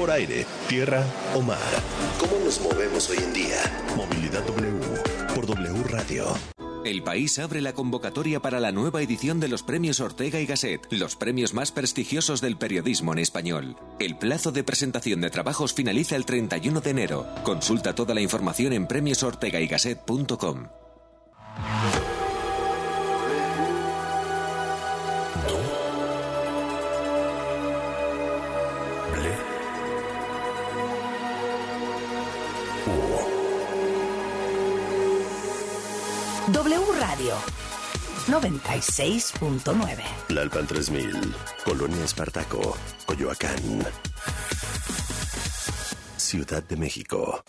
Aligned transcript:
por 0.00 0.10
aire, 0.10 0.46
tierra 0.66 1.04
o 1.34 1.42
mar. 1.42 1.58
¿Cómo 2.18 2.42
nos 2.42 2.58
movemos 2.62 3.10
hoy 3.10 3.18
en 3.18 3.34
día? 3.34 3.84
Movilidad 3.94 4.42
W 4.46 4.80
por 5.34 5.44
W 5.44 5.82
Radio. 5.90 6.24
El 6.86 7.02
país 7.02 7.38
abre 7.38 7.60
la 7.60 7.74
convocatoria 7.74 8.40
para 8.40 8.60
la 8.60 8.72
nueva 8.72 9.02
edición 9.02 9.40
de 9.40 9.48
los 9.48 9.62
premios 9.62 10.00
Ortega 10.00 10.40
y 10.40 10.46
Gasset, 10.46 10.90
los 10.90 11.16
premios 11.16 11.52
más 11.52 11.70
prestigiosos 11.70 12.40
del 12.40 12.56
periodismo 12.56 13.12
en 13.12 13.18
español. 13.18 13.76
El 13.98 14.16
plazo 14.16 14.52
de 14.52 14.64
presentación 14.64 15.20
de 15.20 15.28
trabajos 15.28 15.74
finaliza 15.74 16.16
el 16.16 16.24
31 16.24 16.80
de 16.80 16.90
enero. 16.90 17.26
Consulta 17.42 17.94
toda 17.94 18.14
la 18.14 18.22
información 18.22 18.72
en 18.72 18.86
premiosortegaygasset.com. 18.86 20.68
Radio 37.20 37.36
96.9. 38.28 40.02
La 40.28 40.40
Alpan 40.40 40.66
3000, 40.66 41.34
Colonia 41.64 42.04
Espartaco, 42.04 42.78
Coyoacán. 43.04 43.84
Ciudad 46.16 46.62
de 46.62 46.76
México. 46.76 47.44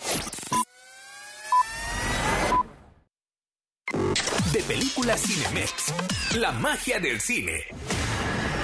De 4.52 4.62
película 4.64 5.18
Cinemex. 5.18 5.94
La 6.36 6.52
magia 6.52 7.00
del 7.00 7.22
cine. 7.22 7.64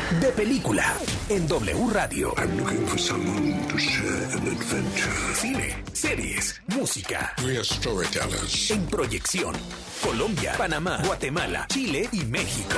De 0.10 0.32
película 0.32 0.96
en 1.28 1.46
W 1.50 1.90
Radio. 1.92 2.34
I'm 2.38 2.58
looking 2.58 2.88
for 2.88 2.98
someone 2.98 3.68
to 3.68 3.78
share 3.78 4.24
an 4.32 4.48
adventure. 4.48 5.36
Cine, 5.36 5.76
series, 5.92 6.62
música. 6.68 7.34
We 7.44 7.58
are 7.58 7.64
storytellers. 7.66 8.72
En 8.72 8.86
proyección. 8.86 9.54
Colombia, 10.02 10.54
Panamá, 10.58 11.02
Guatemala, 11.06 11.68
Chile 11.68 12.08
y 12.14 12.24
México. 12.24 12.78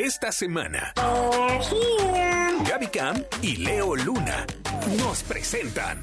Esta 0.00 0.30
semana, 0.30 0.92
Gaby 2.68 2.86
Cam 2.86 3.20
y 3.42 3.56
Leo 3.56 3.96
Luna 3.96 4.46
nos 4.96 5.22
presentan. 5.22 6.00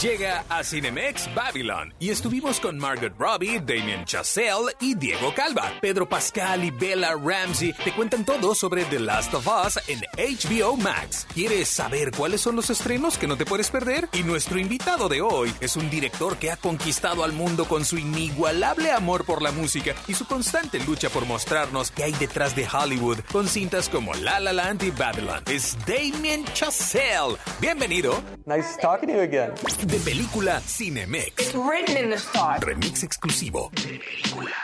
Llega 0.00 0.44
a 0.48 0.62
Cinemex 0.62 1.32
Babylon 1.34 1.94
y 1.98 2.10
estuvimos 2.10 2.60
con 2.60 2.78
Margaret 2.78 3.14
Robbie, 3.18 3.60
Damien 3.60 4.04
Chazelle 4.04 4.74
y 4.80 4.94
Diego 4.94 5.32
Calva. 5.34 5.72
Pedro 5.80 6.08
Pascal 6.08 6.64
y 6.64 6.70
Bella 6.70 7.14
Ramsey 7.14 7.72
te 7.84 7.92
cuentan 7.92 8.24
todo 8.24 8.54
sobre 8.54 8.84
The 8.84 9.00
Last 9.00 9.34
of 9.34 9.46
Us 9.46 9.78
en 9.88 10.00
HBO 10.16 10.76
Max. 10.76 11.26
¿Quieres 11.32 11.68
saber 11.68 12.10
cuáles 12.10 12.40
son 12.40 12.56
los 12.56 12.70
estrenos 12.70 13.18
que 13.18 13.26
no 13.26 13.36
te 13.36 13.46
puedes 13.46 13.70
perder? 13.70 14.08
Y 14.12 14.22
nuestro 14.22 14.58
invitado 14.58 15.08
de 15.08 15.22
hoy 15.22 15.52
es 15.60 15.76
un 15.76 15.88
director 15.90 16.36
que 16.36 16.50
ha 16.50 16.56
conquistado 16.56 17.24
al 17.24 17.32
mundo 17.32 17.66
con 17.66 17.84
su 17.84 17.98
inigualable 17.98 18.92
amor 18.92 19.24
por 19.24 19.42
la 19.42 19.52
música 19.52 19.94
y 20.08 20.14
su 20.14 20.26
constante 20.26 20.78
lucha 20.80 21.08
por 21.10 21.26
mostrarnos 21.26 21.90
qué 21.90 22.04
hay 22.04 22.12
detrás 22.12 22.54
de 22.56 22.66
Hollywood 22.66 23.20
con 23.36 23.48
cintas 23.48 23.90
como 23.90 24.14
La 24.14 24.40
La 24.40 24.50
Land 24.50 24.82
y 24.84 24.90
Babylon. 24.90 25.42
Es 25.44 25.76
Damien 25.86 26.46
Chazelle. 26.54 27.36
Bienvenido. 27.60 28.22
Nice 28.46 28.78
talking 28.80 29.10
to 29.10 29.14
you 29.14 29.20
again. 29.20 29.52
De 29.82 29.98
película 29.98 30.58
Cinemex. 30.62 31.34
It's 31.38 31.54
written 31.54 32.02
in 32.02 32.08
the 32.08 32.16
stars. 32.16 32.62
Remix 32.62 33.02
exclusivo. 33.02 33.70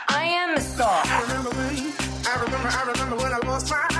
I 0.09 0.25
am 0.25 0.55
the 0.55 0.61
star. 0.61 1.03
I 1.05 1.21
remember 1.21 1.51
when, 1.51 1.93
I 2.25 2.41
remember, 2.41 2.67
I 2.67 2.91
remember 2.91 3.15
when 3.17 3.31
I 3.31 3.47
lost 3.47 3.69
my 3.69 3.92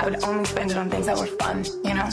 I 0.00 0.04
would 0.04 0.24
only 0.24 0.46
spend 0.46 0.70
it 0.70 0.78
on 0.78 0.88
things 0.88 1.04
that 1.04 1.18
were 1.18 1.26
fun, 1.26 1.62
you 1.84 1.92
know? 1.92 2.08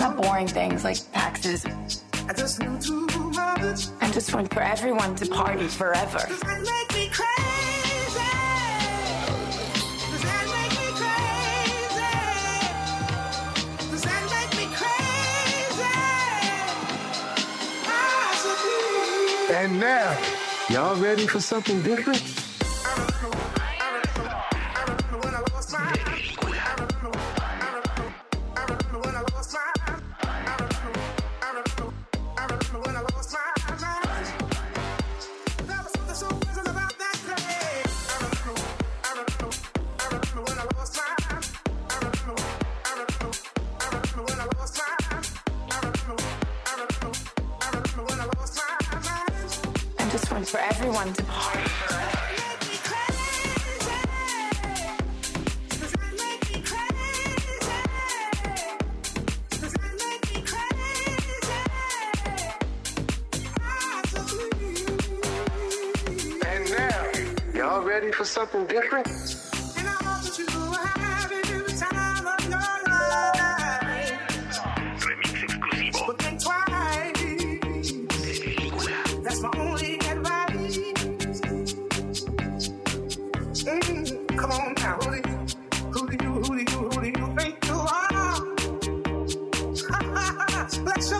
Not 0.00 0.16
boring 0.20 0.48
things 0.48 0.82
like 0.82 0.96
taxes. 1.12 1.64
I 2.28 2.32
just 2.32 2.60
knew 2.60 2.76
too 2.80 3.06
much. 3.06 3.86
I 4.00 4.10
just 4.10 4.34
want 4.34 4.52
for 4.52 4.62
everyone 4.62 5.14
to 5.14 5.26
party 5.26 5.68
forever. 5.68 6.26
And 19.56 19.80
now, 19.80 20.14
y'all 20.68 20.96
ready 20.96 21.26
for 21.26 21.40
something 21.40 21.80
different? 21.80 22.45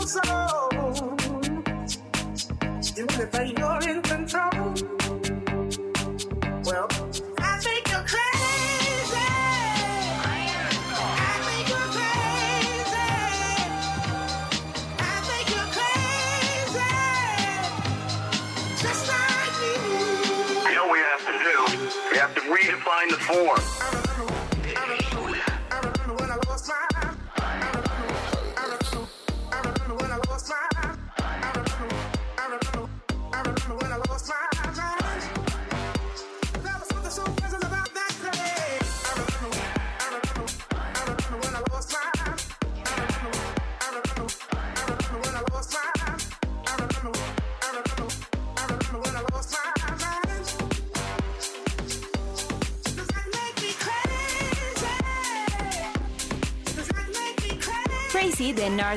Soul. 0.06 1.16
You 2.96 3.06
really 3.10 3.26
think 3.26 3.58
you're 3.58 3.82
in 3.90 4.02
control? 4.02 4.74
Well, 6.64 6.88
I 7.38 7.58
think 7.60 7.88
you're 7.88 8.06
crazy. 8.06 9.18
I 10.94 11.40
you're 11.68 11.90
crazy. 11.96 13.10
I 14.98 15.20
you're 15.50 15.70
crazy. 15.76 16.92
Just 18.82 19.08
like 19.08 19.54
me. 19.62 20.70
You 20.70 20.76
know 20.76 20.88
we 20.92 21.00
have 21.00 21.26
to 21.26 21.34
do? 21.44 21.56
We 22.12 22.18
have 22.18 22.34
to 22.36 22.42
redefine 22.42 23.10
the 23.10 23.18
form. 23.18 23.60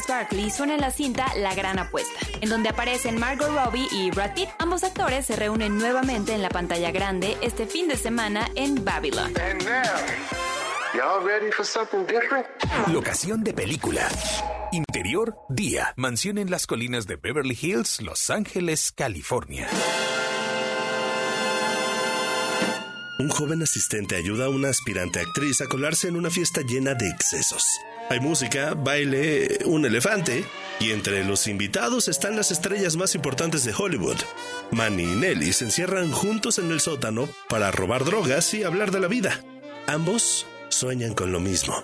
Barkley 0.08 0.52
suena 0.52 0.76
en 0.76 0.82
la 0.82 0.92
cinta 0.92 1.34
La 1.36 1.56
Gran 1.56 1.80
Apuesta, 1.80 2.20
en 2.42 2.50
donde 2.50 2.70
aparecen 2.70 3.20
Margot 3.20 3.50
Robbie 3.50 3.88
y 3.92 4.12
Brad 4.12 4.34
Pitt. 4.36 4.50
Ambos 4.60 4.84
actores 4.84 5.26
se 5.26 5.36
reúnen 5.36 5.78
nuevamente 5.78 6.34
en 6.34 6.42
la 6.42 6.50
pantalla 6.50 6.92
grande 6.92 7.38
este 7.42 7.66
fin 7.66 7.88
de 7.88 7.98
semana 7.98 8.50
en 8.56 8.86
Babylon. 8.86 9.34
And 9.40 9.64
now, 9.64 9.82
Y'all 10.94 11.24
ready 11.24 11.52
for 11.52 11.66
something 11.66 12.06
different? 12.06 12.46
Locación 12.92 13.44
de 13.44 13.54
película. 13.54 14.08
Interior, 14.72 15.36
día. 15.50 15.94
Mansión 15.96 16.38
en 16.38 16.50
las 16.50 16.68
colinas 16.68 17.06
de 17.08 17.16
Beverly 17.16 17.58
Hills, 17.60 18.02
Los 18.02 18.30
Ángeles, 18.30 18.92
California. 18.92 19.68
Un 23.20 23.30
joven 23.30 23.62
asistente 23.62 24.16
ayuda 24.16 24.46
a 24.46 24.50
una 24.50 24.70
aspirante 24.70 25.20
actriz 25.20 25.62
a 25.62 25.68
colarse 25.68 26.08
en 26.08 26.16
una 26.16 26.30
fiesta 26.30 26.62
llena 26.62 26.94
de 26.94 27.10
excesos. 27.10 27.66
Hay 28.10 28.20
música, 28.20 28.74
baile, 28.76 29.60
un 29.66 29.86
elefante, 29.86 30.44
y 30.80 30.94
entre 30.94 31.24
los 31.24 31.46
invitados 31.46 32.08
están 32.08 32.36
las 32.36 32.50
estrellas 32.50 32.96
más 32.96 33.14
importantes 33.14 33.64
de 33.66 33.72
Hollywood. 33.78 34.18
Manny 34.72 35.04
y 35.04 35.16
Nelly 35.16 35.54
se 35.54 35.66
encierran 35.66 36.12
juntos 36.12 36.58
en 36.58 36.72
el 36.72 36.80
sótano 36.80 37.30
para 37.48 37.70
robar 37.70 38.06
drogas 38.06 38.52
y 38.56 38.64
hablar 38.64 38.90
de 38.90 39.00
la 39.00 39.08
vida. 39.08 39.40
Ambos 39.86 40.48
sueñan 40.70 41.14
con 41.14 41.32
lo 41.32 41.40
mismo, 41.40 41.76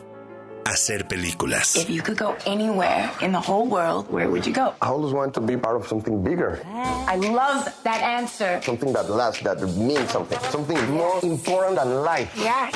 hacer 0.65 1.07
películas. 1.07 1.75
If 1.75 1.89
you 1.89 2.01
could 2.01 2.17
go 2.17 2.35
anywhere 2.47 3.11
in 3.21 3.31
the 3.31 3.37
whole 3.39 3.67
world, 3.67 4.07
where 4.09 4.27
would 4.27 4.45
you 4.47 4.53
go? 4.53 4.73
I 4.81 4.87
always 4.87 5.13
want 5.13 5.33
to 5.35 5.41
be 5.41 5.55
part 5.57 5.75
of 5.75 5.87
something 5.87 6.23
bigger, 6.23 6.59
I 7.07 7.17
love 7.17 7.71
that 7.83 8.01
answer. 8.01 8.59
something 8.63 8.91
that 8.93 9.11
lasts, 9.11 9.43
that 9.43 9.61
means 9.77 10.09
something, 10.09 10.39
something 10.49 10.77
more 10.89 11.19
important 11.21 11.75
than 11.77 12.03
life. 12.03 12.31
Yeah. 12.35 12.71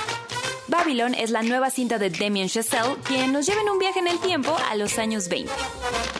Babylon 0.70 1.16
es 1.16 1.32
la 1.32 1.42
nueva 1.42 1.72
cinta 1.72 1.98
de 1.98 2.12
Damien 2.12 2.48
Chazelle, 2.48 2.96
quien 3.04 3.34
nos 3.34 3.48
lleva 3.48 3.62
en 3.62 3.70
un 3.70 3.80
viaje 3.80 4.00
en 4.00 4.08
el 4.08 4.20
tiempo 4.20 4.56
a 4.70 4.76
los 4.76 5.00
años 5.00 5.28
20. 5.28 5.52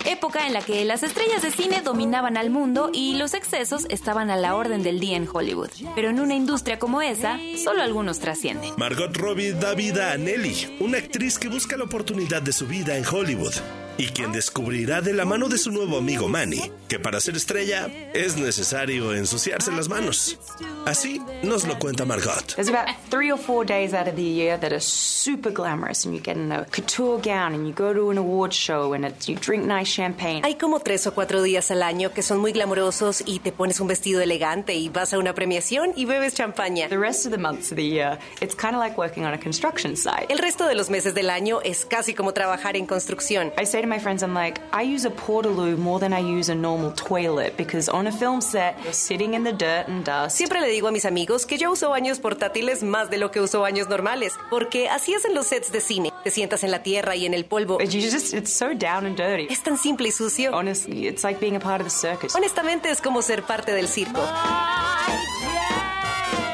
Época 0.06 0.48
en 0.48 0.54
la 0.54 0.62
que 0.62 0.84
las 0.86 1.04
estrellas 1.04 1.44
de 1.44 1.52
cine 1.52 1.82
dominaban 1.82 2.36
al 2.36 2.50
mundo 2.50 2.90
y 2.92 3.16
los 3.16 3.36
excesos 3.36 3.86
estaban 3.90 4.32
a 4.32 4.38
la 4.38 4.56
orden 4.56 4.82
del 4.82 5.00
día 5.00 5.18
en 5.18 5.30
Hollywood. 5.32 5.70
Pero 5.94 6.10
en 6.10 6.20
una 6.20 6.34
industria 6.34 6.80
como 6.80 7.04
esa, 7.04 7.38
solo 7.64 7.84
algunos 7.84 8.20
trascienden. 8.20 8.74
Margot 8.78 9.16
Robbie 9.16 9.54
da 9.54 9.76
vida 9.76 10.14
a 10.14 10.18
Nelly, 10.18 10.78
una 10.80 10.98
actriz 10.98 11.38
que 11.38 11.48
busca 11.48 11.78
la 11.78 11.84
oportunidad 11.84 12.42
de 12.42 12.52
su 12.52 12.66
vida 12.66 12.98
en 12.98 13.06
Hollywood 13.06 13.54
y 14.00 14.08
quien 14.08 14.32
descubrirá 14.32 15.02
de 15.02 15.14
la 15.14 15.26
mano 15.26 15.50
de 15.50 15.58
su 15.58 15.72
nuevo 15.72 15.98
amigo 15.98 16.30
Manny 16.30 16.72
que 16.88 17.00
para 17.00 17.20
ser 17.20 17.36
estrella 17.36 17.88
es 18.14 18.38
necesario 18.38 19.14
ensuciarse 19.14 19.72
las 19.74 19.90
manos. 19.90 20.40
Así 20.86 21.22
nos 21.44 21.68
lo 21.68 21.78
cuenta 21.78 22.06
Margot. 22.06 22.56
There's 22.56 22.70
about 22.70 22.88
three 23.12 23.30
or 23.30 23.38
four 23.38 23.66
days 23.66 23.94
out 23.94 24.08
of 24.08 24.16
the 24.16 24.24
year 24.24 24.58
that 24.58 24.72
are 24.72 24.80
super 24.82 25.52
glamorous, 25.52 26.06
and 26.06 26.16
you 26.16 26.22
get 26.22 26.38
in 26.38 26.52
a 26.52 26.66
couture 26.66 27.20
gown 27.22 27.54
and 27.54 27.68
you 27.68 27.74
go 27.74 27.94
to 27.94 28.10
an 28.10 28.18
award 28.18 28.54
show 28.54 28.94
and 28.94 29.06
you 29.28 29.36
drink 29.36 29.66
nice 29.66 29.88
champagne. 29.88 30.42
Hay 30.44 30.56
como 30.56 30.80
tres 30.80 31.06
o 31.06 31.14
cuatro 31.14 31.44
días 31.44 31.70
al 31.70 31.84
año 31.84 32.12
que 32.14 32.24
son 32.24 32.40
muy 32.40 32.54
glamorosos 32.54 33.22
y 33.26 33.40
te 33.40 33.52
pones 33.52 33.80
un 33.82 33.88
vestido 33.88 34.22
elegante 34.22 34.74
y 34.74 34.90
vas 34.90 35.14
a 35.14 35.20
una 35.20 35.34
premiación 35.36 35.92
y 35.96 36.06
bebes 36.06 36.34
champaña. 36.34 36.88
The 36.88 36.98
rest 36.98 37.26
of 37.26 37.34
the 37.34 37.38
months 37.38 37.72
of 37.72 37.76
the 37.76 37.86
year, 37.86 38.18
it's 38.42 38.56
kind 38.56 38.74
of 38.74 38.80
like 38.80 38.98
working 38.98 39.26
on 39.26 39.34
a 39.34 39.38
construction 39.38 39.96
site. 39.98 40.28
El 40.30 40.40
resto 40.40 40.66
de 40.66 40.74
los 40.74 40.90
meses 40.90 41.14
del 41.14 41.30
año 41.30 41.60
es 41.64 41.86
casi 41.86 42.14
como 42.14 42.34
trabajar 42.34 42.78
en 42.78 42.88
construcción. 42.88 43.52
I 43.60 43.66
say 43.66 43.82
to 43.82 43.88
my 43.90 44.00
friends, 44.00 44.24
I'm 44.24 44.34
like, 44.34 44.62
I 44.72 44.84
use 44.84 45.06
a 45.06 45.10
portaloo 45.10 45.78
more 45.78 46.00
than 46.00 46.14
I 46.14 46.20
use 46.20 46.50
a 46.50 46.56
normal 46.56 46.92
toilet 46.92 47.58
because 47.58 47.90
on 47.90 48.08
a 48.08 48.12
film 48.12 48.40
set, 48.42 48.78
you're 48.84 48.94
sitting 48.94 49.34
in 49.34 49.44
the 49.44 49.52
dirt 49.52 49.88
and 49.88 50.06
dust. 50.06 50.38
Siempre 50.38 50.62
le 50.62 50.68
digo 50.68 50.88
a 50.88 50.92
mis 50.92 51.06
amigos 51.06 51.46
que 51.46 51.58
yo 51.58 51.72
uso 51.72 51.90
baños 51.90 52.20
portátiles 52.20 52.84
más 52.84 53.10
de 53.10 53.18
lo 53.18 53.32
que 53.32 53.42
uso 53.42 53.62
baños 53.62 53.90
normales, 53.90 54.34
porque 54.50 54.88
así 54.88 55.14
es 55.14 55.26
en 55.26 55.34
los 55.34 55.48
sets 55.48 55.72
de 55.72 55.82
cine. 55.82 56.14
Te 56.24 56.32
sientas 56.32 56.64
en 56.64 56.72
la 56.72 56.84
tierra 56.84 57.16
y 57.16 57.26
en 57.26 57.34
el 57.34 57.46
polvo. 57.46 57.80
You 57.80 58.02
just, 58.02 58.34
it's 58.34 58.54
so 58.54 58.74
down 58.74 59.06
and 59.06 59.18
dirty. 59.18 59.48
Es 59.52 59.64
tan 59.64 59.78
simple 59.78 60.08
y 60.08 60.12
sucio. 60.12 60.52
Honestly, 60.54 61.08
it's 61.08 61.24
like 61.24 61.40
being 61.40 61.56
a 61.56 61.60
part 61.60 61.82
of 61.82 61.88
the 61.88 61.92
circus. 61.92 62.36
Honestamente 62.36 62.90
es 62.90 63.02
como 63.02 63.22
ser 63.22 63.42
parte 63.44 63.74
del 63.74 63.88
circo. 63.88 64.22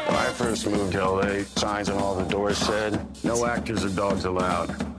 When 0.08 0.16
I 0.16 0.32
first 0.34 0.68
moved 0.68 0.94
to 0.94 1.04
LA, 1.04 1.44
signs 1.58 1.90
on 1.90 1.98
all 1.98 2.16
the 2.16 2.30
doors 2.30 2.58
said, 2.58 3.00
no 3.24 3.46
actors 3.46 3.84
or 3.84 3.90
dogs 3.90 4.24
allowed. 4.26 4.95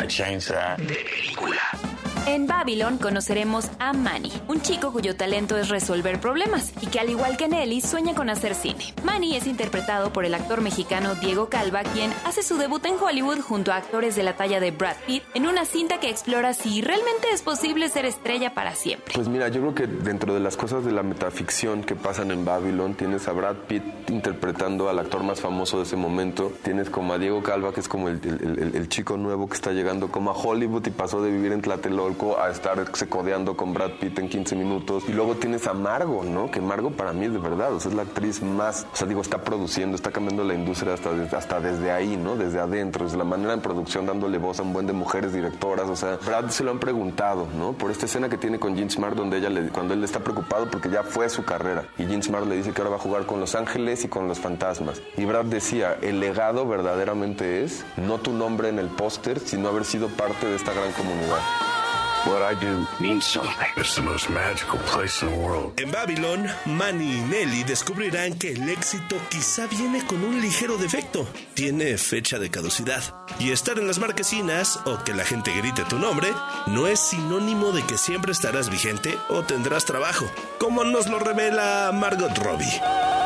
I 0.00 0.06
changed 0.06 0.48
that. 0.48 1.89
En 2.26 2.46
Babylon 2.46 2.98
conoceremos 2.98 3.70
a 3.78 3.92
Manny, 3.92 4.30
un 4.46 4.60
chico 4.60 4.92
cuyo 4.92 5.16
talento 5.16 5.56
es 5.56 5.68
resolver 5.68 6.20
problemas 6.20 6.72
y 6.82 6.86
que 6.86 7.00
al 7.00 7.08
igual 7.08 7.36
que 7.36 7.48
Nelly 7.48 7.80
sueña 7.80 8.14
con 8.14 8.28
hacer 8.28 8.54
cine. 8.54 8.94
Manny 9.04 9.36
es 9.36 9.46
interpretado 9.46 10.12
por 10.12 10.24
el 10.24 10.34
actor 10.34 10.60
mexicano 10.60 11.14
Diego 11.14 11.48
Calva, 11.48 11.82
quien 11.82 12.12
hace 12.24 12.42
su 12.42 12.58
debut 12.58 12.84
en 12.84 12.96
Hollywood 13.00 13.40
junto 13.40 13.72
a 13.72 13.76
actores 13.76 14.16
de 14.16 14.22
la 14.22 14.36
talla 14.36 14.60
de 14.60 14.70
Brad 14.70 14.96
Pitt 15.06 15.22
en 15.34 15.46
una 15.46 15.64
cinta 15.64 15.98
que 15.98 16.10
explora 16.10 16.52
si 16.52 16.82
realmente 16.82 17.28
es 17.32 17.42
posible 17.42 17.88
ser 17.88 18.04
estrella 18.04 18.54
para 18.54 18.74
siempre. 18.74 19.14
Pues 19.14 19.28
mira, 19.28 19.48
yo 19.48 19.60
creo 19.60 19.74
que 19.74 19.86
dentro 19.86 20.34
de 20.34 20.40
las 20.40 20.56
cosas 20.56 20.84
de 20.84 20.92
la 20.92 21.02
metaficción 21.02 21.82
que 21.82 21.96
pasan 21.96 22.30
en 22.30 22.44
Babylon, 22.44 22.94
tienes 22.94 23.26
a 23.28 23.32
Brad 23.32 23.56
Pitt 23.66 23.82
interpretando 24.08 24.88
al 24.88 24.98
actor 24.98 25.22
más 25.22 25.40
famoso 25.40 25.78
de 25.78 25.84
ese 25.84 25.96
momento, 25.96 26.52
tienes 26.62 26.90
como 26.90 27.14
a 27.14 27.18
Diego 27.18 27.42
Calva, 27.42 27.72
que 27.72 27.80
es 27.80 27.88
como 27.88 28.08
el, 28.08 28.88
chico 28.88 29.16
nuevo 29.16 29.48
que 29.48 29.54
está 29.54 29.72
llegando 29.72 30.10
como 30.10 30.30
a 30.30 30.34
Hollywood 30.34 30.86
y 30.86 30.90
pasó 30.90 31.22
de 31.22 31.30
vivir 31.30 31.52
en 31.52 31.62
Tlatelolco 31.62 32.09
a 32.38 32.50
estarse 32.50 33.08
codeando 33.08 33.56
con 33.56 33.72
Brad 33.72 33.92
Pitt 34.00 34.18
en 34.18 34.28
15 34.28 34.56
minutos. 34.56 35.04
Y 35.08 35.12
luego 35.12 35.36
tienes 35.36 35.66
a 35.66 35.74
Margo, 35.74 36.24
¿no? 36.24 36.50
Que 36.50 36.60
Margo 36.60 36.90
para 36.90 37.12
mí 37.12 37.26
es 37.26 37.32
de 37.32 37.38
verdad, 37.38 37.72
o 37.72 37.80
sea, 37.80 37.90
es 37.90 37.96
la 37.96 38.02
actriz 38.02 38.42
más, 38.42 38.86
o 38.92 38.96
sea, 38.96 39.06
digo, 39.06 39.20
está 39.20 39.42
produciendo, 39.42 39.96
está 39.96 40.10
cambiando 40.10 40.44
la 40.44 40.54
industria 40.54 40.94
hasta, 40.94 41.10
hasta 41.36 41.60
desde 41.60 41.90
ahí, 41.90 42.16
¿no? 42.16 42.36
Desde 42.36 42.60
adentro, 42.60 43.04
desde 43.04 43.18
la 43.18 43.24
manera 43.24 43.54
en 43.54 43.60
producción, 43.60 44.06
dándole 44.06 44.38
voz 44.38 44.58
a 44.60 44.62
un 44.62 44.72
buen 44.72 44.86
de 44.86 44.92
mujeres 44.92 45.32
directoras, 45.32 45.88
o 45.88 45.96
sea, 45.96 46.18
Brad 46.24 46.50
se 46.50 46.64
lo 46.64 46.70
han 46.70 46.78
preguntado, 46.78 47.46
¿no? 47.56 47.72
Por 47.72 47.90
esta 47.90 48.06
escena 48.06 48.28
que 48.28 48.38
tiene 48.38 48.58
con 48.58 48.76
Jean 48.76 48.90
Smart 48.90 49.16
donde 49.16 49.38
ella 49.38 49.50
le, 49.50 49.68
cuando 49.68 49.94
él 49.94 50.02
está 50.04 50.20
preocupado 50.20 50.70
porque 50.70 50.90
ya 50.90 51.02
fue 51.02 51.28
su 51.28 51.44
carrera 51.44 51.84
y 51.98 52.06
Jean 52.06 52.22
Smart 52.22 52.46
le 52.46 52.56
dice 52.56 52.72
que 52.72 52.80
ahora 52.80 52.90
va 52.90 52.96
a 52.96 53.00
jugar 53.00 53.26
con 53.26 53.40
Los 53.40 53.54
Ángeles 53.54 54.04
y 54.04 54.08
con 54.08 54.28
los 54.28 54.38
fantasmas. 54.38 55.00
Y 55.16 55.24
Brad 55.24 55.46
decía, 55.46 55.96
el 56.02 56.20
legado 56.20 56.66
verdaderamente 56.66 57.64
es 57.64 57.84
no 57.96 58.18
tu 58.18 58.32
nombre 58.32 58.68
en 58.68 58.78
el 58.78 58.88
póster, 58.88 59.40
sino 59.40 59.68
haber 59.68 59.84
sido 59.84 60.08
parte 60.08 60.46
de 60.46 60.56
esta 60.56 60.72
gran 60.72 60.92
comunidad. 60.92 61.79
What 62.26 62.42
I 62.42 62.54
do 62.54 62.86
means 63.00 63.24
something. 63.24 63.66
It's 63.76 63.94
the 63.94 64.02
most 64.02 64.28
magical 64.28 64.78
place 64.92 65.22
in 65.22 65.30
the 65.30 65.36
world. 65.38 65.80
En 65.80 65.90
Babylon, 65.90 66.46
Manny 66.66 67.16
y 67.16 67.20
Nelly 67.22 67.64
descubrirán 67.64 68.38
que 68.38 68.52
el 68.52 68.68
éxito 68.68 69.16
quizá 69.30 69.66
viene 69.66 70.04
con 70.06 70.22
un 70.22 70.40
ligero 70.40 70.76
defecto. 70.76 71.26
Tiene 71.54 71.96
fecha 71.96 72.38
de 72.38 72.50
caducidad. 72.50 73.02
Y 73.38 73.52
estar 73.52 73.78
en 73.78 73.86
las 73.86 73.98
marquesinas 73.98 74.80
o 74.84 75.02
que 75.02 75.14
la 75.14 75.24
gente 75.24 75.50
grite 75.56 75.82
tu 75.84 75.98
nombre 75.98 76.28
no 76.66 76.86
es 76.86 77.00
sinónimo 77.00 77.72
de 77.72 77.82
que 77.84 77.96
siempre 77.96 78.32
estarás 78.32 78.68
vigente 78.68 79.16
o 79.30 79.42
tendrás 79.42 79.86
trabajo, 79.86 80.26
como 80.58 80.84
nos 80.84 81.08
lo 81.08 81.18
revela 81.18 81.90
Margot 81.92 82.36
Robbie. 82.38 82.80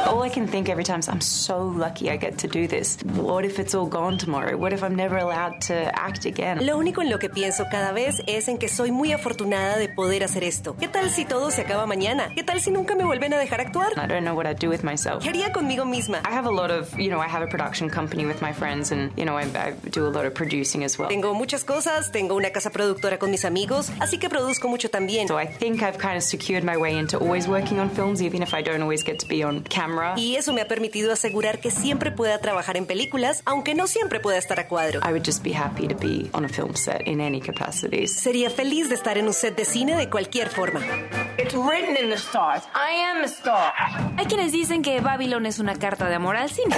All 0.06 0.22
I 0.22 0.28
can 0.28 0.46
think 0.46 0.68
every 0.68 0.84
time 0.84 1.00
is, 1.00 1.08
I'm 1.08 1.22
so 1.22 1.64
lucky 1.64 2.10
I 2.10 2.18
get 2.18 2.36
to 2.40 2.46
do 2.46 2.68
this. 2.68 2.98
What 3.16 3.46
if 3.46 3.58
it's 3.58 3.74
all 3.74 3.86
gone 3.86 4.18
tomorrow? 4.18 4.54
What 4.54 4.74
if 4.74 4.82
I'm 4.84 4.94
never 4.94 5.16
allowed 5.16 5.62
to 5.68 5.90
act 5.98 6.26
again? 6.26 6.64
Lo 6.64 6.76
único 6.76 7.00
en 7.00 7.08
lo 7.08 7.18
que 7.18 7.30
pienso 7.30 7.64
cada 7.70 7.90
vez 7.92 8.22
es 8.26 8.48
en 8.48 8.58
que 8.58 8.68
soy 8.68 8.83
muy 8.90 9.12
afortunada 9.12 9.76
de 9.78 9.88
poder 9.88 10.24
hacer 10.24 10.44
esto. 10.44 10.76
¿Qué 10.78 10.88
tal 10.88 11.10
si 11.10 11.24
todo 11.24 11.50
se 11.50 11.62
acaba 11.62 11.86
mañana? 11.86 12.30
¿Qué 12.34 12.42
tal 12.42 12.60
si 12.60 12.70
nunca 12.70 12.94
me 12.94 13.04
vuelven 13.04 13.32
a 13.34 13.38
dejar 13.38 13.60
actuar? 13.60 13.92
I 13.92 14.06
don't 14.06 14.22
know 14.22 14.34
what 14.34 14.46
I'd 14.46 14.58
do 14.58 14.68
with 14.68 14.82
myself. 14.82 15.22
¿Qué 15.22 15.30
haría 15.30 15.52
conmigo 15.52 15.84
misma? 15.84 16.22
I 16.24 16.32
have 16.32 16.46
a 16.46 16.52
lot 16.52 16.70
of, 16.70 16.92
you 16.98 17.08
know, 17.08 17.20
I 17.20 17.28
have 17.28 17.42
a 17.42 17.48
production 17.48 17.88
company 17.88 18.26
with 18.26 18.40
my 18.42 18.52
friends 18.52 18.92
and, 18.92 19.10
you 19.16 19.24
know, 19.24 19.38
I, 19.38 19.44
I 19.56 19.74
do 19.90 20.06
a 20.06 20.10
lot 20.10 20.26
of 20.26 20.34
producing 20.34 20.84
as 20.84 20.98
well. 20.98 21.08
Tengo 21.08 21.34
muchas 21.34 21.64
cosas, 21.64 22.12
tengo 22.12 22.34
una 22.34 22.50
casa 22.50 22.70
productora 22.70 23.18
con 23.18 23.30
mis 23.30 23.44
amigos, 23.44 23.90
así 24.00 24.18
que 24.18 24.28
produzco 24.28 24.68
mucho 24.68 24.90
también. 24.90 25.28
So 25.28 25.38
I 25.38 25.46
think 25.46 25.82
I've 25.82 25.98
kind 25.98 26.16
of 26.16 26.22
secured 26.22 26.64
my 26.64 26.76
way 26.76 26.98
into 26.98 27.18
always 27.18 27.48
working 27.48 27.78
on 27.78 27.88
films, 27.90 28.20
even 28.20 28.42
if 28.42 28.52
I 28.52 28.62
don't 28.62 28.82
always 28.82 29.02
get 29.04 29.18
to 29.20 29.26
be 29.26 29.42
on 29.44 29.62
camera. 29.62 30.14
Y 30.16 30.36
eso 30.36 30.52
me 30.52 30.60
ha 30.60 30.68
permitido 30.68 31.12
asegurar 31.12 31.60
que 31.60 31.70
siempre 31.70 32.10
pueda 32.10 32.38
trabajar 32.40 32.76
en 32.76 32.86
películas, 32.86 33.42
aunque 33.46 33.74
no 33.74 33.86
siempre 33.86 34.20
pueda 34.20 34.38
estar 34.38 34.60
a 34.60 34.68
cuadro. 34.68 35.00
I 35.02 35.12
would 35.12 35.24
just 35.24 35.42
be 35.42 35.52
happy 35.52 35.88
to 35.88 35.94
be 35.94 36.28
on 36.34 36.44
a 36.44 36.48
film 36.48 36.74
set 36.74 37.06
in 37.06 37.20
any 37.20 37.40
capacities. 37.40 38.12
Sería 38.20 38.50
feliz 38.50 38.73
de 38.82 38.94
estar 38.96 39.16
en 39.16 39.26
un 39.26 39.32
set 39.32 39.56
de 39.56 39.64
cine 39.64 39.96
de 39.96 40.10
cualquier 40.10 40.48
forma. 40.48 40.80
It's 41.38 41.54
written 41.54 41.96
in 41.96 42.10
the 42.10 42.16
stars. 42.16 42.64
I 42.74 43.00
am 43.02 43.22
a 43.22 43.26
star. 43.26 43.72
Hay 44.16 44.26
quienes 44.26 44.52
dicen 44.52 44.82
que 44.82 45.00
Babylon 45.00 45.46
es 45.46 45.58
una 45.58 45.76
carta 45.76 46.08
de 46.08 46.16
amor 46.16 46.36
al 46.36 46.50
cine. 46.50 46.76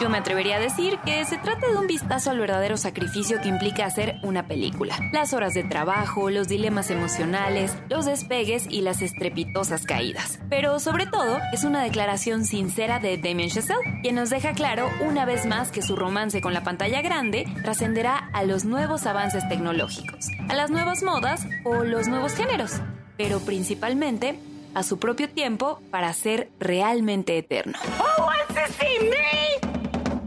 Yo 0.00 0.08
me 0.08 0.18
atrevería 0.18 0.56
a 0.56 0.60
decir 0.60 0.98
que 1.04 1.24
se 1.24 1.38
trata 1.38 1.66
de 1.66 1.76
un 1.76 1.88
vistazo 1.88 2.30
al 2.30 2.38
verdadero 2.38 2.76
sacrificio 2.76 3.40
que 3.40 3.48
implica 3.48 3.84
hacer 3.84 4.16
una 4.22 4.46
película. 4.46 4.96
Las 5.12 5.32
horas 5.32 5.54
de 5.54 5.64
trabajo, 5.64 6.30
los 6.30 6.46
dilemas 6.46 6.90
emocionales, 6.90 7.76
los 7.88 8.06
despegues 8.06 8.66
y 8.68 8.82
las 8.82 9.02
estrepitosas 9.02 9.84
caídas. 9.84 10.38
Pero 10.48 10.78
sobre 10.78 11.06
todo, 11.06 11.40
es 11.52 11.64
una 11.64 11.82
declaración 11.82 12.44
sincera 12.44 13.00
de 13.00 13.18
Damien 13.18 13.50
Chazelle, 13.50 14.00
quien 14.02 14.14
nos 14.14 14.30
deja 14.30 14.52
claro 14.52 14.88
una 15.00 15.24
vez 15.24 15.46
más 15.46 15.72
que 15.72 15.82
su 15.82 15.96
romance 15.96 16.40
con 16.40 16.54
la 16.54 16.62
pantalla 16.62 17.02
grande 17.02 17.46
trascenderá 17.62 18.30
a 18.32 18.44
los 18.44 18.64
nuevos 18.64 19.06
avances 19.06 19.48
tecnológicos, 19.48 20.28
a 20.48 20.54
las 20.54 20.70
nuevas 20.70 21.02
modas 21.02 21.46
o 21.64 21.84
los 21.84 22.08
nuevos 22.08 22.34
géneros, 22.34 22.80
pero 23.16 23.40
principalmente 23.40 24.38
a 24.74 24.82
su 24.82 24.98
propio 24.98 25.28
tiempo 25.28 25.80
para 25.90 26.12
ser 26.12 26.50
realmente 26.58 27.38
eterno. 27.38 27.78
Who 27.98 28.24
wants 28.24 28.54
to 28.54 28.72
see 28.78 28.98
me 29.08 29.68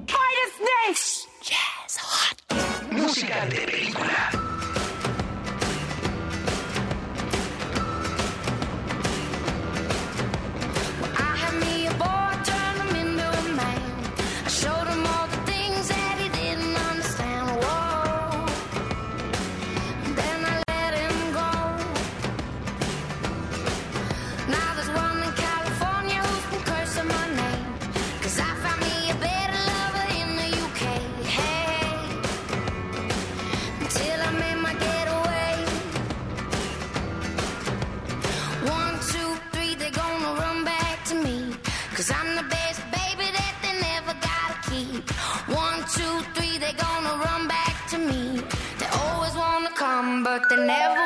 fight 0.08 0.38
a 0.46 0.50
snake? 0.58 1.28
Yes, 1.44 1.98
hot. 2.00 2.92
Música 2.92 3.46
de 3.46 3.62
película. 3.62 4.41
Never 50.72 51.01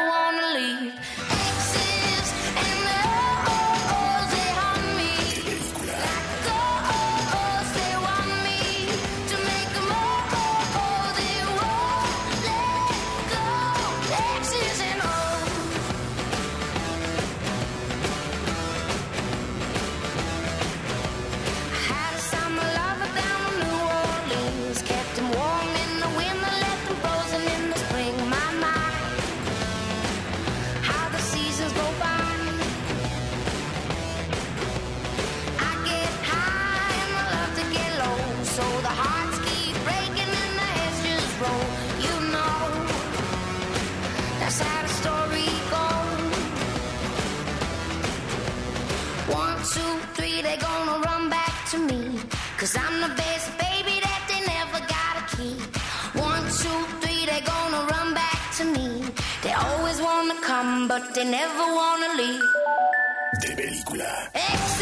that's 44.46 44.62
how 44.62 44.82
the 44.84 44.94
story 45.02 45.50
goes. 45.74 46.36
One, 49.42 49.58
two, 49.74 49.94
three, 50.16 50.38
they're 50.46 50.64
gonna 50.70 50.98
run 51.10 51.24
back 51.38 51.56
to 51.72 51.78
me. 51.90 52.02
Cause 52.60 52.74
I'm 52.84 52.96
the 53.06 53.14
best 53.24 53.48
baby 53.66 53.96
that 54.08 54.22
they 54.30 54.42
never 54.56 54.80
gotta 54.96 55.24
keep. 55.36 55.62
One, 56.30 56.46
two, 56.62 56.80
three, 57.02 57.26
they're 57.30 57.48
gonna 57.56 57.82
run 57.94 58.14
back 58.14 58.40
to 58.60 58.64
me. 58.76 58.90
They 59.44 59.54
always 59.68 60.00
wanna 60.00 60.38
come, 60.50 60.88
but 60.88 61.04
they 61.16 61.26
never 61.40 61.66
wanna 61.80 62.10
leave. 62.22 62.46
De 63.42 63.50
película. 63.60 64.12
Exes 64.34 64.75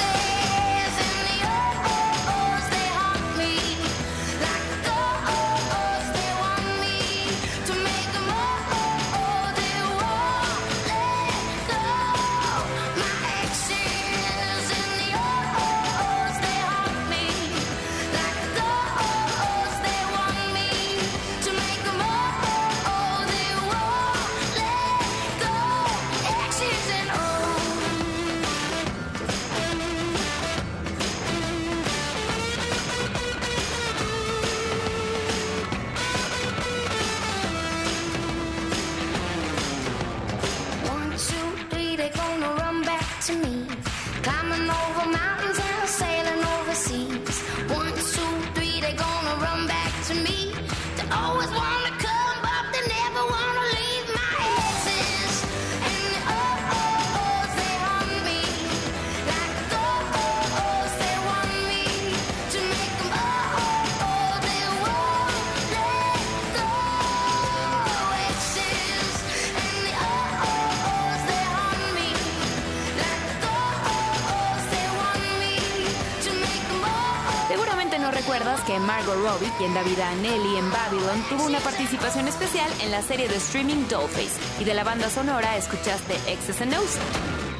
que 78.74 78.80
Margot 78.80 79.16
Robbie, 79.16 79.52
quien 79.60 79.72
da 79.76 79.84
vida 79.84 80.10
a 80.10 80.16
Nelly 80.16 80.58
en 80.58 80.72
Babylon, 80.72 81.24
tuvo 81.30 81.46
una 81.46 81.60
participación 81.60 82.28
especial 82.28 82.68
en 82.82 82.90
la 82.90 83.04
serie 83.04 83.28
de 83.28 83.36
streaming 83.36 83.88
Dollface. 83.88 84.34
Y 84.60 84.64
de 84.64 84.74
la 84.74 84.84
banda 84.84 85.12
sonora 85.12 85.58
escuchaste 85.58 86.16
X's 86.26 86.60
and 86.60 86.74
O's 86.74 86.98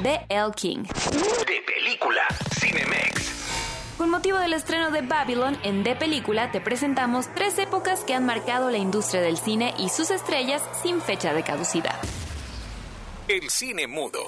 de 0.02 0.20
El 0.28 0.52
King. 0.56 0.82
De 0.82 1.62
película, 1.62 2.26
Cinemex. 2.58 3.94
Con 3.96 4.10
motivo 4.10 4.38
del 4.38 4.54
estreno 4.54 4.90
de 4.90 5.02
Babylon 5.02 5.56
en 5.62 5.84
De 5.84 5.94
Película, 5.94 6.50
te 6.50 6.60
presentamos 6.60 7.32
tres 7.32 7.58
épocas 7.58 8.00
que 8.00 8.14
han 8.14 8.26
marcado 8.26 8.70
la 8.70 8.78
industria 8.78 9.22
del 9.22 9.38
cine 9.38 9.72
y 9.78 9.90
sus 9.90 10.10
estrellas 10.10 10.62
sin 10.82 11.00
fecha 11.00 11.32
de 11.32 11.44
caducidad. 11.44 11.96
El 13.28 13.48
cine 13.50 13.86
mudo. 13.86 14.20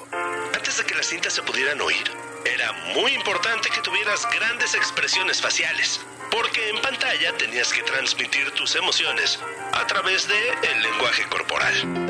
Antes 0.54 0.78
de 0.78 0.84
que 0.84 0.94
las 0.94 1.06
cintas 1.06 1.32
se 1.32 1.42
pudieran 1.42 1.80
oír, 1.80 2.04
era 2.44 2.72
muy 2.94 3.12
importante 3.12 3.70
que 3.74 3.80
tuvieras 3.80 4.24
grandes 4.32 4.74
expresiones 4.74 5.42
faciales, 5.42 6.00
porque 6.30 6.68
en 6.68 6.80
pantalla 6.80 7.36
tenías 7.36 7.72
que 7.72 7.82
transmitir 7.82 8.50
tus 8.52 8.74
emociones 8.76 9.38
a 9.72 9.86
través 9.86 10.26
de 10.28 10.48
el 10.72 10.82
lenguaje 10.82 11.24
corporal. 11.28 12.05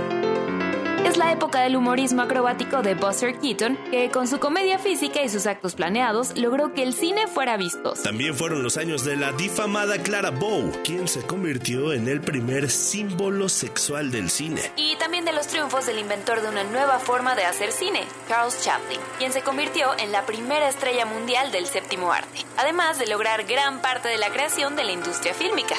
Es 1.06 1.16
la 1.16 1.30
época 1.30 1.60
del 1.60 1.76
humorismo 1.76 2.22
acrobático 2.22 2.82
de 2.82 2.96
Buster 2.96 3.38
Keaton, 3.38 3.78
que 3.92 4.10
con 4.10 4.26
su 4.26 4.40
comedia 4.40 4.80
física 4.80 5.22
y 5.22 5.28
sus 5.28 5.46
actos 5.46 5.76
planeados 5.76 6.36
logró 6.36 6.74
que 6.74 6.82
el 6.82 6.94
cine 6.94 7.28
fuera 7.28 7.56
vistoso. 7.56 8.02
También 8.02 8.34
fueron 8.34 8.64
los 8.64 8.76
años 8.76 9.04
de 9.04 9.14
la 9.14 9.30
difamada 9.30 9.98
Clara 10.02 10.32
Bow, 10.32 10.72
quien 10.82 11.06
se 11.06 11.22
convirtió 11.22 11.92
en 11.92 12.08
el 12.08 12.20
primer 12.20 12.68
símbolo 12.68 13.48
sexual 13.48 14.10
del 14.10 14.30
cine. 14.30 14.60
Y 14.74 14.96
también 14.96 15.24
de 15.24 15.32
los 15.32 15.46
triunfos 15.46 15.86
del 15.86 16.00
inventor 16.00 16.42
de 16.42 16.48
una 16.48 16.64
nueva 16.64 16.98
forma 16.98 17.36
de 17.36 17.44
hacer 17.44 17.70
cine, 17.70 18.02
Charles 18.28 18.60
Chaplin, 18.64 18.98
quien 19.18 19.32
se 19.32 19.42
convirtió 19.42 19.96
en 20.00 20.10
la 20.10 20.26
primera 20.26 20.68
estrella 20.68 21.06
mundial 21.06 21.52
del 21.52 21.66
séptimo 21.66 22.10
arte, 22.10 22.40
además 22.56 22.98
de 22.98 23.06
lograr 23.06 23.44
gran 23.44 23.80
parte 23.80 24.08
de 24.08 24.18
la 24.18 24.30
creación 24.30 24.74
de 24.74 24.82
la 24.82 24.90
industria 24.90 25.34
fílmica. 25.34 25.76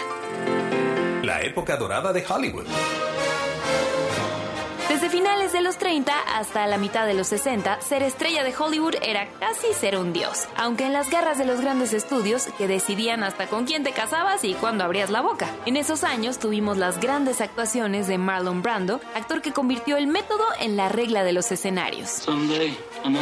La 1.22 1.42
época 1.42 1.76
dorada 1.76 2.14
de 2.14 2.24
Hollywood. 2.26 2.68
Desde 4.98 5.12
finales 5.12 5.54
de 5.54 5.62
los 5.62 5.78
30 5.78 6.12
hasta 6.40 6.66
la 6.66 6.80
mitad 6.80 7.06
de 7.06 7.14
los 7.14 7.28
60, 7.28 7.82
ser 7.82 8.02
estrella 8.02 8.44
de 8.44 8.52
Hollywood 8.58 8.96
era 9.04 9.30
casi 9.40 9.72
ser 9.80 9.96
un 9.96 10.12
dios, 10.12 10.48
aunque 10.56 10.88
en 10.88 10.94
las 10.94 11.12
garras 11.12 11.38
de 11.38 11.46
los 11.46 11.62
grandes 11.62 11.94
estudios 11.94 12.48
que 12.58 12.68
decidían 12.68 13.24
hasta 13.24 13.46
con 13.46 13.66
quién 13.66 13.84
te 13.84 13.92
casabas 13.92 14.44
y 14.44 14.56
cuándo 14.56 14.84
abrías 14.84 15.12
la 15.12 15.22
boca. 15.22 15.52
En 15.68 15.78
esos 15.78 16.04
años 16.04 16.40
tuvimos 16.40 16.78
las 16.78 17.00
grandes 17.00 17.42
actuaciones 17.42 18.08
de 18.08 18.18
Marlon 18.18 18.64
Brando, 18.64 19.00
actor 19.14 19.44
que 19.44 19.54
convirtió 19.54 19.98
el 19.98 20.08
método 20.08 20.44
en 20.60 20.76
la 20.78 20.90
regla 20.90 21.24
de 21.24 21.34
los 21.34 21.52
escenarios. 21.52 22.10
Someday, 22.10 22.76
and 23.04 23.16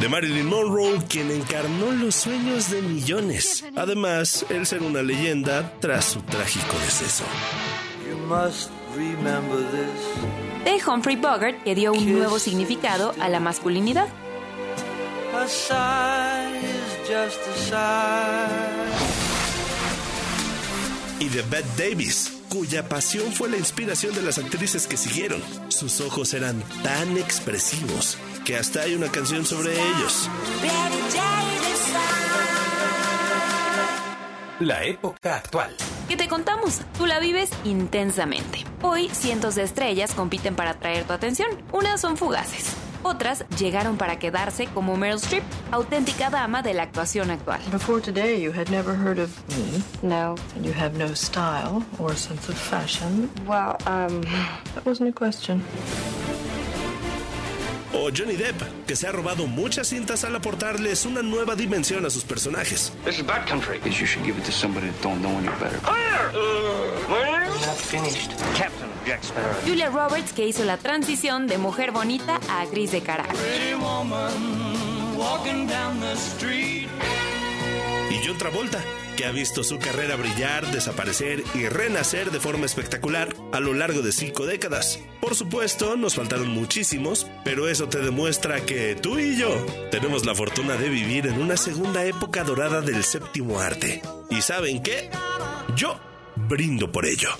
De 0.00 0.08
Marilyn 0.08 0.46
Monroe, 0.46 0.98
quien 1.08 1.30
encarnó 1.30 1.90
los 1.92 2.14
sueños 2.14 2.70
de 2.70 2.82
millones. 2.82 3.64
Además, 3.76 4.44
el 4.50 4.66
ser 4.66 4.82
una 4.82 5.02
leyenda 5.02 5.72
tras 5.80 6.04
su 6.04 6.20
trágico 6.22 6.78
deceso. 6.80 7.24
You 8.08 8.16
must 8.26 8.70
remember 8.94 9.58
this. 9.70 10.64
De 10.64 10.80
Humphrey 10.84 11.16
Bogart, 11.16 11.62
que 11.64 11.74
dio 11.74 11.92
un 11.92 12.12
nuevo 12.12 12.38
significado 12.38 13.14
a 13.20 13.28
la 13.28 13.40
masculinidad. 13.40 14.08
A 15.34 15.48
sigh 15.48 16.58
is 16.62 17.08
just 17.08 17.40
a 17.48 17.54
sigh. 17.58 18.84
Y 21.20 21.28
de 21.28 21.42
Bette 21.42 21.68
Davis, 21.76 22.32
cuya 22.54 22.88
pasión 22.88 23.32
fue 23.32 23.48
la 23.48 23.56
inspiración 23.56 24.14
de 24.14 24.22
las 24.22 24.38
actrices 24.38 24.86
que 24.86 24.96
siguieron. 24.96 25.42
Sus 25.68 26.00
ojos 26.00 26.34
eran 26.34 26.62
tan 26.84 27.18
expresivos 27.18 28.16
que 28.44 28.56
hasta 28.56 28.82
hay 28.82 28.94
una 28.94 29.10
canción 29.10 29.44
sobre 29.44 29.72
ellos. 29.72 30.30
La 34.60 34.84
época 34.84 35.34
actual. 35.34 35.74
¿Qué 36.08 36.16
te 36.16 36.28
contamos? 36.28 36.82
Tú 36.96 37.06
la 37.06 37.18
vives 37.18 37.50
intensamente. 37.64 38.64
Hoy 38.82 39.08
cientos 39.08 39.56
de 39.56 39.64
estrellas 39.64 40.14
compiten 40.14 40.54
para 40.54 40.70
atraer 40.70 41.04
tu 41.08 41.12
atención. 41.12 41.48
Unas 41.72 42.00
son 42.00 42.16
fugaces. 42.16 42.83
Otras 43.06 43.44
llegaron 43.58 43.98
para 43.98 44.18
quedarse 44.18 44.66
como 44.66 44.96
Meryl 44.96 45.16
Streep, 45.16 45.44
auténtica 45.70 46.30
dama 46.30 46.62
de 46.62 46.72
la 46.72 46.84
actuación 46.84 47.30
actual. 47.30 47.60
Before 47.70 48.00
today, 48.00 48.40
you 48.42 48.50
had 48.50 48.70
never 48.70 48.96
heard 48.96 49.18
of 49.18 49.30
me. 49.50 49.82
No. 50.02 50.36
And 50.56 50.64
you 50.64 50.72
have 50.72 50.96
no 50.96 51.14
style 51.14 51.84
or 51.98 52.14
sense 52.16 52.48
of 52.50 52.56
fashion. 52.56 53.30
Well, 53.46 53.76
um. 53.86 54.22
That 54.74 54.86
wasn't 54.86 55.10
a 55.10 55.12
question. 55.12 55.62
O 57.96 58.10
Johnny 58.10 58.34
Depp, 58.34 58.60
que 58.86 58.96
se 58.96 59.06
ha 59.06 59.12
robado 59.12 59.46
muchas 59.46 59.88
cintas 59.88 60.24
al 60.24 60.34
aportarles 60.34 61.06
una 61.06 61.22
nueva 61.22 61.54
dimensión 61.54 62.04
a 62.04 62.10
sus 62.10 62.24
personajes. 62.24 62.92
This 63.04 63.18
is 63.18 63.26
bad 63.26 63.46
country. 63.48 63.78
Guess 63.84 64.00
you 64.00 64.06
should 64.06 64.26
give 64.26 64.36
it 64.36 64.44
to 64.44 64.52
somebody 64.52 64.88
that 64.88 65.00
don't 65.02 65.22
know 65.22 65.30
any 65.38 65.48
better. 65.60 65.78
Not 67.64 67.76
finished. 67.76 68.32
Captain 68.56 68.88
Jack 69.06 69.22
Sparrow. 69.22 69.54
Julia 69.64 69.90
Roberts, 69.90 70.32
que 70.32 70.46
hizo 70.46 70.64
la 70.64 70.76
transición 70.76 71.46
de 71.46 71.56
mujer 71.56 71.92
bonita 71.92 72.40
a 72.48 72.62
actriz 72.62 72.90
de 72.90 73.00
carácter. 73.00 73.36
Pretty 73.36 73.74
woman 73.74 75.16
walking 75.16 75.66
down 75.68 76.00
the 76.00 76.14
street. 76.14 76.88
Y 78.10 78.20
John 78.26 78.36
Travolta, 78.38 78.82
que 79.16 79.24
ha 79.24 79.32
visto 79.32 79.64
su 79.64 79.78
carrera 79.78 80.16
brillar, 80.16 80.70
desaparecer 80.70 81.42
y 81.54 81.68
renacer 81.68 82.30
de 82.30 82.40
forma 82.40 82.66
espectacular 82.66 83.34
a 83.52 83.60
lo 83.60 83.74
largo 83.74 84.02
de 84.02 84.12
cinco 84.12 84.46
décadas. 84.46 85.00
Por 85.20 85.34
supuesto, 85.34 85.96
nos 85.96 86.14
faltaron 86.14 86.48
muchísimos, 86.48 87.26
pero 87.44 87.68
eso 87.68 87.88
te 87.88 87.98
demuestra 87.98 88.64
que 88.64 88.94
tú 88.94 89.18
y 89.18 89.36
yo 89.36 89.54
tenemos 89.90 90.24
la 90.26 90.34
fortuna 90.34 90.76
de 90.76 90.88
vivir 90.88 91.26
en 91.26 91.40
una 91.40 91.56
segunda 91.56 92.04
época 92.04 92.44
dorada 92.44 92.80
del 92.80 93.04
séptimo 93.04 93.60
arte. 93.60 94.02
¿Y 94.30 94.42
saben 94.42 94.82
qué? 94.82 95.10
Yo 95.76 95.98
brindo 96.36 96.90
por 96.90 97.06
ello. 97.06 97.30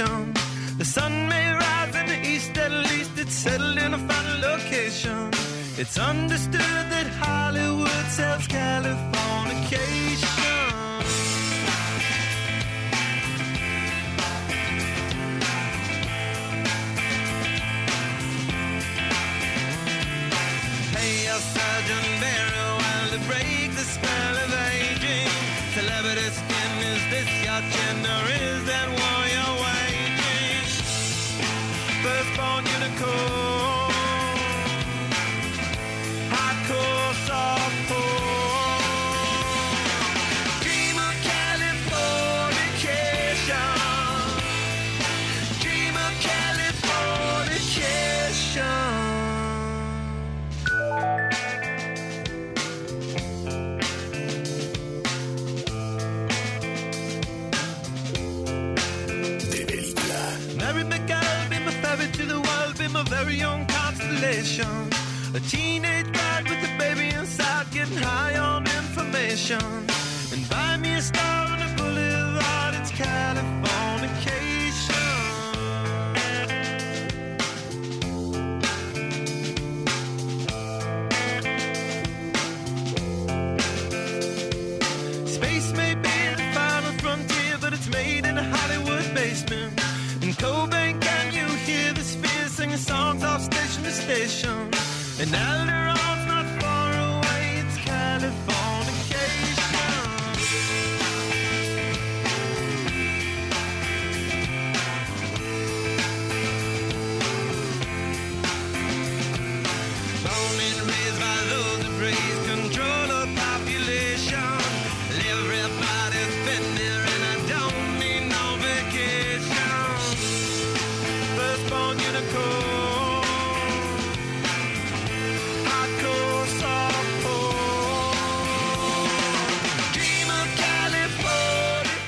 The 0.00 0.84
sun 0.84 1.28
may 1.28 1.52
rise 1.52 1.94
in 1.94 2.06
the 2.06 2.26
east, 2.26 2.56
at 2.56 2.72
least 2.72 3.10
it's 3.18 3.34
settled 3.34 3.76
in 3.76 3.92
a 3.92 3.98
final 3.98 4.40
location. 4.40 5.30
It's 5.76 5.98
understood 5.98 6.84
that 6.94 7.06
Hollywood 7.18 8.06
sells 8.08 8.46
Californication. 8.48 9.19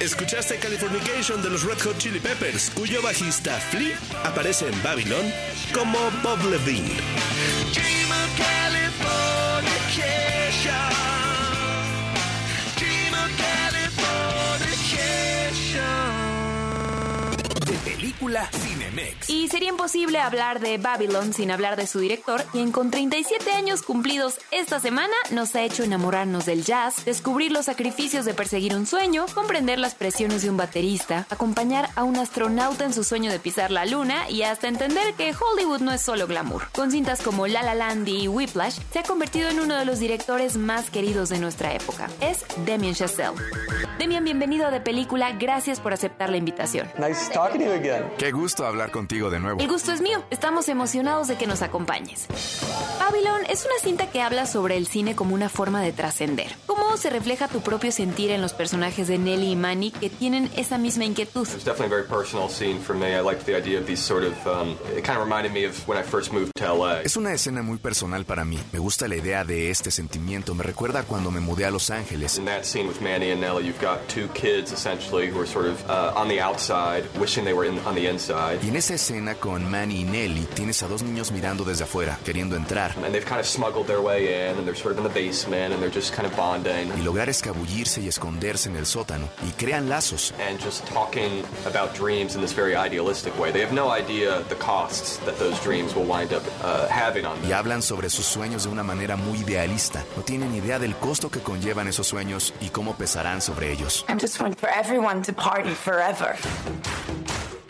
Escuchaste 0.02 0.56
Californication 0.56 1.40
de 1.42 1.50
los 1.50 1.62
Red 1.62 1.80
Hot 1.84 1.96
Chili 1.96 2.18
Peppers, 2.18 2.70
cuyo 2.70 3.00
bajista 3.02 3.52
Flea 3.60 3.96
aparece 4.24 4.66
en 4.66 4.82
Babylon 4.82 5.32
como 5.72 5.96
Bob 6.24 6.44
Levine. 6.50 6.90
Película 18.22 18.48
Cinemex. 18.52 19.28
Y 19.28 19.48
sería 19.48 19.70
imposible 19.70 20.18
hablar 20.18 20.60
de 20.60 20.78
Babylon 20.78 21.32
sin 21.32 21.50
hablar 21.50 21.76
de 21.76 21.88
su 21.88 21.98
director, 21.98 22.44
quien 22.52 22.70
con 22.70 22.90
37 22.90 23.50
años 23.50 23.82
cumplidos 23.82 24.38
esta 24.52 24.78
semana 24.78 25.14
nos 25.30 25.54
ha 25.56 25.62
hecho 25.62 25.82
enamorarnos 25.82 26.46
del 26.46 26.64
jazz, 26.64 27.04
descubrir 27.04 27.50
los 27.50 27.66
sacrificios 27.66 28.24
de 28.24 28.34
perseguir 28.34 28.76
un 28.76 28.86
sueño, 28.86 29.26
comprender 29.34 29.80
las 29.80 29.94
presiones 29.94 30.42
de 30.42 30.50
un 30.50 30.56
baterista, 30.56 31.26
acompañar 31.30 31.88
a 31.96 32.04
un 32.04 32.16
astronauta 32.16 32.84
en 32.84 32.92
su 32.92 33.02
sueño 33.02 33.30
de 33.30 33.40
pisar 33.40 33.72
la 33.72 33.86
luna 33.86 34.30
y 34.30 34.42
hasta 34.42 34.68
entender 34.68 35.14
que 35.14 35.34
Hollywood 35.34 35.80
no 35.80 35.90
es 35.90 36.00
solo 36.00 36.28
glamour. 36.28 36.68
Con 36.72 36.92
cintas 36.92 37.22
como 37.22 37.48
La 37.48 37.62
La 37.64 37.74
Land 37.74 38.06
y 38.08 38.28
Whiplash, 38.28 38.78
se 38.92 39.00
ha 39.00 39.02
convertido 39.02 39.48
en 39.48 39.58
uno 39.58 39.76
de 39.76 39.84
los 39.84 39.98
directores 39.98 40.56
más 40.56 40.90
queridos 40.90 41.28
de 41.28 41.40
nuestra 41.40 41.74
época. 41.74 42.08
Es 42.20 42.44
Damien 42.66 42.94
Chazelle. 42.94 43.34
Demian, 43.98 44.24
bienvenido 44.24 44.66
a 44.66 44.70
De 44.70 44.80
Película, 44.80 45.32
gracias 45.32 45.80
por 45.80 45.92
aceptar 45.92 46.30
la 46.30 46.36
invitación. 46.36 46.88
Nice 46.98 47.30
talking 47.32 47.60
to 47.60 47.66
you 47.66 47.72
again. 47.72 48.11
Qué 48.18 48.30
gusto 48.30 48.66
hablar 48.66 48.90
contigo 48.90 49.30
de 49.30 49.40
nuevo. 49.40 49.60
El 49.60 49.68
gusto 49.68 49.92
es 49.92 50.00
mío. 50.00 50.22
Estamos 50.30 50.68
emocionados 50.68 51.28
de 51.28 51.36
que 51.36 51.46
nos 51.46 51.62
acompañes. 51.62 52.26
Babylon 53.00 53.42
es 53.48 53.64
una 53.64 53.74
cinta 53.82 54.10
que 54.10 54.22
habla 54.22 54.46
sobre 54.46 54.76
el 54.76 54.86
cine 54.86 55.16
como 55.16 55.34
una 55.34 55.48
forma 55.48 55.82
de 55.82 55.92
trascender. 55.92 56.54
¿Cómo 56.66 56.96
se 56.96 57.10
refleja 57.10 57.48
tu 57.48 57.60
propio 57.62 57.90
sentir 57.90 58.30
en 58.30 58.40
los 58.40 58.52
personajes 58.52 59.08
de 59.08 59.18
Nelly 59.18 59.52
y 59.52 59.56
Manny 59.56 59.90
que 59.90 60.08
tienen 60.08 60.50
esa 60.56 60.78
misma 60.78 61.04
inquietud? 61.04 61.48
It's 61.48 61.64
definitely 61.64 61.86
a 61.86 62.02
very 62.02 62.06
personal 62.08 62.48
scene 62.48 62.78
for 62.78 62.94
me. 62.94 63.08
I 63.16 63.20
liked 63.22 63.44
the 63.44 63.56
idea 63.56 63.78
of 63.80 63.86
these 63.86 64.00
sort 64.00 64.24
of. 64.24 64.34
Um, 64.46 64.76
it 64.96 65.04
kind 65.04 65.18
of 65.18 65.24
reminded 65.24 65.52
me 65.52 65.64
of 65.66 65.76
when 65.88 65.98
I 65.98 66.04
first 66.04 66.32
moved 66.32 66.52
to 66.56 66.72
LA. 66.72 67.00
Es 67.02 67.16
una 67.16 67.32
escena 67.32 67.62
muy 67.62 67.78
personal 67.78 68.24
para 68.24 68.44
mí. 68.44 68.58
Me 68.72 68.78
gusta 68.78 69.08
la 69.08 69.16
idea 69.16 69.44
de 69.44 69.70
este 69.70 69.90
sentimiento. 69.90 70.54
Me 70.54 70.62
recuerda 70.62 71.02
cuando 71.02 71.30
me 71.30 71.40
mudé 71.40 71.64
a 71.66 71.70
Los 71.70 71.90
Ángeles. 71.90 72.38
In 72.38 72.44
that 72.44 72.64
scene 72.64 72.86
with 72.86 73.00
Manny 73.00 73.32
and 73.32 73.40
Nelly, 73.40 73.66
you've 73.66 73.80
got 73.82 73.98
two 74.08 74.28
kids 74.34 74.70
essentially 74.70 75.28
who 75.28 75.40
are 75.40 75.46
sort 75.46 75.66
of 75.66 75.82
uh, 75.90 76.12
on 76.14 76.28
the 76.28 76.40
outside, 76.40 77.04
wishing 77.18 77.44
they 77.44 77.54
were 77.54 77.66
in, 77.66 77.78
on 77.80 77.94
the 77.94 78.01
the 78.01 78.01
inside. 78.01 78.01
Y 78.02 78.68
en 78.68 78.76
esa 78.76 78.94
escena 78.94 79.36
con 79.36 79.70
Manny 79.70 80.00
y 80.00 80.04
Nelly 80.04 80.46
tienes 80.54 80.82
a 80.82 80.88
dos 80.88 81.02
niños 81.02 81.30
mirando 81.30 81.62
desde 81.62 81.84
afuera, 81.84 82.18
queriendo 82.24 82.56
entrar. 82.56 82.96
And 82.96 83.12
they've 83.12 83.24
kind 83.24 83.38
of 83.38 83.46
smuggled 83.46 83.86
their 83.86 84.00
way 84.00 84.50
in, 84.50 84.58
and 84.58 84.66
they're 84.66 84.74
sort 84.74 84.92
of 84.92 84.98
in 84.98 85.04
the 85.04 85.20
basement, 85.20 85.72
and 85.72 85.80
they're 85.80 85.94
just 85.94 86.12
kind 86.12 86.26
of 86.26 86.36
bonding. 86.36 86.90
Y 86.98 87.02
lograr 87.02 87.28
escabullirse 87.28 88.00
y 88.00 88.08
esconderse 88.08 88.68
en 88.68 88.76
el 88.76 88.86
sótano. 88.86 89.28
Y 89.46 89.52
crean 89.52 89.88
lazos. 89.88 90.34
And 90.40 90.60
just 90.60 90.84
talking 90.86 91.44
about 91.64 91.94
dreams 91.96 92.34
in 92.34 92.40
this 92.40 92.52
very 92.52 92.74
idealistic 92.74 93.38
way. 93.38 93.52
They 93.52 93.62
have 93.62 93.72
no 93.72 93.90
idea 93.90 94.42
the 94.48 94.56
costs 94.56 95.18
that 95.24 95.38
those 95.38 95.60
dreams 95.62 95.94
will 95.94 96.06
wind 96.06 96.32
up 96.32 96.42
uh, 96.64 96.88
having 96.88 97.24
on 97.24 97.40
them. 97.40 97.48
Y 97.48 97.52
hablan 97.52 97.82
sobre 97.82 98.10
sus 98.10 98.26
sueños 98.26 98.64
de 98.64 98.70
una 98.70 98.82
manera 98.82 99.14
muy 99.16 99.38
idealista. 99.38 100.04
No 100.16 100.24
tienen 100.24 100.54
idea 100.56 100.80
del 100.80 100.96
costo 100.96 101.30
que 101.30 101.38
conllevan 101.38 101.86
esos 101.86 102.08
sueños 102.08 102.52
y 102.60 102.70
cómo 102.70 102.94
pesarán 102.94 103.40
sobre 103.40 103.70
ellos. 103.70 104.04
I'm 104.08 104.18
just 104.18 104.38
for 104.38 104.70
everyone 104.70 105.22
to 105.22 105.32
party 105.32 105.70
forever. 105.70 106.36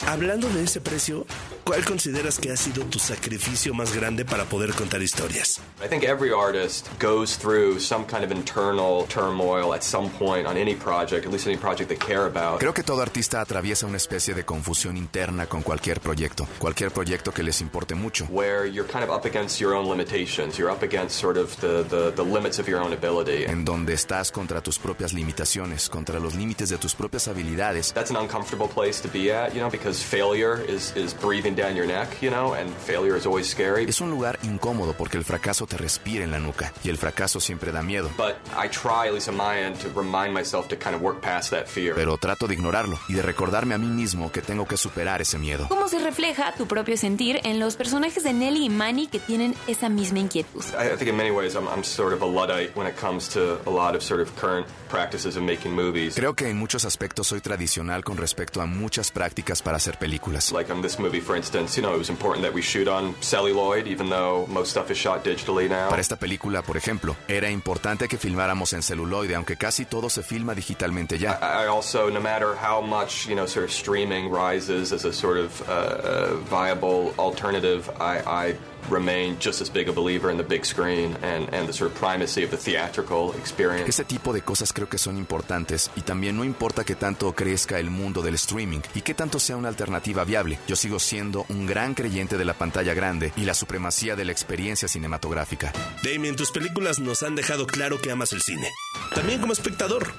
Hablando 0.07 0.49
de 0.49 0.65
ese 0.65 0.81
precio, 0.81 1.27
¿cuál 1.64 1.85
consideras 1.85 2.38
que 2.38 2.51
ha 2.51 2.57
sido 2.57 2.85
tu 2.85 2.98
sacrificio 2.98 3.75
más 3.75 3.94
grande 3.94 4.25
para 4.25 4.44
poder 4.44 4.72
contar 4.75 5.03
historias? 5.03 5.61
I 5.83 5.88
think 5.88 6.05
every 6.05 6.33
artist 6.33 6.88
goes 7.01 7.37
through 7.37 7.81
some 7.81 8.05
kind 8.05 8.25
of 8.25 8.31
internal 8.31 9.07
turmoil 9.09 9.75
at 9.75 9.83
some 9.83 10.09
point 10.11 10.46
on 10.46 10.57
any 10.57 10.75
project, 10.75 11.27
at 11.27 11.33
least 11.33 11.46
any 11.46 11.57
project 11.57 11.88
they 11.88 11.98
care 11.98 12.27
about. 12.27 12.61
Creo 12.61 12.75
que 12.75 12.83
todo 12.83 13.03
artista 13.03 13.40
atraviesa 13.40 13.87
una 13.87 13.96
especie 13.96 14.35
de 14.35 14.44
confusión 14.44 14.96
interna 14.96 15.46
con 15.46 15.62
cualquier 15.62 16.01
proyecto, 16.01 16.46
cualquier 16.59 16.90
proyecto 16.90 17.33
que 17.33 17.42
les 17.42 17.61
importe 17.61 17.94
mucho. 17.94 18.27
Where 18.31 18.66
you're 18.66 18.88
kind 18.90 19.05
of 19.05 19.11
up 19.11 19.25
against 19.25 19.61
your 19.61 19.75
own 19.75 19.88
limitations, 19.88 20.59
you're 20.59 20.70
up 20.70 20.83
against 20.83 21.18
sort 21.18 21.37
of 21.37 21.57
the, 21.61 21.85
the, 21.88 22.12
the 22.14 22.25
limits 22.25 22.59
of 22.59 22.68
your 22.68 22.81
own 22.81 22.92
ability. 22.92 23.44
En 23.44 23.64
donde 23.64 23.92
estás 23.92 24.31
contra 24.31 24.61
tus 24.61 24.79
propias 24.79 25.12
limitaciones, 25.12 25.88
contra 25.88 26.18
los 26.18 26.35
límites 26.35 26.68
de 26.68 26.79
tus 26.79 26.94
propias 26.94 27.29
habilidades. 27.29 27.92
That's 27.92 28.11
an 28.11 28.16
uncomfortable 28.16 28.68
place 28.68 29.01
to 29.03 29.09
be 29.09 29.33
at, 29.33 29.55
you 29.55 29.61
know, 29.61 29.70
because 29.70 30.03
failure 30.03 30.61
is, 30.68 30.92
is 30.96 31.14
breathing 31.14 31.52
down 31.55 31.75
your 31.77 31.87
neck, 31.87 32.09
you 32.23 32.31
know, 32.31 32.55
and 32.55 32.71
failure 32.87 33.17
is 33.17 33.27
always 33.27 33.49
scary. 33.49 33.85
Es 33.88 34.01
un 34.01 34.11
lugar 34.11 34.38
incómodo 34.43 34.95
porque 34.95 35.17
el 35.17 35.25
fracaso 35.25 35.67
te 35.67 35.77
respira 35.77 36.25
en 36.25 36.31
la 36.31 36.38
nuca 36.38 36.73
y 36.85 36.88
el 36.88 36.99
fracaso 36.99 37.41
siempre 37.41 37.73
da 37.73 37.83
miedo. 37.83 38.11
But 38.17 38.37
I 38.57 38.69
try, 38.69 39.09
at 39.09 39.15
least 39.15 39.29
on 39.29 39.37
my 39.37 39.59
end, 39.59 39.79
to 39.81 39.88
remind 39.95 40.33
myself 40.33 40.69
to 40.69 40.77
kind 40.77 40.95
of 40.95 41.03
work 41.03 41.21
past 41.21 41.51
that 41.51 41.67
fear. 41.67 41.95
Pero 41.95 42.17
trato 42.17 42.47
de 42.47 42.55
ignorarlo 42.55 42.99
y 43.09 43.15
de 43.15 43.23
recordarme 43.23 43.75
a 43.75 43.79
mí 43.79 43.88
mismo 43.88 44.31
que 44.31 44.43
tengo 44.43 44.67
que 44.67 44.77
superar 44.77 45.21
ese 45.21 45.38
miedo. 45.38 45.67
¿Cómo 45.69 45.88
se 45.88 45.99
refleja 45.99 46.55
tu 46.57 46.67
propio 46.67 46.97
sentir 46.97 47.41
en 47.45 47.59
los 47.59 47.77
personajes 47.77 48.23
de 48.23 48.33
Nelly 48.33 48.67
y 48.67 48.71
Manny 48.71 49.07
que 49.09 49.19
tienen 49.19 49.55
esa 49.67 49.88
misma 49.88 50.21
inquietud? 50.21 50.62
I 50.79 50.93
I 50.93 50.97
think 50.97 51.09
in 51.09 51.17
many 51.17 51.31
ways 51.31 51.55
I'm, 51.55 51.67
I'm 51.69 51.83
sort 51.83 52.12
of 52.12 52.23
a 52.23 52.27
Luddite 52.27 52.77
when 52.77 52.87
it 52.87 52.97
comes 52.97 53.29
to 53.31 53.59
a 53.67 53.71
lot 53.71 53.95
of 53.97 54.03
sort 54.03 54.21
of 54.21 54.31
current 54.37 54.67
practices 54.88 55.37
of 55.37 55.43
making 55.43 55.73
movies. 55.75 56.15
Creo 56.15 56.35
que 56.35 56.49
en 56.49 56.57
muchos 56.59 56.85
aspectos 56.85 57.27
soy 57.27 57.41
tradicional 57.41 58.05
con 58.05 58.17
respecto 58.17 58.61
a 58.61 58.67
muchas 58.67 59.11
prácticas 59.11 59.62
para 59.62 59.79
hacer 59.79 59.99
películas. 59.99 60.53
Like 60.53 60.71
on 60.71 60.83
this 60.83 60.99
movie, 60.99 61.21
for 61.21 61.37
instance, 61.43 61.77
you 61.77 61.83
know, 61.83 61.93
it 61.93 61.99
was 61.99 62.09
important 62.09 62.45
that 62.45 62.55
we 62.55 62.63
shoot 62.63 62.87
on 62.87 63.15
celluloid, 63.21 63.89
even 63.89 64.09
though 64.09 64.47
most 64.49 64.71
stuff 64.71 64.91
is 64.91 64.97
shot 64.97 65.25
digitally 65.25 65.69
now. 65.69 65.89
Para 65.89 66.01
esta 66.01 66.17
película, 66.17 66.63
por 66.63 66.77
ejemplo, 66.77 67.17
era 67.27 67.51
importante 67.51 68.07
que 68.07 68.17
filmáramos 68.17 68.73
en 68.73 68.83
celuloide, 68.83 69.35
aunque 69.35 69.57
casi 69.57 69.85
todo 69.85 70.09
se 70.09 70.23
filma 70.23 70.55
digitalmente 70.55 71.19
ya. 71.19 71.39
I 71.43 71.65
I 71.65 71.67
also, 71.67 72.11
no 72.11 72.21
matter 72.21 72.55
how 72.55 72.81
much, 72.81 73.27
you 73.29 73.35
know, 73.35 73.47
sort 73.47 73.65
of 73.65 73.73
streaming 73.73 74.31
rises 74.31 74.93
as 74.93 75.05
a 75.05 75.13
sort 75.13 75.39
of 75.39 75.61
uh, 75.69 75.73
uh, 75.73 76.37
viable 76.49 77.13
alternative, 77.19 77.91
I, 78.01 78.21
I 78.27 78.55
remain 78.91 79.37
just 79.39 79.61
as 79.61 79.71
big 79.71 79.89
a 79.89 79.93
believer 79.93 80.31
in 80.31 80.37
the 80.37 80.43
big 80.43 80.65
screen 80.65 81.17
and, 81.23 81.49
and 81.55 81.69
the 81.69 81.73
sort 81.73 81.91
of 81.91 81.97
primacy 81.97 82.43
of 82.43 82.51
the 82.51 82.57
theatrical 82.57 83.33
experience. 83.39 83.89
Ese 83.89 84.05
tipo 84.05 84.33
de 84.33 84.43
cosas 84.43 84.73
creo 84.73 84.89
que 84.89 84.99
son 84.99 85.17
importantes 85.17 85.91
y 85.95 86.03
también 86.03 86.37
no 86.37 86.45
importa 86.45 86.85
que 86.85 86.97
tanto 86.97 87.33
crezca 87.33 87.79
el 87.79 87.91
mundo 87.91 88.23
del 88.23 88.35
streaming 88.35 88.81
y 88.95 89.03
que 89.03 89.15
tanto 89.15 89.39
sea 89.39 89.57
una 89.57 89.69
alternativa 89.69 90.25
viable. 90.25 90.59
Yo 90.67 90.75
sigo 90.75 90.99
siendo 90.99 91.32
un 91.49 91.66
gran 91.66 91.95
creyente 91.95 92.37
de 92.37 92.45
la 92.45 92.55
pantalla 92.55 92.95
grande 92.95 93.33
y 93.37 93.45
la 93.45 93.55
supremacía 93.55 94.16
de 94.16 94.25
la 94.25 94.33
experiencia 94.33 94.88
cinematográfica. 94.88 95.73
Damien, 96.03 96.37
tus 96.37 96.51
películas 96.53 96.99
nos 96.99 97.23
han 97.23 97.35
dejado 97.35 97.66
claro 97.66 98.01
que 98.01 98.11
amas 98.11 98.33
el 98.33 98.42
cine. 98.42 98.68
También 99.14 99.40
como 99.40 99.53
espectador. 99.53 100.12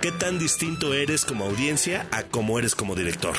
¿Qué 0.00 0.12
tan 0.12 0.38
distinto 0.38 0.94
eres 0.94 1.24
como 1.24 1.44
audiencia 1.46 2.06
a 2.12 2.22
como 2.22 2.58
eres 2.58 2.76
como 2.76 2.94
director? 2.94 3.34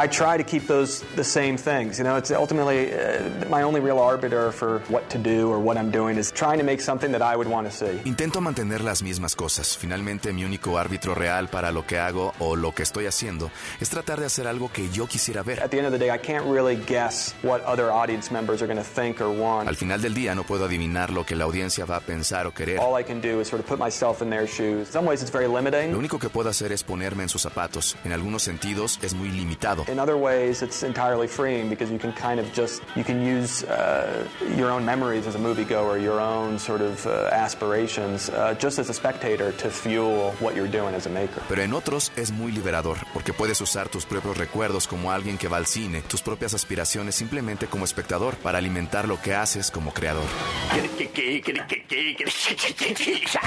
I 0.00 0.06
try 0.06 0.38
to 0.38 0.44
keep 0.44 0.68
those 0.68 1.04
the 1.16 1.24
same 1.24 1.58
things. 1.58 1.98
You 1.98 2.04
know, 2.04 2.16
it's 2.16 2.30
ultimately 2.30 2.92
uh, 2.92 3.48
my 3.50 3.62
only 3.62 3.80
real 3.80 3.98
arbiter 3.98 4.52
for 4.52 4.80
what 4.88 5.10
to 5.10 5.18
do 5.18 5.50
or 5.50 5.58
what 5.58 5.76
I'm 5.76 5.90
doing 5.90 6.16
is 6.16 6.30
trying 6.30 6.58
to 6.58 6.64
make 6.64 6.80
something 6.80 7.10
that 7.12 7.20
I 7.20 7.36
would 7.36 7.48
want 7.48 7.68
to 7.68 7.72
see. 7.72 8.00
Intento 8.04 8.40
mantener 8.40 8.80
las 8.82 9.02
mismas 9.02 9.34
cosas. 9.34 9.76
Finalmente, 9.76 10.32
mi 10.32 10.44
único 10.44 10.78
árbitro 10.78 11.16
real 11.16 11.48
para 11.48 11.72
lo 11.72 11.84
que 11.84 11.98
hago 11.98 12.32
o 12.38 12.54
lo 12.54 12.72
que 12.72 12.84
estoy 12.84 13.06
haciendo 13.06 13.50
es 13.80 13.90
tratar 13.90 14.20
de 14.20 14.26
hacer 14.26 14.46
algo 14.46 14.70
que 14.72 14.88
yo 14.90 15.08
quisiera 15.08 15.42
ver. 15.42 15.60
At 15.60 15.70
the 15.70 15.78
end 15.78 15.86
of 15.86 15.92
the 15.92 15.98
day, 15.98 16.14
I 16.14 16.18
can't 16.18 16.46
really 16.46 16.67
guess 16.76 17.34
what 17.42 17.62
other 17.64 17.90
audience 17.90 18.32
members 18.32 18.62
are 18.62 18.66
going 18.66 18.78
to 18.78 18.84
think 18.84 19.20
or 19.20 19.28
want. 19.30 19.68
Al 19.68 19.76
final 19.76 20.00
del 20.00 20.14
día 20.14 20.34
no 20.34 20.44
puedo 20.44 20.64
adivinar 20.66 21.10
lo 21.10 21.24
que 21.24 21.36
la 21.36 21.44
audiencia 21.44 21.84
va 21.84 21.96
a 21.96 22.00
pensar 22.00 22.46
o 22.46 22.52
querer. 22.52 22.78
All 22.78 22.98
I 22.98 23.04
can 23.04 23.20
do 23.20 23.40
is 23.40 23.48
sort 23.48 23.60
of 23.60 23.66
put 23.66 23.78
myself 23.78 24.22
in 24.22 24.30
their 24.30 24.46
shoes. 24.46 24.88
In 24.88 24.92
some 24.92 25.06
ways, 25.06 25.22
it's 25.22 25.32
very 25.32 25.48
limiting. 25.48 25.92
Lo 25.92 25.98
único 25.98 26.18
que 26.18 26.28
puedo 26.28 26.48
hacer 26.50 26.72
es 26.72 26.82
ponerme 26.82 27.22
en 27.22 27.28
sus 27.28 27.42
zapatos. 27.42 27.96
En 28.04 28.12
algunos 28.12 28.42
sentidos 28.42 28.98
es 29.02 29.14
muy 29.14 29.30
limitado. 29.30 29.84
In 29.88 29.98
other 29.98 30.16
ways, 30.16 30.62
it's 30.62 30.82
entirely 30.82 31.28
freeing 31.28 31.68
because 31.68 31.92
you 31.92 31.98
can 31.98 32.12
kind 32.12 32.38
of 32.40 32.46
just 32.54 32.82
you 32.96 33.04
can 33.04 33.20
use 33.22 33.64
uh, 33.64 34.24
your 34.56 34.70
own 34.70 34.84
memories 34.84 35.26
as 35.26 35.34
a 35.34 35.38
moviegoer, 35.38 36.00
your 36.02 36.20
own 36.20 36.58
sort 36.58 36.80
of 36.80 37.06
uh, 37.06 37.28
aspirations, 37.32 38.30
uh, 38.30 38.54
just 38.58 38.78
as 38.78 38.88
a 38.90 38.94
spectator 38.94 39.52
to 39.52 39.70
fuel 39.70 40.32
what 40.40 40.54
you're 40.54 40.70
doing 40.70 40.94
as 40.94 41.06
a 41.06 41.10
maker. 41.10 41.42
Pero 41.48 41.62
en 41.62 41.72
otros 41.72 42.12
es 42.16 42.30
muy 42.32 42.52
liberador, 42.52 42.98
porque 43.12 43.32
puedes 43.32 43.60
usar 43.60 43.88
tus 43.88 44.04
propios 44.04 44.36
recuerdos 44.36 44.86
como 44.86 45.12
alguien 45.12 45.38
que 45.38 45.48
va 45.48 45.56
al 45.56 45.66
cine, 45.66 46.02
tus 46.02 46.22
propias 46.22 46.54
aspiraciones 46.62 47.14
simplemente 47.14 47.66
como 47.66 47.84
espectador, 47.84 48.36
para 48.36 48.58
alimentar 48.58 49.08
lo 49.08 49.20
que 49.20 49.34
haces 49.34 49.70
como 49.70 49.92
creador. 49.92 50.24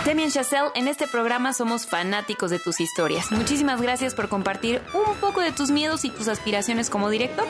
Damien 0.06 0.32
Chazelle, 0.32 0.72
en 0.76 0.88
este 0.88 1.08
programa 1.08 1.54
somos 1.54 1.86
fanáticos 1.86 2.52
de 2.52 2.60
tus 2.60 2.80
historias. 2.80 3.32
Muchísimas 3.32 3.82
gracias 3.82 4.16
por 4.16 4.30
compartir 4.30 4.82
un 4.94 5.16
poco 5.18 5.42
de 5.42 5.52
tus 5.52 5.72
miedos 5.72 6.06
y 6.06 6.10
tus 6.10 6.28
aspiraciones 6.28 6.90
como 6.90 7.10
director. 7.10 7.48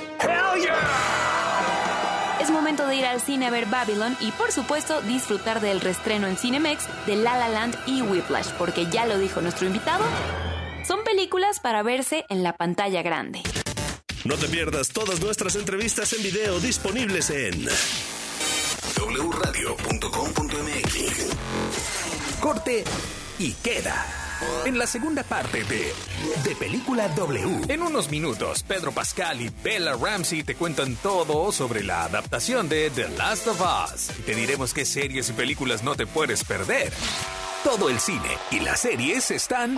Es 2.42 2.50
momento 2.50 2.88
de 2.88 2.96
ir 2.96 3.06
al 3.06 3.22
cine 3.22 3.48
a 3.48 3.52
ver 3.52 3.68
Babylon 3.68 4.18
y 4.20 4.32
por 4.32 4.52
supuesto 4.52 5.02
disfrutar 5.02 5.62
del 5.62 5.80
restreno 5.80 6.26
en 6.26 6.38
Cinemex 6.38 6.88
de 7.06 7.16
La 7.16 7.38
La 7.38 7.50
Land 7.50 7.78
y 7.86 8.02
Whiplash, 8.02 8.50
porque 8.58 8.88
ya 8.88 9.06
lo 9.06 9.20
dijo 9.20 9.42
nuestro 9.42 9.68
invitado, 9.68 10.04
son 10.84 11.04
películas 11.04 11.60
para 11.60 11.84
verse 11.84 12.26
en 12.30 12.42
la 12.42 12.54
pantalla 12.54 13.04
grande. 13.04 13.44
No 14.24 14.36
te 14.36 14.48
pierdas 14.48 14.90
todas 14.90 15.20
nuestras 15.20 15.56
entrevistas 15.56 16.14
en 16.14 16.22
video 16.22 16.60
disponibles 16.60 17.32
en 17.32 17.68
wradio.com.mx. 18.96 19.60
Corte 22.40 22.84
y 23.40 23.54
queda. 23.54 24.06
En 24.66 24.78
la 24.78 24.86
segunda 24.86 25.24
parte 25.24 25.64
de 25.64 25.92
De 26.44 26.56
Película 26.56 27.08
W. 27.10 27.62
En 27.68 27.82
unos 27.82 28.12
minutos, 28.12 28.62
Pedro 28.64 28.92
Pascal 28.92 29.42
y 29.42 29.50
Bella 29.64 29.96
Ramsey 29.96 30.44
te 30.44 30.54
cuentan 30.56 30.96
todo 30.98 31.52
sobre 31.52 31.84
la 31.84 32.04
adaptación 32.04 32.70
de 32.70 32.92
The 32.92 33.10
Last 33.10 33.48
of 33.48 33.60
Us. 33.60 34.12
Y 34.20 34.22
te 34.22 34.36
diremos 34.36 34.74
qué 34.74 34.86
series 34.86 35.30
y 35.30 35.34
películas 35.34 35.84
no 35.84 35.96
te 35.96 36.06
puedes 36.06 36.44
perder. 36.44 36.94
Todo 37.64 37.90
el 37.90 38.00
cine 38.00 38.38
y 38.52 38.60
las 38.60 38.82
series 38.82 39.32
están 39.32 39.78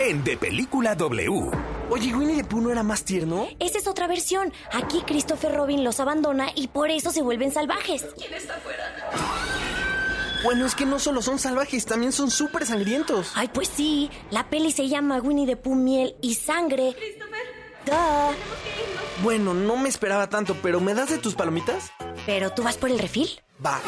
en 0.00 0.24
De 0.24 0.36
Película 0.36 0.96
W. 0.96 1.77
Oye, 1.90 2.14
¿Winnie 2.14 2.36
the 2.36 2.44
Pooh 2.44 2.60
no 2.60 2.70
era 2.70 2.82
más 2.82 3.02
tierno? 3.04 3.48
Esa 3.58 3.78
es 3.78 3.86
otra 3.86 4.06
versión. 4.06 4.52
Aquí 4.72 5.02
Christopher 5.06 5.54
Robin 5.54 5.84
los 5.84 6.00
abandona 6.00 6.48
y 6.54 6.68
por 6.68 6.90
eso 6.90 7.10
se 7.10 7.22
vuelven 7.22 7.50
salvajes. 7.50 8.06
¿Quién 8.16 8.34
está 8.34 8.56
afuera? 8.56 8.84
Bueno, 10.44 10.66
es 10.66 10.74
que 10.74 10.84
no 10.84 10.98
solo 10.98 11.22
son 11.22 11.38
salvajes, 11.38 11.86
también 11.86 12.12
son 12.12 12.30
súper 12.30 12.66
sangrientos. 12.66 13.32
Ay, 13.34 13.48
pues 13.52 13.68
sí. 13.68 14.10
La 14.30 14.48
peli 14.50 14.70
se 14.70 14.88
llama 14.88 15.18
Winnie 15.18 15.46
the 15.46 15.56
Pooh, 15.56 15.74
miel 15.74 16.14
y 16.20 16.34
sangre. 16.34 16.94
Duh. 17.86 18.34
Bueno, 19.22 19.54
no 19.54 19.76
me 19.76 19.88
esperaba 19.88 20.28
tanto, 20.28 20.56
pero 20.62 20.80
¿me 20.80 20.94
das 20.94 21.08
de 21.08 21.18
tus 21.18 21.34
palomitas? 21.34 21.90
¿Pero 22.26 22.50
tú 22.52 22.62
vas 22.62 22.76
por 22.76 22.90
el 22.90 22.98
refil? 22.98 23.28
Va. 23.64 23.80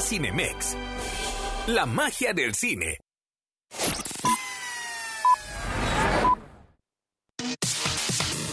Cinemex. 0.00 0.76
La 1.66 1.86
magia 1.86 2.32
del 2.32 2.54
cine. 2.54 2.98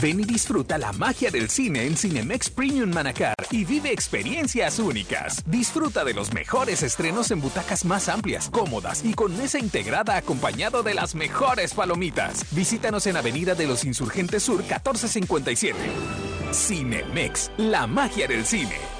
Ven 0.00 0.18
y 0.18 0.24
disfruta 0.24 0.78
la 0.78 0.92
magia 0.92 1.30
del 1.30 1.50
cine 1.50 1.84
en 1.84 1.94
Cinemex 1.94 2.48
Premium 2.48 2.90
Manacar 2.90 3.34
y 3.50 3.64
vive 3.64 3.92
experiencias 3.92 4.78
únicas. 4.78 5.42
Disfruta 5.44 6.04
de 6.04 6.14
los 6.14 6.32
mejores 6.32 6.82
estrenos 6.82 7.30
en 7.30 7.42
butacas 7.42 7.84
más 7.84 8.08
amplias, 8.08 8.48
cómodas 8.48 9.04
y 9.04 9.12
con 9.12 9.36
mesa 9.36 9.58
integrada 9.58 10.16
acompañado 10.16 10.82
de 10.82 10.94
las 10.94 11.14
mejores 11.14 11.74
palomitas. 11.74 12.46
Visítanos 12.52 13.06
en 13.08 13.18
Avenida 13.18 13.54
de 13.54 13.66
los 13.66 13.84
Insurgentes 13.84 14.42
Sur 14.42 14.60
1457. 14.60 15.76
Cinemex, 16.52 17.50
la 17.58 17.86
magia 17.86 18.26
del 18.26 18.46
cine. 18.46 18.99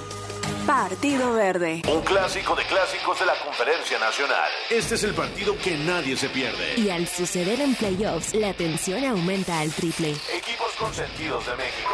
Partido 0.65 1.33
Verde. 1.33 1.81
Un 1.87 2.01
clásico 2.01 2.55
de 2.55 2.63
clásicos 2.63 3.19
de 3.19 3.25
la 3.25 3.33
Conferencia 3.43 3.99
Nacional. 3.99 4.49
Este 4.69 4.95
es 4.95 5.03
el 5.03 5.13
partido 5.13 5.57
que 5.57 5.75
nadie 5.77 6.15
se 6.15 6.29
pierde. 6.29 6.75
Y 6.79 6.89
al 6.89 7.07
suceder 7.07 7.59
en 7.59 7.75
playoffs, 7.75 8.33
la 8.35 8.53
tensión 8.53 9.03
aumenta 9.03 9.59
al 9.59 9.71
triple. 9.71 10.11
Equipos 10.33 10.71
consentidos 10.77 11.45
de 11.45 11.55
México. 11.55 11.89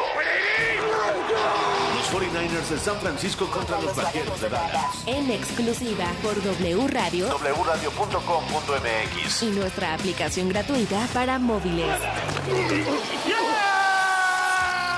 Los 1.95 2.11
49ers 2.11 2.69
de 2.69 2.79
San 2.79 2.99
Francisco 2.99 3.47
contra 3.47 3.79
los 3.81 3.95
Vaqueros 3.95 4.39
de 4.41 4.49
Dallas. 4.49 5.03
En 5.05 5.31
exclusiva 5.31 6.05
por 6.21 6.41
W 6.43 6.87
Radio 6.87 7.27
wradio.com.mx 7.37 9.43
y 9.43 9.45
nuestra 9.47 9.93
aplicación 9.93 10.49
gratuita 10.49 11.07
para 11.13 11.39
móviles. 11.39 11.87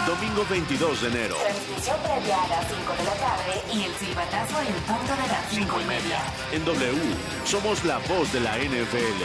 Domingo 0.05 0.45
22 0.49 1.01
de 1.01 1.07
enero. 1.07 1.35
Transmisión 1.35 1.97
previa 2.01 2.43
a 2.43 2.47
las 2.47 2.65
5 2.67 2.93
de 2.97 3.03
la 3.03 3.13
tarde 3.13 3.28
y 3.79 3.83
el 3.83 3.93
silbatazo 3.95 4.59
en 4.61 4.73
punto 4.83 5.13
de 5.15 5.27
las 5.27 5.49
5 5.49 5.81
y 5.81 5.85
media. 5.85 6.19
En 6.51 6.65
W, 6.65 7.15
somos 7.45 7.85
la 7.85 7.97
voz 7.99 8.31
de 8.33 8.39
la 8.41 8.57
NFL. 8.57 9.23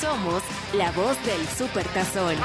Somos 0.00 0.42
la 0.74 0.90
voz 0.92 1.16
del 1.24 1.46
Super 1.48 1.86
Tazón. 1.88 2.36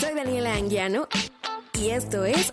Soy 0.00 0.14
Daniela 0.14 0.54
Anguiano 0.54 1.08
y 1.74 1.90
esto 1.90 2.24
es 2.24 2.52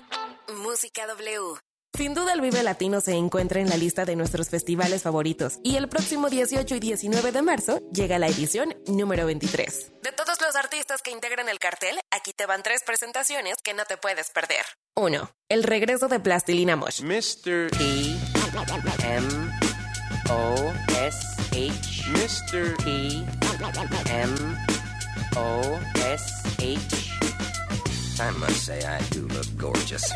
Música 0.64 1.08
W. 1.08 1.69
Sin 2.00 2.14
duda 2.14 2.32
el 2.32 2.40
Vive 2.40 2.64
Latino 2.64 3.02
se 3.02 3.12
encuentra 3.12 3.60
en 3.60 3.68
la 3.68 3.76
lista 3.76 4.06
de 4.06 4.16
nuestros 4.16 4.48
festivales 4.48 5.04
favoritos 5.04 5.60
y 5.66 5.76
el 5.76 5.90
próximo 5.90 6.30
18 6.30 6.76
y 6.76 6.80
19 6.80 7.34
de 7.34 7.42
marzo 7.42 7.82
llega 7.92 8.18
la 8.18 8.28
edición 8.28 8.74
número 8.88 9.26
23. 9.26 9.92
De 10.02 10.14
todos 10.14 10.40
los 10.40 10.56
artistas 10.56 11.02
que 11.02 11.12
integran 11.12 11.50
el 11.50 11.60
cartel, 11.60 12.00
aquí 12.10 12.32
te 12.32 12.46
van 12.46 12.64
tres 12.64 12.84
presentaciones 12.86 13.56
que 13.62 13.74
no 13.74 13.84
te 13.84 13.98
puedes 13.98 14.30
perder. 14.30 14.62
1. 14.96 15.30
El 15.50 15.64
regreso 15.64 16.08
de 16.08 16.22
Plastilina 16.22 16.78
Mosh. 16.78 17.02
Mr. 17.02 17.70
P. 17.78 18.16
M. 19.04 19.28
O. 20.30 20.56
S. 21.06 21.18
H. 21.52 22.04
Mr. 22.12 22.78
P. 22.78 23.26
M. 24.10 24.36
O. 25.36 25.80
S. 26.14 26.24
H. 26.60 27.09
I 28.22 28.32
must 28.38 28.66
say 28.66 28.80
I 28.84 29.00
do 29.12 29.28
look 29.30 29.48
gorgeous. 29.58 30.12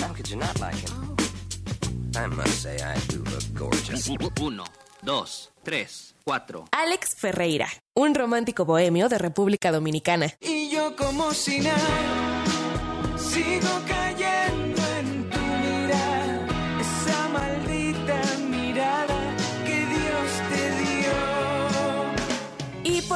How 0.00 0.12
could 0.14 0.28
you 0.30 0.36
not 0.36 0.60
like 0.60 0.76
him? 0.76 1.16
I 2.16 2.26
must 2.28 2.62
say 2.62 2.76
I 2.76 2.96
do 3.08 3.18
look 3.24 3.44
gorgeous. 3.52 4.08
Uno, 4.40 4.64
dos, 5.02 5.50
tres, 5.64 6.14
cuatro. 6.24 6.66
Alex 6.70 7.16
Ferreira, 7.16 7.66
un 7.94 8.14
romántico 8.14 8.64
bohemio 8.64 9.08
de 9.08 9.18
República 9.18 9.72
Dominicana. 9.72 10.32
Y 10.40 10.70
yo 10.70 10.94
como 10.94 11.34
si 11.34 11.58
nada, 11.58 12.44
sigo 13.16 13.80
cayendo 13.88 14.19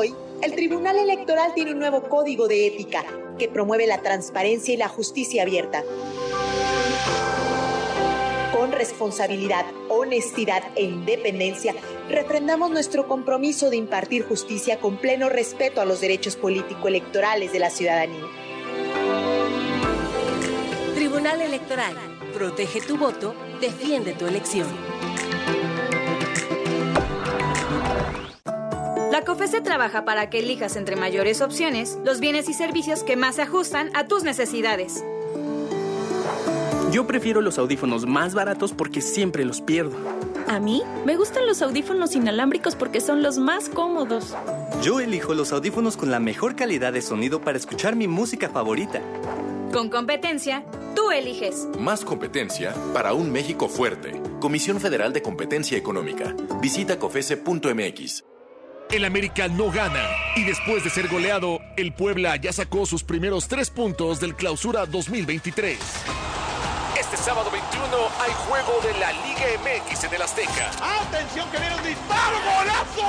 Hoy, 0.00 0.14
el 0.40 0.54
Tribunal 0.54 0.96
Electoral 0.96 1.52
tiene 1.54 1.72
un 1.72 1.78
nuevo 1.78 2.08
código 2.08 2.48
de 2.48 2.66
ética 2.66 3.04
que 3.38 3.48
promueve 3.48 3.86
la 3.86 4.00
transparencia 4.00 4.72
y 4.72 4.78
la 4.78 4.88
justicia 4.88 5.42
abierta. 5.42 5.84
Con 8.50 8.72
responsabilidad, 8.72 9.66
honestidad 9.90 10.62
e 10.74 10.84
independencia, 10.84 11.74
refrendamos 12.08 12.70
nuestro 12.70 13.06
compromiso 13.08 13.68
de 13.68 13.76
impartir 13.76 14.24
justicia 14.24 14.80
con 14.80 14.96
pleno 14.96 15.28
respeto 15.28 15.82
a 15.82 15.84
los 15.84 16.00
derechos 16.00 16.34
político-electorales 16.36 17.52
de 17.52 17.58
la 17.58 17.68
ciudadanía. 17.68 18.24
Tribunal 20.94 21.42
Electoral. 21.42 21.94
Protege 22.32 22.80
tu 22.80 22.96
voto, 22.96 23.34
defiende 23.60 24.14
tu 24.14 24.26
elección. 24.26 24.66
La 29.10 29.24
COFESE 29.24 29.60
trabaja 29.60 30.04
para 30.04 30.30
que 30.30 30.38
elijas 30.38 30.76
entre 30.76 30.94
mayores 30.94 31.40
opciones 31.40 31.98
los 32.04 32.20
bienes 32.20 32.48
y 32.48 32.54
servicios 32.54 33.02
que 33.02 33.16
más 33.16 33.36
se 33.36 33.42
ajustan 33.42 33.90
a 33.94 34.06
tus 34.06 34.22
necesidades. 34.22 35.04
Yo 36.92 37.08
prefiero 37.08 37.40
los 37.40 37.58
audífonos 37.58 38.06
más 38.06 38.34
baratos 38.34 38.72
porque 38.72 39.00
siempre 39.00 39.44
los 39.44 39.60
pierdo. 39.60 39.96
A 40.46 40.60
mí 40.60 40.82
me 41.04 41.16
gustan 41.16 41.46
los 41.46 41.60
audífonos 41.60 42.14
inalámbricos 42.14 42.76
porque 42.76 43.00
son 43.00 43.22
los 43.22 43.38
más 43.38 43.68
cómodos. 43.68 44.36
Yo 44.80 45.00
elijo 45.00 45.34
los 45.34 45.52
audífonos 45.52 45.96
con 45.96 46.12
la 46.12 46.20
mejor 46.20 46.54
calidad 46.54 46.92
de 46.92 47.02
sonido 47.02 47.40
para 47.40 47.58
escuchar 47.58 47.96
mi 47.96 48.06
música 48.06 48.48
favorita. 48.48 49.00
Con 49.72 49.90
competencia, 49.90 50.64
tú 50.94 51.10
eliges. 51.10 51.66
Más 51.80 52.04
competencia 52.04 52.74
para 52.92 53.12
un 53.12 53.32
México 53.32 53.68
fuerte. 53.68 54.20
Comisión 54.40 54.80
Federal 54.80 55.12
de 55.12 55.22
Competencia 55.22 55.76
Económica. 55.76 56.34
Visita 56.60 56.98
cofese.mx. 56.98 58.29
El 58.92 59.04
América 59.04 59.46
no 59.46 59.70
gana 59.70 60.02
y 60.34 60.42
después 60.42 60.82
de 60.82 60.90
ser 60.90 61.06
goleado, 61.06 61.60
el 61.76 61.92
Puebla 61.92 62.34
ya 62.34 62.52
sacó 62.52 62.86
sus 62.86 63.04
primeros 63.04 63.46
tres 63.46 63.70
puntos 63.70 64.18
del 64.18 64.34
clausura 64.34 64.84
2023. 64.84 65.78
Este 66.98 67.16
sábado 67.16 67.52
21 67.52 67.86
hay 68.20 68.32
juego 68.48 68.80
de 68.82 68.92
la 68.98 69.12
Liga 69.12 69.46
MX 69.62 70.02
en 70.04 70.14
el 70.14 70.22
Azteca. 70.22 70.72
¡Atención 71.06 71.48
que 71.50 71.58
viene 71.58 71.76
un 71.76 71.84
disparo! 71.84 72.36
¡Golazo! 72.44 73.06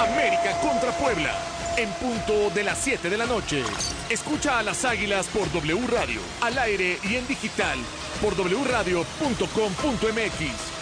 América 0.00 0.58
contra 0.60 0.90
Puebla. 0.98 1.38
En 1.76 1.90
punto 1.90 2.50
de 2.50 2.64
las 2.64 2.78
7 2.78 3.08
de 3.08 3.16
la 3.16 3.26
noche. 3.26 3.62
Escucha 4.10 4.58
a 4.58 4.64
las 4.64 4.84
Águilas 4.84 5.28
por 5.28 5.48
W 5.52 5.86
Radio, 5.86 6.20
al 6.40 6.58
aire 6.58 6.98
y 7.04 7.14
en 7.14 7.28
digital 7.28 7.78
por 8.20 8.34
wradio.com.mx. 8.34 10.77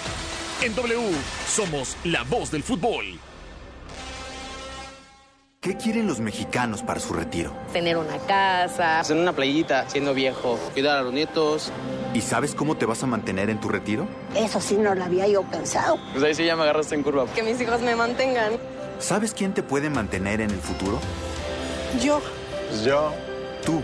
En 0.62 0.74
W 0.74 1.12
somos 1.46 1.96
la 2.04 2.22
voz 2.24 2.50
del 2.50 2.62
fútbol. 2.62 3.04
¿Qué 5.60 5.76
quieren 5.76 6.06
los 6.06 6.18
mexicanos 6.20 6.82
para 6.82 6.98
su 6.98 7.12
retiro? 7.12 7.52
Tener 7.72 7.98
una 7.98 8.16
casa. 8.18 9.02
En 9.10 9.18
una 9.18 9.34
playita, 9.34 9.88
siendo 9.90 10.14
viejo, 10.14 10.58
cuidar 10.72 10.98
a 10.98 11.02
los 11.02 11.12
nietos. 11.12 11.72
¿Y 12.14 12.22
sabes 12.22 12.54
cómo 12.54 12.76
te 12.76 12.86
vas 12.86 13.02
a 13.02 13.06
mantener 13.06 13.50
en 13.50 13.60
tu 13.60 13.68
retiro? 13.68 14.06
Eso 14.34 14.60
sí 14.60 14.76
no 14.76 14.94
lo 14.94 15.04
había 15.04 15.26
yo 15.28 15.42
pensado. 15.42 15.98
Pues 16.12 16.24
ahí 16.24 16.34
sí 16.34 16.46
ya 16.46 16.56
me 16.56 16.62
agarraste 16.62 16.94
en 16.94 17.02
curva. 17.02 17.26
Que 17.34 17.42
mis 17.42 17.60
hijos 17.60 17.82
me 17.82 17.94
mantengan. 17.94 18.52
¿Sabes 18.98 19.34
quién 19.34 19.52
te 19.52 19.62
puede 19.62 19.90
mantener 19.90 20.40
en 20.40 20.50
el 20.50 20.60
futuro? 20.60 21.00
Yo. 22.02 22.22
Pues 22.70 22.84
yo. 22.84 23.12
Tú. 23.64 23.82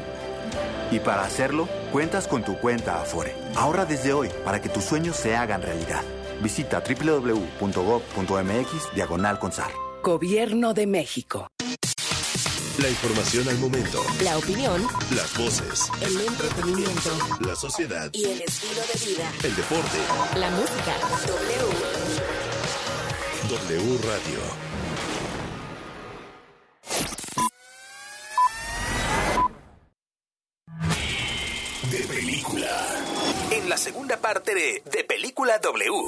Y 0.90 1.00
para 1.00 1.24
hacerlo, 1.24 1.68
cuentas 1.90 2.28
con 2.28 2.44
tu 2.44 2.56
cuenta 2.58 3.02
Afore. 3.02 3.34
Ahorra 3.56 3.84
desde 3.84 4.14
hoy 4.14 4.30
para 4.44 4.62
que 4.62 4.70
tus 4.70 4.84
sueños 4.84 5.16
se 5.16 5.36
hagan 5.36 5.60
realidad. 5.60 6.02
Visita 6.42 6.82
www.gov.mx 6.82 8.70
diagonal 8.94 9.38
consar. 9.38 9.70
Gobierno 10.02 10.74
de 10.74 10.86
México. 10.88 11.46
La 12.78 12.88
información 12.88 13.48
al 13.48 13.58
momento. 13.58 14.02
La 14.24 14.38
opinión. 14.38 14.82
Las 15.14 15.38
voces. 15.38 15.88
El 16.00 16.20
entretenimiento. 16.20 17.10
La 17.40 17.54
sociedad. 17.54 18.10
Y 18.12 18.24
el 18.24 18.40
estilo 18.40 18.80
de 18.80 18.98
vida. 19.06 19.30
El 19.44 19.54
deporte. 19.54 19.98
La 20.36 20.50
música. 20.50 20.96
W. 21.26 21.68
W 23.48 23.98
Radio. 24.02 24.40
De 31.90 31.98
película. 32.12 33.21
La 33.72 33.78
segunda 33.78 34.18
parte 34.18 34.54
de 34.54 34.82
De 34.92 35.02
Película 35.02 35.56
W. 35.56 36.04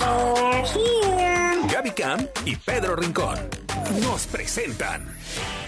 Gaby 1.73 1.91
Cam 1.93 2.29
y 2.45 2.57
Pedro 2.57 2.95
Rincón 2.95 3.39
nos 4.03 4.27
presentan. 4.27 5.09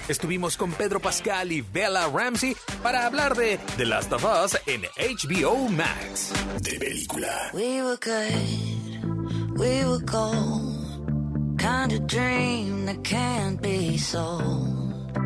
Estuvimos 0.06 0.58
con 0.58 0.72
Pedro 0.72 1.00
Pascal 1.00 1.52
y 1.52 1.62
Bella 1.62 2.06
Ramsey 2.08 2.54
para 2.82 3.06
hablar 3.06 3.34
de 3.34 3.58
The 3.78 3.86
Last 3.86 4.12
of 4.12 4.24
Us 4.24 4.58
en 4.66 4.82
HBO 4.82 5.70
Max. 5.70 6.34
De 6.60 6.78
película. 6.78 7.50
We 7.54 7.80
were 7.82 7.96
good, 7.96 9.58
we 9.58 9.82
were 9.86 10.04
gold. 10.04 11.56
Kind 11.56 11.92
of 11.92 12.06
dream 12.06 12.84
that 12.84 13.02
can't 13.04 13.58
be 13.62 13.96
sold. 13.96 15.16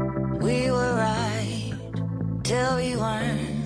We 0.41 0.71
were 0.71 0.95
right 0.95 1.75
till 2.45 2.77
we 2.77 2.95
weren't. 2.95 3.60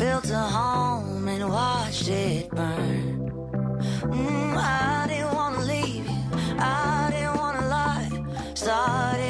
Built 0.00 0.30
a 0.30 0.38
home 0.38 1.28
and 1.28 1.46
watched 1.50 2.08
it 2.08 2.48
burn. 2.48 3.30
Mm, 4.04 4.56
I 4.56 5.06
didn't 5.06 5.34
wanna 5.34 5.60
leave 5.60 6.06
you, 6.08 6.30
I 6.58 7.10
didn't 7.12 7.36
wanna 7.36 7.68
lie. 7.68 8.08
Started 8.54 9.29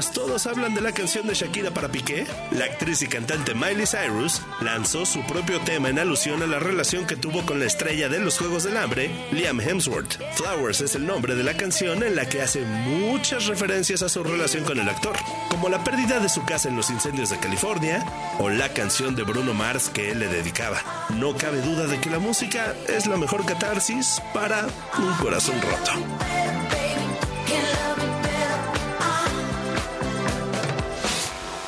Mientras 0.00 0.14
todos 0.14 0.46
hablan 0.46 0.74
de 0.74 0.80
la 0.80 0.92
canción 0.92 1.26
de 1.26 1.34
Shakira 1.34 1.72
para 1.72 1.92
Piqué, 1.92 2.26
la 2.52 2.64
actriz 2.64 3.02
y 3.02 3.06
cantante 3.06 3.52
Miley 3.52 3.84
Cyrus 3.84 4.40
lanzó 4.62 5.04
su 5.04 5.22
propio 5.26 5.60
tema 5.60 5.90
en 5.90 5.98
alusión 5.98 6.42
a 6.42 6.46
la 6.46 6.58
relación 6.58 7.06
que 7.06 7.16
tuvo 7.16 7.44
con 7.44 7.58
la 7.58 7.66
estrella 7.66 8.08
de 8.08 8.18
los 8.18 8.38
Juegos 8.38 8.62
del 8.62 8.78
Hambre, 8.78 9.10
Liam 9.30 9.60
Hemsworth. 9.60 10.18
Flowers 10.36 10.80
es 10.80 10.94
el 10.94 11.06
nombre 11.06 11.34
de 11.34 11.44
la 11.44 11.54
canción 11.54 12.02
en 12.02 12.16
la 12.16 12.26
que 12.26 12.40
hace 12.40 12.62
muchas 12.62 13.44
referencias 13.44 14.00
a 14.00 14.08
su 14.08 14.24
relación 14.24 14.64
con 14.64 14.78
el 14.78 14.88
actor, 14.88 15.16
como 15.50 15.68
la 15.68 15.84
pérdida 15.84 16.18
de 16.18 16.30
su 16.30 16.46
casa 16.46 16.70
en 16.70 16.76
los 16.76 16.88
incendios 16.88 17.28
de 17.28 17.38
California 17.38 18.02
o 18.38 18.48
la 18.48 18.72
canción 18.72 19.14
de 19.14 19.24
Bruno 19.24 19.52
Mars 19.52 19.90
que 19.90 20.12
él 20.12 20.20
le 20.20 20.28
dedicaba. 20.28 20.78
No 21.10 21.36
cabe 21.36 21.60
duda 21.60 21.86
de 21.86 22.00
que 22.00 22.08
la 22.08 22.20
música 22.20 22.74
es 22.88 23.06
la 23.06 23.18
mejor 23.18 23.44
catarsis 23.44 24.22
para 24.32 24.66
un 24.96 25.12
corazón 25.18 25.60
roto. 25.60 25.92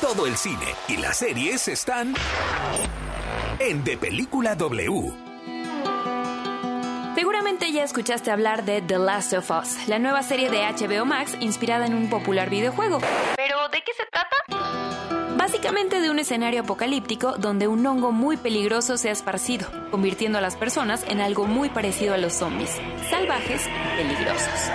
Todo 0.03 0.27
el 0.27 0.35
cine 0.35 0.65
y 0.89 0.97
las 0.97 1.15
series 1.15 1.69
están 1.69 2.13
en 3.57 3.85
De 3.85 3.95
Película 3.95 4.53
W. 4.53 5.13
Seguramente 7.15 7.71
ya 7.71 7.85
escuchaste 7.85 8.29
hablar 8.29 8.65
de 8.65 8.81
The 8.81 8.97
Last 8.97 9.31
of 9.31 9.49
Us, 9.49 9.87
la 9.87 9.99
nueva 9.99 10.21
serie 10.21 10.49
de 10.49 10.57
HBO 10.57 11.05
Max 11.05 11.37
inspirada 11.39 11.85
en 11.85 11.93
un 11.93 12.09
popular 12.09 12.49
videojuego. 12.49 12.99
¿Pero 13.37 13.69
de 13.69 13.81
qué 13.81 13.93
se 13.93 14.03
trata? 14.11 15.37
Básicamente 15.37 16.01
de 16.01 16.09
un 16.09 16.19
escenario 16.19 16.63
apocalíptico 16.63 17.37
donde 17.37 17.69
un 17.69 17.85
hongo 17.85 18.11
muy 18.11 18.35
peligroso 18.35 18.97
se 18.97 19.07
ha 19.07 19.13
esparcido, 19.13 19.69
convirtiendo 19.89 20.37
a 20.37 20.41
las 20.41 20.57
personas 20.57 21.05
en 21.07 21.21
algo 21.21 21.45
muy 21.45 21.69
parecido 21.69 22.13
a 22.13 22.17
los 22.17 22.33
zombies, 22.33 22.77
salvajes 23.09 23.67
y 23.67 23.95
peligrosos. 23.95 24.69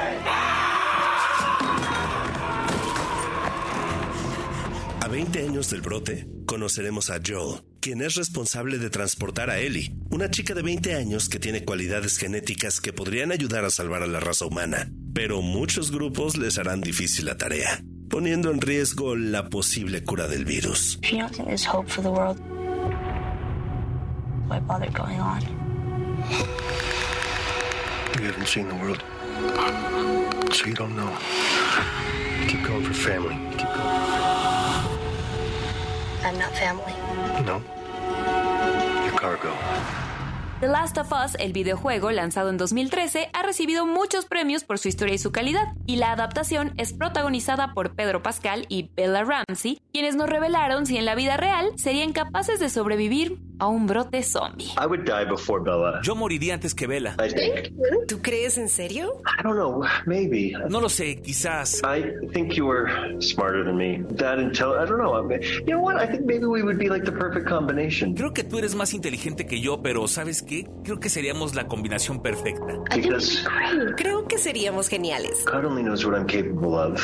A 5.09 5.11
20 5.11 5.39
años 5.43 5.71
del 5.71 5.81
brote, 5.81 6.29
conoceremos 6.45 7.09
a 7.09 7.19
Joel, 7.27 7.63
quien 7.81 8.03
es 8.03 8.17
responsable 8.17 8.77
de 8.77 8.91
transportar 8.91 9.49
a 9.49 9.59
Ellie, 9.59 9.97
una 10.11 10.31
chica 10.31 10.53
de 10.53 10.61
20 10.61 10.97
años 10.97 11.31
que 11.31 11.39
tiene 11.39 11.65
cualidades 11.65 12.19
genéticas 12.19 12.79
que 12.79 12.93
podrían 12.93 13.33
ayudar 13.33 13.65
a 13.65 13.71
salvar 13.71 14.03
a 14.03 14.07
la 14.07 14.21
raza 14.21 14.45
humana. 14.45 14.91
Pero 15.15 15.41
muchos 15.41 15.93
grupos 15.93 16.37
les 16.37 16.59
harán 16.59 16.83
difícil 16.83 17.25
la 17.25 17.39
tarea, 17.39 17.83
poniendo 18.11 18.51
en 18.51 18.61
riesgo 18.61 19.17
la 19.17 19.49
posible 19.49 20.05
cura 20.05 20.29
del 20.29 20.45
virus. 20.45 20.99
If 21.03 21.13
you 21.13 21.21
don't 21.21 21.33
think 21.33 21.47
there's 21.47 21.67
hope 21.67 21.89
for 21.89 22.03
the 22.03 22.11
world, 22.11 22.39
why 24.47 24.61
bother 24.61 24.91
going 24.93 25.21
on? 25.21 25.41
You 28.21 28.27
haven't 28.27 28.47
seen 28.47 28.69
the 28.69 28.75
world, 28.75 29.03
so 30.53 30.67
you 30.67 30.75
don't 30.75 30.95
know. 30.95 31.11
Keep 32.47 32.63
going 32.69 32.85
for 32.85 32.93
family. 32.93 33.39
Keep 33.57 33.69
going. 33.75 34.38
I'm 36.25 36.39
not 36.39 36.51
family. 36.55 36.93
No. 37.45 37.61
Your 39.05 39.19
cargo. 39.19 39.51
The 40.61 40.67
Last 40.67 40.99
of 40.99 41.13
Us, 41.13 41.37
el 41.39 41.53
videojuego 41.53 42.11
lanzado 42.11 42.51
en 42.51 42.57
2013, 42.57 43.31
ha 43.33 43.43
recibido 43.45 43.87
muchos 43.87 44.25
premios 44.25 44.65
por 44.65 44.81
su 44.81 44.89
historia 44.89 45.15
y 45.15 45.19
su 45.19 45.31
calidad, 45.31 45.75
y 45.87 45.97
la 45.97 46.11
adaptación 46.11 46.75
es 46.77 46.93
protagonizada 46.93 47.75
por 47.75 47.95
Pedro 47.95 48.25
Pascal 48.25 48.67
y 48.69 48.91
Bella 48.97 49.23
Ramsey, 49.23 49.81
quienes 49.93 50.17
nos 50.17 50.29
revelaron 50.29 50.85
si 50.85 50.97
en 50.97 51.05
la 51.05 51.15
vida 51.15 51.37
real 51.37 51.71
serían 51.77 52.13
capaces 52.13 52.59
de 52.59 52.71
sobrevivir 52.71 53.39
a 53.61 53.67
un 53.69 53.87
brote 53.87 54.23
zombie. 54.23 54.73
I 54.77 54.87
would 54.87 55.05
die 55.05 55.25
before 55.25 55.61
Bella. 55.61 56.01
Yo 56.03 56.15
moriría 56.15 56.55
antes 56.55 56.75
que 56.75 56.87
Bella. 56.87 57.15
I 57.19 57.29
think. 57.29 57.73
¿Tú 58.07 58.21
crees 58.23 58.57
en 58.59 58.69
serio? 58.69 59.21
I 59.39 59.43
don't 59.43 59.57
know. 59.57 59.85
Maybe. 60.07 60.55
No 60.69 60.81
lo 60.81 60.89
sé, 60.89 61.21
quizás. 61.23 61.83
I 61.85 62.03
think 62.33 62.55
you 62.57 62.67
were 62.67 62.89
smarter 63.21 63.65
than 63.65 63.77
me. 63.77 64.03
That 64.17 64.39
intel. 64.39 64.77
I 64.79 64.87
don't 64.87 64.99
know. 64.99 65.15
I 65.15 65.23
mean, 65.23 65.43
you 65.43 65.75
know 65.75 65.81
what? 65.81 65.97
I 65.97 66.07
think 66.07 66.25
maybe 66.25 66.47
we 66.47 66.63
would 66.63 66.79
be 66.79 66.89
like 66.89 67.05
the 67.05 67.13
perfect 67.13 67.47
combination. 67.49 68.15
Creo 68.15 68.33
que 68.33 68.45
tú 68.45 68.59
eres 68.59 68.75
más 68.75 68.95
inteligente 68.95 69.47
que 69.47 69.61
yo, 69.61 69.83
pero 69.83 70.07
¿sabes 70.09 70.43
qué? 70.43 70.67
Creo 70.85 70.99
que 71.01 71.09
seríamos 71.11 71.55
la 71.55 71.67
combinación 71.69 72.23
perfecta. 72.23 72.79
Because 72.95 73.45
Creo 73.97 74.27
que 74.27 74.39
seríamos 74.39 74.89
geniales. 74.89 75.45
God 75.45 75.65
only 75.65 75.83
knows 75.83 76.05
what 76.07 76.15
I'm 76.15 76.27
capable 76.27 76.79
of, 76.79 76.99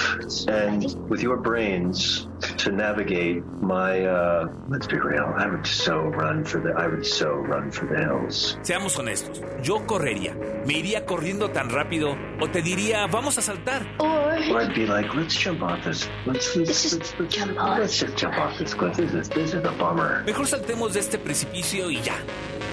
and 0.48 0.84
with 1.10 1.20
your 1.20 1.36
brains 1.36 2.26
to 2.58 2.70
navigate 2.72 3.42
my. 3.60 4.04
uh 4.06 4.46
Let's 4.68 4.86
be 4.86 4.96
real. 4.98 5.32
I 5.36 5.46
would 5.48 5.66
so 5.66 5.98
run 6.08 6.43
for 6.44 6.60
the. 6.60 6.70
I 6.76 6.86
would 6.86 7.04
so 7.04 7.34
run 7.34 7.70
for 7.70 7.86
the 7.86 7.96
hills. 7.96 8.58
Seamos 8.62 8.98
honestos, 8.98 9.40
yo 9.62 9.86
correría. 9.86 10.34
Me 10.66 10.74
iría 10.74 11.04
corriendo 11.04 11.50
tan 11.50 11.70
rápido 11.70 12.16
o 12.40 12.48
te 12.48 12.62
diría, 12.62 13.06
vamos 13.06 13.38
a 13.38 13.42
saltar. 13.42 13.86
Or 13.98 14.32
I'd 14.32 14.74
be 14.74 14.86
like, 14.86 15.14
let's 15.14 15.34
jump 15.34 15.62
off 15.62 15.84
this. 15.84 16.08
Let's 16.26 16.56
let's 16.56 16.92
let's, 16.92 17.18
let's, 17.18 17.34
jump 17.34 17.58
off. 17.58 17.78
Let's 17.78 17.98
just 17.98 18.16
jump 18.16 18.36
off 18.38 18.58
this 18.58 18.74
cliff. 18.74 18.96
This 18.96 19.12
is 19.12 19.28
this 19.28 19.54
is 19.54 19.64
a 19.64 19.72
bummer. 19.78 20.22
Mejor 20.24 20.46
saltemos 20.46 20.92
de 20.92 21.00
este 21.00 21.18
precipicio 21.18 21.90
y 21.90 22.00
ya. 22.02 22.16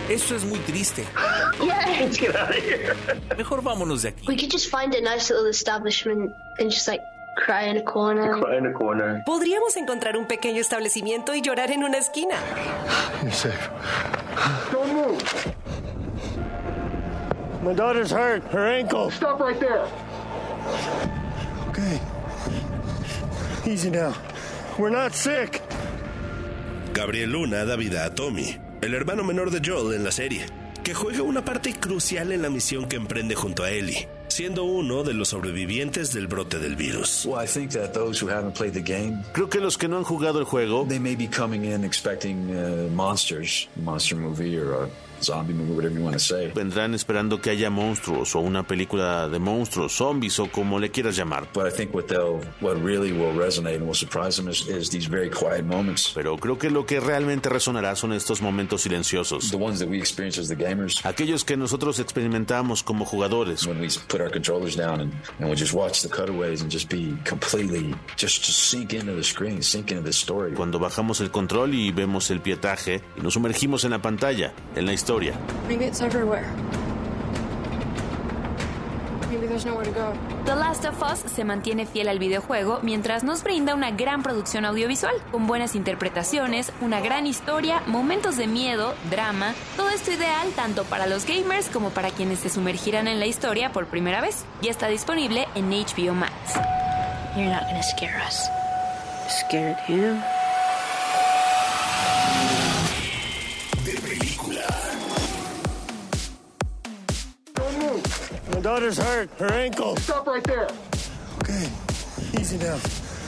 Eso 0.10 0.36
es 0.36 0.46
muy 0.46 0.60
triste. 0.60 1.06
Yeah. 1.62 1.86
Let's 2.00 2.18
get 2.18 2.36
out 2.36 2.50
of 2.50 2.56
here. 2.56 2.96
Mejor 3.38 3.62
vámonos 3.62 4.02
de 4.02 4.10
aquí. 4.10 4.26
We 4.28 4.36
could 4.36 4.50
just 4.50 4.70
find 4.70 4.96
a 4.96 5.02
nice 5.02 5.30
little 5.30 5.46
establishment 5.46 6.34
and 6.60 6.72
just 6.72 6.88
like 6.88 7.02
cry 7.38 7.70
in 7.70 7.78
a 7.78 7.84
corner. 7.84 8.40
Cry 8.40 8.58
in 8.58 8.66
a 8.66 8.74
corner. 8.74 9.24
Podríamos 9.26 9.76
encontrar 9.78 10.18
un 10.18 10.26
pequeño 10.28 10.62
establecimiento 10.62 11.34
y 11.36 11.42
llorar 11.42 11.72
en 11.72 11.84
una 11.84 11.98
esquina. 11.98 12.36
You're 13.22 13.32
safe. 13.32 13.70
Don't 14.72 14.94
move. 14.94 15.22
My 17.64 17.74
daughter's 17.74 18.12
hurt. 18.12 18.44
Her 18.52 18.68
ankle. 18.68 19.12
Stop 19.12 19.40
right 19.40 19.60
there. 19.60 19.86
Okay. 21.70 22.00
Easy 23.66 23.90
now. 23.90 24.14
We're 24.78 24.90
not 24.90 25.14
sick. 25.14 25.62
Gabriel 26.94 27.30
Luna 27.30 27.64
da 27.66 27.76
vida 27.76 28.04
a 28.06 28.14
Tommy, 28.14 28.58
el 28.82 28.94
hermano 28.94 29.24
menor 29.24 29.50
de 29.50 29.62
Joel 29.64 29.96
en 29.96 30.04
la 30.04 30.12
serie, 30.12 30.46
que 30.84 30.94
juega 30.94 31.22
una 31.22 31.46
parte 31.46 31.74
crucial 31.74 32.32
en 32.32 32.42
la 32.42 32.50
misión 32.50 32.88
que 32.90 32.98
emprende 32.98 33.34
junto 33.36 33.64
a 33.64 33.70
Ellie, 33.70 34.10
siendo 34.32 34.64
uno 34.64 35.04
de 35.04 35.14
los 35.14 35.30
sobrevivientes 35.30 36.14
del 36.14 36.28
brote 36.28 36.60
del 36.60 36.76
virus. 36.76 37.26
Well, 37.26 37.44
I 37.44 37.48
think 37.48 37.72
that 37.72 37.94
those 37.94 38.24
who 38.24 38.30
haven't 38.30 38.54
played 38.54 38.74
the 38.74 38.82
game, 38.82 39.24
Creo 39.34 39.50
que 39.50 39.60
los 39.60 39.78
que 39.78 39.88
no 39.88 39.98
han 39.98 40.04
jugado 40.04 40.40
el 40.40 40.46
juego 40.46 40.86
zombie 45.24 45.54
movie, 45.54 45.74
whatever 45.74 45.96
you 45.96 46.04
want 46.04 46.14
to 46.14 46.20
say. 46.20 46.52
vendrán 46.54 46.94
esperando 46.94 47.42
que 47.42 47.50
haya 47.50 47.70
monstruos 47.70 48.36
o 48.36 48.40
una 48.40 48.64
película 48.64 49.28
de 49.30 49.40
monstruos, 49.40 49.94
zombies 49.94 50.40
o 50.40 50.48
como 50.48 50.80
le 50.80 50.92
quieras 50.92 51.16
llamar. 51.16 51.48
But 51.54 51.68
I 51.68 51.72
think 51.76 51.94
what 51.94 52.06
they'll, 52.08 52.42
what 52.62 52.76
really 52.82 53.12
will 53.12 53.34
resonate 53.34 53.76
and 53.76 53.86
will 53.86 53.96
surprise 53.96 54.38
them 54.38 54.50
is, 54.50 54.68
is 54.68 54.90
these 54.90 55.10
very 55.10 55.30
quiet 55.30 55.64
moments. 55.64 56.12
Pero 56.14 56.38
creo 56.38 56.58
que 56.58 56.70
lo 56.70 56.86
que 56.86 57.00
realmente 57.00 57.50
resonará 57.50 57.96
son 57.96 58.14
estos 58.14 58.42
momentos 58.42 58.82
silenciosos. 58.82 59.50
The 59.52 59.58
ones 59.58 59.80
that 59.80 59.90
we 59.90 59.98
experience 59.98 60.40
as 60.40 60.48
the 60.48 60.56
gamers. 60.56 61.06
Aquellos 61.06 61.44
que 61.44 61.58
nosotros 61.58 62.00
experimentamos 62.00 62.84
como 62.84 63.06
jugadores. 63.06 63.66
When 63.66 63.80
we 63.80 63.88
put 64.08 64.22
our 64.22 64.32
controllers 64.32 64.76
down 64.76 65.02
and, 65.02 65.14
and 65.40 65.50
we 65.50 65.56
just 65.56 65.74
watch 65.74 66.02
the 66.02 66.10
cutaways 66.10 66.62
and 66.62 66.72
just 66.72 66.90
be 66.90 67.16
completely, 67.26 67.96
just, 68.18 68.44
just 68.44 68.70
sink 68.70 68.94
into 68.94 69.14
the 69.16 69.24
screen, 69.24 69.62
sink 69.62 69.92
into 69.92 70.04
the 70.04 70.14
story. 70.14 70.54
Cuando 70.54 70.80
bajamos 70.80 71.22
el 71.22 71.32
control 71.32 71.74
y 71.74 71.92
vemos 71.92 72.32
el 72.32 72.42
pietaje 72.42 73.02
y 73.18 73.22
nos 73.22 73.34
sumergimos 73.34 73.84
en 73.86 73.92
la 73.92 74.02
pantalla, 74.02 74.54
en 74.76 74.86
la 74.86 74.94
historia. 74.94 75.11
Maybe 75.68 75.86
it's 75.86 76.02
everywhere. 76.02 76.48
Maybe 79.30 79.48
there's 79.48 79.66
nowhere 79.66 79.86
to 79.86 79.92
go. 79.92 80.14
The 80.46 80.56
Last 80.56 80.86
of 80.86 81.02
Us 81.02 81.20
se 81.20 81.44
mantiene 81.44 81.86
fiel 81.86 82.10
al 82.10 82.20
videojuego 82.20 82.80
mientras 82.82 83.24
nos 83.24 83.44
brinda 83.44 83.76
una 83.76 83.92
gran 83.92 84.24
producción 84.24 84.66
audiovisual, 84.66 85.14
con 85.32 85.48
buenas 85.48 85.76
interpretaciones, 85.76 86.72
una 86.82 87.00
gran 87.02 87.28
historia, 87.28 87.82
momentos 87.88 88.38
de 88.38 88.48
miedo, 88.48 88.94
drama, 89.10 89.54
todo 89.78 89.90
esto 89.90 90.12
ideal 90.12 90.50
tanto 90.56 90.84
para 90.86 91.08
los 91.08 91.26
gamers 91.26 91.68
como 91.70 91.90
para 91.90 92.12
quienes 92.12 92.40
se 92.40 92.50
sumergirán 92.50 93.08
en 93.08 93.20
la 93.20 93.26
historia 93.26 93.72
por 93.72 93.88
primera 93.88 94.22
vez. 94.22 94.46
Ya 94.62 94.72
está 94.72 94.88
disponible 94.88 95.48
en 95.56 95.70
HBO 95.70 96.14
Max. 96.14 96.34
You're 97.36 97.50
not 97.50 97.64
gonna 97.64 97.84
scare 97.84 98.22
us. 98.28 98.50
Scared 99.30 99.78
him? 99.88 100.22
My 108.62 108.66
daughter's 108.66 109.00
hurt. 109.00 109.28
Her 109.40 109.52
ankle. 109.54 109.98
Stop 109.98 110.28
right 110.28 110.44
there. 110.44 110.68
Okay. 111.42 111.68
Easy 112.40 112.60
now. 112.60 112.78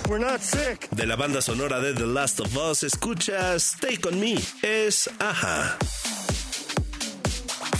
We're 0.07 0.19
not 0.19 0.41
sick. 0.41 0.87
De 0.93 1.07
la 1.07 1.15
banda 1.15 1.41
sonora 1.41 1.81
de 1.81 1.93
The 1.93 2.05
Last 2.05 2.39
of 2.39 2.55
Us, 2.55 2.83
escuchas 2.83 3.75
Take 3.79 4.07
On 4.07 4.19
Me, 4.19 4.37
es 4.61 5.09
Aja. 5.19 5.75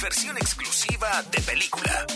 Versión 0.02 0.36
exclusiva 0.38 1.24
de 1.32 1.42
película. 1.42 2.08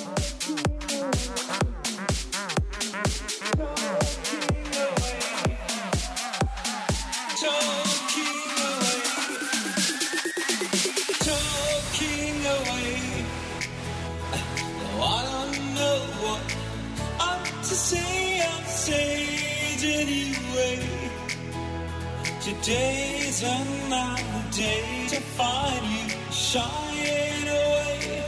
Today's 22.61 23.43
another 23.43 24.43
day 24.51 25.05
to 25.09 25.21
find 25.21 25.85
you 25.85 26.09
shying 26.31 27.47
away. 27.47 28.23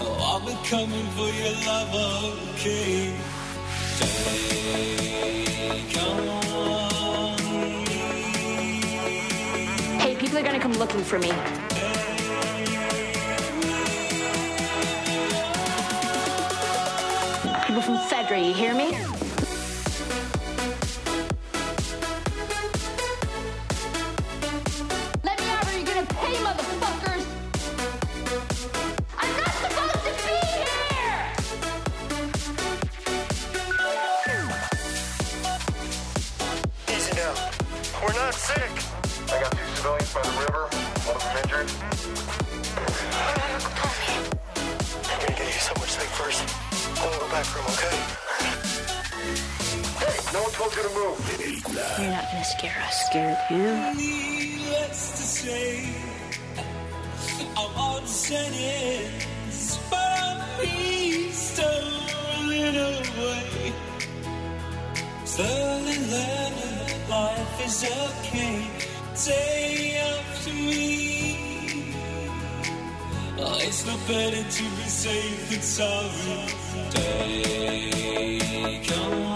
Oh, 0.00 0.18
I'll 0.20 0.40
be 0.40 0.52
coming 0.68 1.06
for 1.16 1.28
your 1.28 1.54
love, 1.64 1.94
okay? 2.54 3.14
Take 3.98 5.96
on 6.02 6.18
Hey, 10.00 10.14
people 10.16 10.36
are 10.36 10.42
gonna 10.42 10.60
come 10.60 10.72
looking 10.74 11.04
for 11.04 11.18
me. 11.18 11.32
People 17.66 17.82
from 17.82 17.96
Fedra, 18.08 18.38
you 18.44 18.52
hear 18.52 18.74
me? 18.74 19.13
Better 74.06 74.42
to 74.50 74.62
be 74.62 74.88
safe 74.88 75.50
than 75.50 75.62
sorry. 75.62 76.64
On 79.00 79.33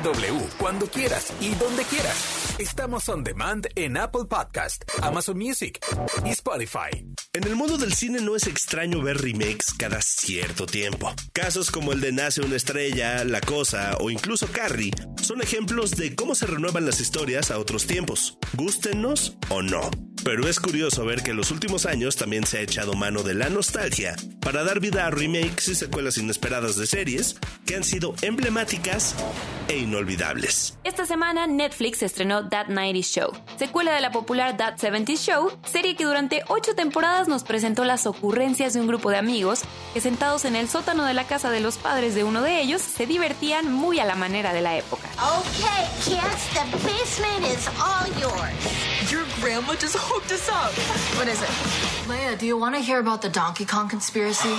W 0.00 0.48
cuando 0.58 0.86
quieras 0.86 1.32
y 1.40 1.54
donde 1.54 1.84
quieras. 1.84 2.54
Estamos 2.58 3.08
on 3.08 3.24
demand 3.24 3.66
en 3.74 3.96
Apple 3.96 4.24
Podcast, 4.28 4.84
Amazon 5.02 5.38
Music 5.38 5.78
y 6.24 6.30
Spotify. 6.30 7.04
En 7.32 7.44
el 7.44 7.56
mundo 7.56 7.78
del 7.78 7.92
cine 7.92 8.20
no 8.20 8.34
es 8.36 8.46
extraño 8.46 9.02
ver 9.02 9.18
remakes 9.18 9.74
cada 9.76 10.00
cierto 10.00 10.66
tiempo. 10.66 11.12
Casos 11.32 11.70
como 11.70 11.92
el 11.92 12.00
de 12.00 12.12
Nace 12.12 12.40
una 12.40 12.56
estrella, 12.56 13.24
La 13.24 13.40
Cosa 13.40 13.96
o 14.00 14.10
incluso 14.10 14.46
Carrie 14.48 14.90
son 15.28 15.42
ejemplos 15.42 15.90
de 15.90 16.16
cómo 16.16 16.34
se 16.34 16.46
renuevan 16.46 16.86
las 16.86 17.00
historias 17.00 17.50
a 17.50 17.58
otros 17.58 17.86
tiempos, 17.86 18.38
gústenos 18.54 19.36
o 19.50 19.60
no. 19.60 19.90
Pero 20.24 20.48
es 20.48 20.58
curioso 20.58 21.04
ver 21.04 21.22
que 21.22 21.32
en 21.32 21.36
los 21.36 21.50
últimos 21.50 21.86
años 21.86 22.16
también 22.16 22.46
se 22.46 22.58
ha 22.58 22.62
echado 22.62 22.94
mano 22.94 23.22
de 23.22 23.34
la 23.34 23.50
nostalgia 23.50 24.16
para 24.40 24.64
dar 24.64 24.80
vida 24.80 25.06
a 25.06 25.10
remakes 25.10 25.68
y 25.68 25.74
secuelas 25.74 26.18
inesperadas 26.18 26.76
de 26.76 26.86
series 26.86 27.36
que 27.66 27.76
han 27.76 27.84
sido 27.84 28.14
emblemáticas 28.22 29.14
e 29.68 29.78
inolvidables. 29.78 30.78
Esta 30.84 31.06
semana 31.06 31.46
Netflix 31.46 32.02
estrenó 32.02 32.48
That 32.48 32.68
90 32.68 33.00
Show, 33.02 33.32
secuela 33.58 33.94
de 33.94 34.00
la 34.00 34.10
popular 34.10 34.56
That 34.56 34.78
70 34.78 35.12
Show, 35.16 35.52
serie 35.70 35.94
que 35.94 36.04
durante 36.04 36.42
ocho 36.48 36.74
temporadas 36.74 37.28
nos 37.28 37.44
presentó 37.44 37.84
las 37.84 38.06
ocurrencias 38.06 38.72
de 38.72 38.80
un 38.80 38.86
grupo 38.86 39.10
de 39.10 39.18
amigos 39.18 39.60
que 39.92 40.00
sentados 40.00 40.46
en 40.46 40.56
el 40.56 40.68
sótano 40.68 41.04
de 41.04 41.14
la 41.14 41.26
casa 41.26 41.50
de 41.50 41.60
los 41.60 41.76
padres 41.76 42.14
de 42.14 42.24
uno 42.24 42.42
de 42.42 42.60
ellos 42.60 42.82
se 42.82 43.06
divertían 43.06 43.72
muy 43.72 43.98
a 43.98 44.04
la 44.04 44.14
manera 44.14 44.52
de 44.52 44.62
la 44.62 44.76
época. 44.76 45.08
Okay, 45.20 45.88
kids, 46.00 46.48
the 46.54 46.62
basement 46.86 47.44
is 47.44 47.68
all 47.80 48.06
yours. 48.20 49.10
Your 49.10 49.24
grandma 49.40 49.74
just 49.74 49.96
hooked 49.98 50.30
us 50.30 50.48
up. 50.48 50.72
What 51.18 51.26
is 51.26 51.42
it? 51.42 51.48
Leia, 52.06 52.38
do 52.38 52.46
you 52.46 52.56
want 52.56 52.76
to 52.76 52.80
hear 52.80 53.00
about 53.00 53.22
the 53.22 53.28
Donkey 53.28 53.64
Kong 53.64 53.88
conspiracy? 53.88 54.54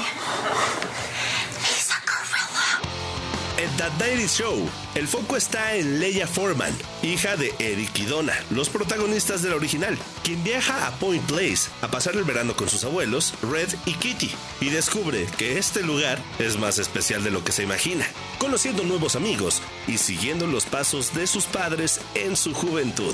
En 3.59 3.69
That 3.75 3.91
90 3.99 4.27
Show, 4.27 4.69
el 4.95 5.05
foco 5.05 5.35
está 5.35 5.75
en 5.75 5.99
Leia 5.99 6.25
Foreman, 6.25 6.73
hija 7.03 7.35
de 7.35 7.53
Eric 7.59 7.91
y 7.99 8.05
Donna, 8.05 8.33
los 8.51 8.69
protagonistas 8.69 9.41
del 9.41 9.51
original, 9.51 9.97
quien 10.23 10.41
viaja 10.45 10.87
a 10.87 10.91
Point 10.91 11.25
Place 11.25 11.69
a 11.81 11.89
pasar 11.89 12.15
el 12.15 12.23
verano 12.23 12.55
con 12.55 12.69
sus 12.69 12.85
abuelos, 12.85 13.33
Red 13.41 13.67
y 13.85 13.95
Kitty, 13.95 14.31
y 14.61 14.69
descubre 14.69 15.25
que 15.37 15.57
este 15.57 15.83
lugar 15.83 16.19
es 16.39 16.57
más 16.57 16.79
especial 16.79 17.21
de 17.21 17.31
lo 17.31 17.43
que 17.43 17.51
se 17.51 17.63
imagina, 17.63 18.05
conociendo 18.37 18.83
nuevos 18.83 19.17
amigos 19.17 19.61
y 19.87 19.97
siguiendo 19.97 20.47
los 20.47 20.65
pasos 20.65 21.13
de 21.13 21.27
sus 21.27 21.43
padres 21.43 21.99
en 22.15 22.37
su 22.37 22.53
juventud. 22.53 23.13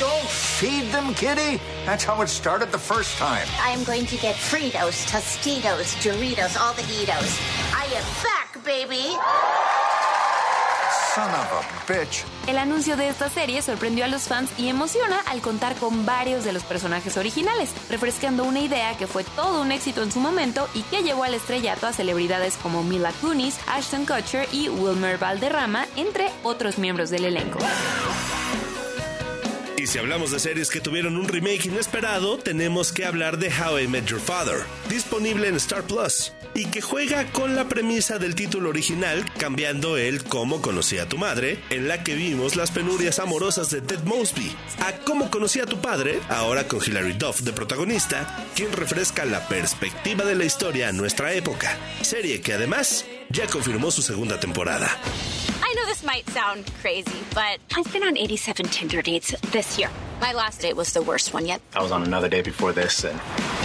Don't 0.00 0.26
feed 0.26 0.90
them, 0.90 1.12
kitty. 1.12 1.60
That's 1.84 2.06
how 2.06 2.22
it 2.22 2.30
started 2.30 2.72
the 2.72 2.78
first 2.78 3.18
time. 3.18 3.46
I 3.62 3.72
am 3.72 3.84
going 3.84 4.06
to 4.06 4.16
get 4.16 4.36
Fritos, 4.36 5.04
Tostitos, 5.04 5.96
Doritos, 6.02 6.56
all 6.58 6.72
the 6.72 6.82
Eatos. 6.82 7.38
I 7.74 7.84
am 7.94 8.04
back, 8.22 8.64
baby. 8.64 9.18
Son 11.14 11.28
of 11.28 11.52
a 11.52 11.92
bitch. 11.92 12.24
El 12.46 12.56
anuncio 12.56 12.96
de 12.96 13.08
esta 13.08 13.28
serie 13.28 13.60
sorprendió 13.60 14.06
a 14.06 14.08
los 14.08 14.22
fans 14.22 14.50
y 14.56 14.68
emociona 14.68 15.20
al 15.26 15.42
contar 15.42 15.76
con 15.76 16.06
varios 16.06 16.42
de 16.44 16.54
los 16.54 16.62
personajes 16.62 17.18
originales, 17.18 17.70
refrescando 17.90 18.44
una 18.44 18.60
idea 18.60 18.96
que 18.96 19.06
fue 19.06 19.22
todo 19.22 19.60
un 19.60 19.72
éxito 19.72 20.02
en 20.02 20.10
su 20.10 20.20
momento 20.20 20.68
y 20.72 20.82
que 20.84 21.02
llevó 21.02 21.24
al 21.24 21.34
estrellato 21.34 21.86
a 21.86 21.92
celebridades 21.92 22.56
como 22.56 22.82
Mila 22.82 23.12
Kunis, 23.20 23.58
Ashton 23.66 24.06
Kutcher 24.06 24.48
y 24.52 24.70
Wilmer 24.70 25.18
Valderrama, 25.18 25.86
entre 25.96 26.30
otros 26.44 26.78
miembros 26.78 27.10
del 27.10 27.26
elenco. 27.26 27.58
Y 29.76 29.86
si 29.88 29.98
hablamos 29.98 30.30
de 30.30 30.38
series 30.38 30.70
que 30.70 30.80
tuvieron 30.80 31.16
un 31.16 31.26
remake 31.26 31.66
inesperado, 31.66 32.38
tenemos 32.38 32.92
que 32.92 33.04
hablar 33.04 33.36
de 33.36 33.48
How 33.48 33.80
I 33.80 33.88
Met 33.88 34.06
Your 34.06 34.20
Father, 34.20 34.64
disponible 34.88 35.48
en 35.48 35.56
Star 35.56 35.82
Plus, 35.82 36.32
y 36.54 36.66
que 36.66 36.80
juega 36.80 37.30
con 37.32 37.56
la 37.56 37.68
premisa 37.68 38.18
del 38.18 38.34
título 38.34 38.70
original, 38.70 39.24
cambiando 39.38 39.96
el 39.96 40.24
Cómo 40.24 40.60
conocí 40.60 40.98
a 40.98 41.08
tu 41.08 41.18
madre, 41.18 41.58
en 41.70 41.88
la 41.88 42.02
que 42.04 42.14
vimos 42.14 42.56
las 42.56 42.70
penurias 42.70 43.18
amorosas 43.18 43.70
de 43.70 43.80
Ted 43.80 44.00
Mosby, 44.04 44.54
a 44.80 44.92
Cómo 45.04 45.30
conocí 45.30 45.60
a 45.60 45.66
tu 45.66 45.80
padre, 45.80 46.20
ahora 46.28 46.68
con 46.68 46.80
Hilary 46.84 47.14
Duff 47.14 47.40
de 47.40 47.52
protagonista, 47.52 48.46
quien 48.54 48.72
refresca 48.72 49.24
la 49.24 49.46
perspectiva 49.48 50.24
de 50.24 50.34
la 50.34 50.44
historia 50.44 50.88
a 50.88 50.92
nuestra 50.92 51.32
época, 51.32 51.76
serie 52.02 52.40
que 52.40 52.52
además 52.52 53.04
ya 53.32 53.46
confirmó 53.46 53.90
su 53.90 54.02
segunda 54.02 54.38
temporada. 54.38 54.88
I 55.62 55.74
know 55.74 55.86
this 55.86 56.02
might 56.04 56.28
sound 56.30 56.70
crazy, 56.82 57.24
but 57.34 57.58
I've 57.76 57.90
been 57.92 58.02
on 58.02 58.16
87 58.16 58.66
Tinder 58.66 59.00
dates 59.02 59.34
this 59.52 59.78
year. 59.78 59.88
My 60.20 60.32
last 60.32 60.60
date 60.60 60.76
was 60.76 60.92
the 60.92 61.02
worst 61.02 61.32
one 61.34 61.46
yet. 61.46 61.60
I 61.74 61.82
was 61.82 61.90
on 61.92 62.02
another 62.04 62.28
date 62.28 62.44
before 62.44 62.72
this, 62.72 63.04
and 63.04 63.18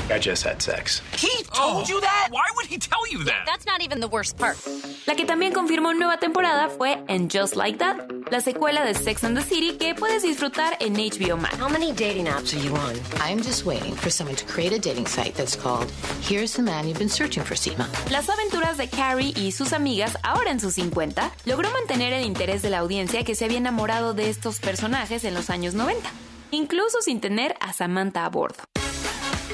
I 0.10 0.18
just 0.18 0.44
had 0.44 0.62
sex. 0.62 1.02
He 1.16 1.44
told 1.54 1.88
you 1.88 2.00
that? 2.02 2.30
Why 2.32 2.46
would 2.56 2.66
he 2.66 2.78
tell 2.80 3.06
you 3.12 3.24
that? 3.26 3.44
That's 3.46 3.66
not 3.66 3.82
even 3.84 4.00
the 4.00 4.08
worst 4.08 4.38
part. 4.38 4.58
La 5.06 5.14
que 5.14 5.26
también 5.26 5.54
confirmó 5.54 5.94
nueva 5.94 6.18
temporada 6.18 6.70
fue 6.70 6.98
And 7.10 7.30
Just 7.30 7.56
Like 7.56 7.78
That, 7.78 7.98
la 8.32 8.40
secuela 8.40 8.84
de 8.86 8.94
Sex 8.96 9.24
and 9.24 9.38
the 9.38 9.42
City 9.44 9.78
que 9.78 9.94
puedes 9.94 10.24
disfrutar 10.24 10.76
en 10.82 10.96
HBO 10.96 11.40
Max. 11.40 11.56
How 11.58 11.70
many 11.70 11.92
dating 11.92 12.26
apps 12.26 12.54
are 12.56 12.60
you 12.66 12.76
on? 12.76 12.96
I'm 13.22 13.38
just 13.42 13.66
waiting 13.66 13.94
for 13.96 14.10
someone 14.10 14.36
to 14.38 14.46
create 14.46 14.74
a 14.74 14.80
dating 14.80 15.06
site 15.06 15.36
that's 15.36 15.56
called 15.56 15.92
Here's 16.22 16.54
the 16.56 16.64
Man 16.64 16.88
You've 16.88 16.98
Been 17.00 17.08
Searching 17.10 17.44
for, 17.44 17.54
Seema. 17.56 17.88
Las 18.10 18.28
aventuras 18.30 18.78
de 18.78 18.88
Carrie 18.88 19.34
y 19.36 19.52
sus 19.58 19.74
amigas, 19.74 20.18
ahora 20.24 20.52
en 20.52 20.60
sus 20.60 20.76
50, 20.76 21.32
logró 21.46 21.72
mantener 21.72 22.14
el 22.14 22.26
interés 22.26 22.62
de 22.62 22.70
la 22.70 22.80
audiencia 22.80 23.24
que 23.24 23.36
se 23.36 23.46
había 23.46 23.58
enamorado 23.58 24.14
de 24.14 24.30
estos 24.30 24.60
personajes 24.60 25.24
en 25.24 25.34
los 25.34 25.50
años 25.50 25.74
90, 25.74 26.10
incluso 26.52 27.02
sin 27.02 27.20
tener 27.20 27.56
a 27.60 27.74
Samantha 27.74 28.24
a 28.26 28.30
bordo. 28.30 28.64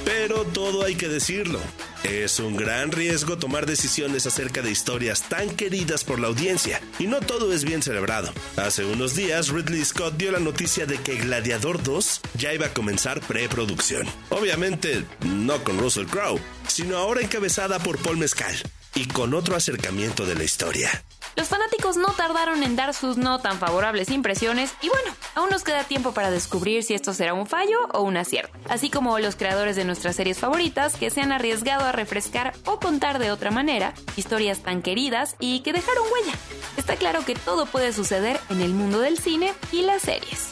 Pero 0.03 0.43
todo 0.43 0.83
hay 0.83 0.95
que 0.95 1.07
decirlo. 1.07 1.59
Es 2.03 2.41
un 2.41 2.57
gran 2.57 2.91
riesgo 2.91 3.37
tomar 3.37 3.65
decisiones 3.65 4.25
acerca 4.25 4.61
de 4.61 4.69
historias 4.69 5.21
tan 5.29 5.49
queridas 5.55 6.03
por 6.03 6.19
la 6.19 6.27
audiencia, 6.27 6.81
y 6.99 7.07
no 7.07 7.21
todo 7.21 7.53
es 7.53 7.63
bien 7.63 7.81
celebrado. 7.81 8.33
Hace 8.57 8.83
unos 8.83 9.15
días, 9.15 9.47
Ridley 9.47 9.85
Scott 9.85 10.15
dio 10.17 10.33
la 10.33 10.39
noticia 10.39 10.85
de 10.85 10.97
que 10.97 11.15
Gladiador 11.15 11.81
2 11.81 12.21
ya 12.37 12.53
iba 12.53 12.65
a 12.65 12.73
comenzar 12.73 13.21
preproducción. 13.21 14.05
Obviamente, 14.29 15.05
no 15.25 15.63
con 15.63 15.79
Russell 15.79 16.07
Crowe, 16.07 16.41
sino 16.67 16.97
ahora 16.97 17.21
encabezada 17.21 17.79
por 17.79 17.97
Paul 17.99 18.17
Mescal, 18.17 18.55
y 18.95 19.07
con 19.07 19.33
otro 19.33 19.55
acercamiento 19.55 20.25
de 20.25 20.35
la 20.35 20.43
historia. 20.43 20.89
Los 21.35 21.47
fanáticos 21.47 21.97
no 21.97 22.09
tardaron 22.09 22.61
en 22.61 22.75
dar 22.75 22.93
sus 22.93 23.17
no 23.17 23.39
tan 23.39 23.57
favorables 23.57 24.11
impresiones 24.11 24.71
y 24.81 24.89
bueno, 24.89 25.15
aún 25.33 25.49
nos 25.49 25.63
queda 25.63 25.83
tiempo 25.83 26.13
para 26.13 26.29
descubrir 26.29 26.83
si 26.83 26.93
esto 26.93 27.11
será 27.13 27.33
un 27.33 27.47
fallo 27.47 27.87
o 27.91 28.01
un 28.01 28.17
acierto, 28.17 28.55
así 28.69 28.91
como 28.91 29.17
los 29.17 29.35
creadores 29.35 29.75
de 29.75 29.85
nuestras 29.85 30.15
series 30.15 30.37
favoritas 30.37 30.95
que 30.95 31.09
se 31.09 31.21
han 31.21 31.31
arriesgado 31.31 31.85
a 31.85 31.91
refrescar 31.91 32.53
o 32.65 32.79
contar 32.79 33.17
de 33.17 33.31
otra 33.31 33.49
manera 33.49 33.95
historias 34.15 34.61
tan 34.61 34.83
queridas 34.83 35.35
y 35.39 35.61
que 35.61 35.73
dejaron 35.73 36.03
huella. 36.13 36.37
Está 36.77 36.95
claro 36.95 37.25
que 37.25 37.33
todo 37.33 37.65
puede 37.65 37.93
suceder 37.93 38.39
en 38.49 38.61
el 38.61 38.73
mundo 38.73 38.99
del 38.99 39.17
cine 39.17 39.53
y 39.71 39.81
las 39.81 40.03
series. 40.03 40.49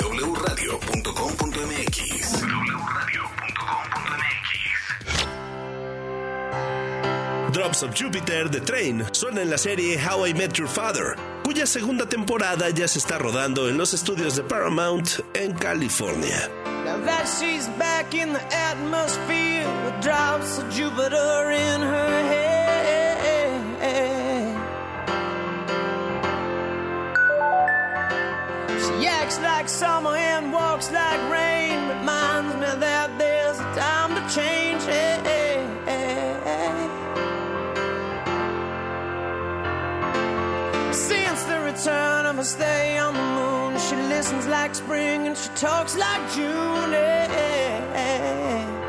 wradio.com.mx 0.00 2.73
Drops 7.54 7.84
of 7.84 7.94
Jupiter 7.94 8.48
The 8.48 8.58
Train 8.58 9.04
suena 9.12 9.40
en 9.40 9.48
la 9.48 9.56
serie 9.56 9.96
How 9.96 10.26
I 10.26 10.34
Met 10.34 10.58
Your 10.58 10.66
Father, 10.66 11.14
cuya 11.44 11.66
segunda 11.66 12.04
temporada 12.04 12.68
ya 12.70 12.88
se 12.88 12.98
está 12.98 13.16
rodando 13.16 13.68
en 13.68 13.78
los 13.78 13.94
estudios 13.94 14.34
de 14.34 14.42
Paramount 14.42 15.20
en 15.34 15.52
California. 15.52 16.50
Now 16.84 16.98
that 17.04 17.28
she's 17.28 17.68
back 17.78 18.12
in 18.12 18.32
the 18.32 18.42
atmosphere 18.52 19.68
with 19.84 20.02
drops 20.02 20.58
of 20.58 20.68
Jupiter 20.74 21.52
in 21.52 21.80
her 21.80 22.22
head. 22.26 22.54
She 28.82 29.06
acts 29.06 29.38
like 29.40 29.68
summer 29.68 30.16
and 30.16 30.52
walks 30.52 30.90
like 30.90 31.20
rain. 31.30 31.78
Reminds 31.88 32.56
me 32.56 32.80
that 32.80 33.03
return 41.74 42.26
of 42.26 42.36
her 42.36 42.44
stay 42.44 42.98
on 42.98 43.14
the 43.14 43.20
moon, 43.20 43.80
she 43.80 43.96
listens 43.96 44.46
like 44.46 44.74
spring 44.76 45.26
and 45.26 45.36
she 45.36 45.48
talks 45.56 45.96
like 45.96 46.32
June. 46.32 46.94
eh, 46.94 48.83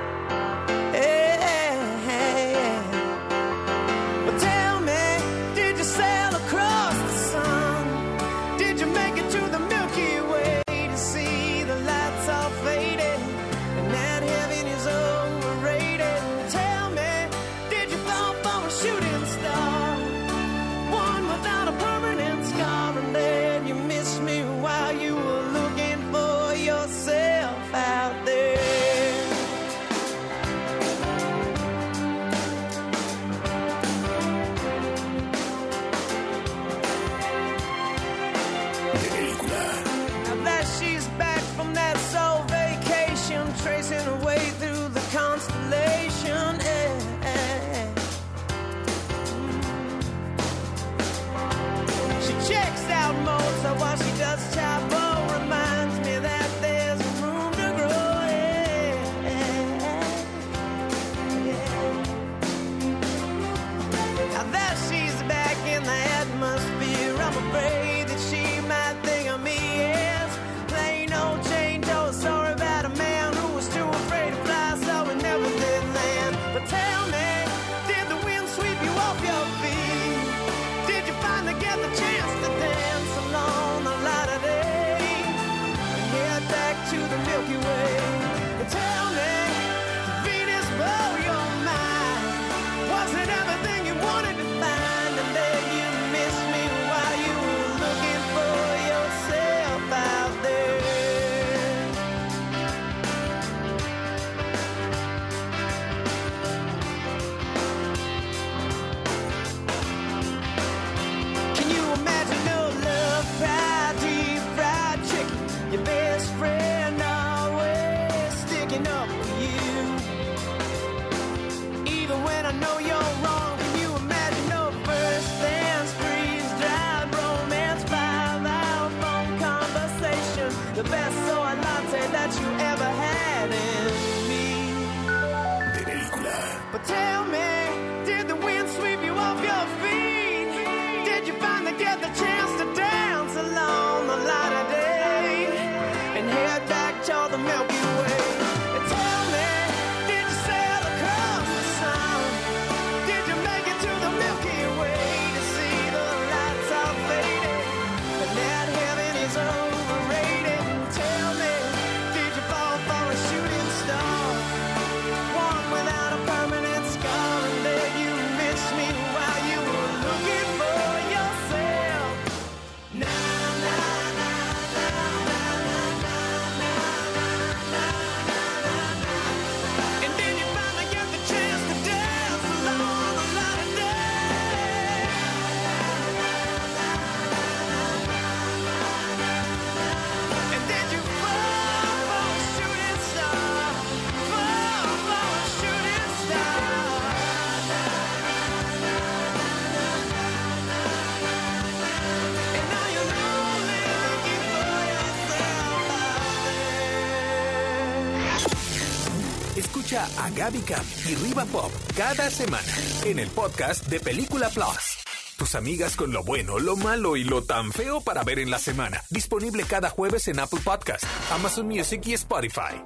a 210.25 210.29
Gaby 210.31 210.59
Camp 210.61 210.85
y 211.07 211.13
Riva 211.15 211.45
Pop 211.45 211.71
cada 211.95 212.31
semana 212.31 212.73
en 213.05 213.19
el 213.19 213.29
podcast 213.29 213.85
de 213.85 213.99
Película 213.99 214.49
Plus. 214.49 215.03
Tus 215.37 215.53
amigas 215.53 215.95
con 215.95 216.11
lo 216.11 216.23
bueno, 216.23 216.57
lo 216.57 216.75
malo 216.75 217.15
y 217.15 217.23
lo 217.23 217.43
tan 217.43 217.71
feo 217.71 218.01
para 218.01 218.23
ver 218.23 218.39
en 218.39 218.49
la 218.49 218.57
semana. 218.57 219.03
Disponible 219.11 219.65
cada 219.65 219.91
jueves 219.91 220.27
en 220.27 220.39
Apple 220.39 220.61
Podcast, 220.63 221.03
Amazon 221.31 221.67
Music 221.67 222.01
y 222.05 222.13
Spotify. 222.15 222.81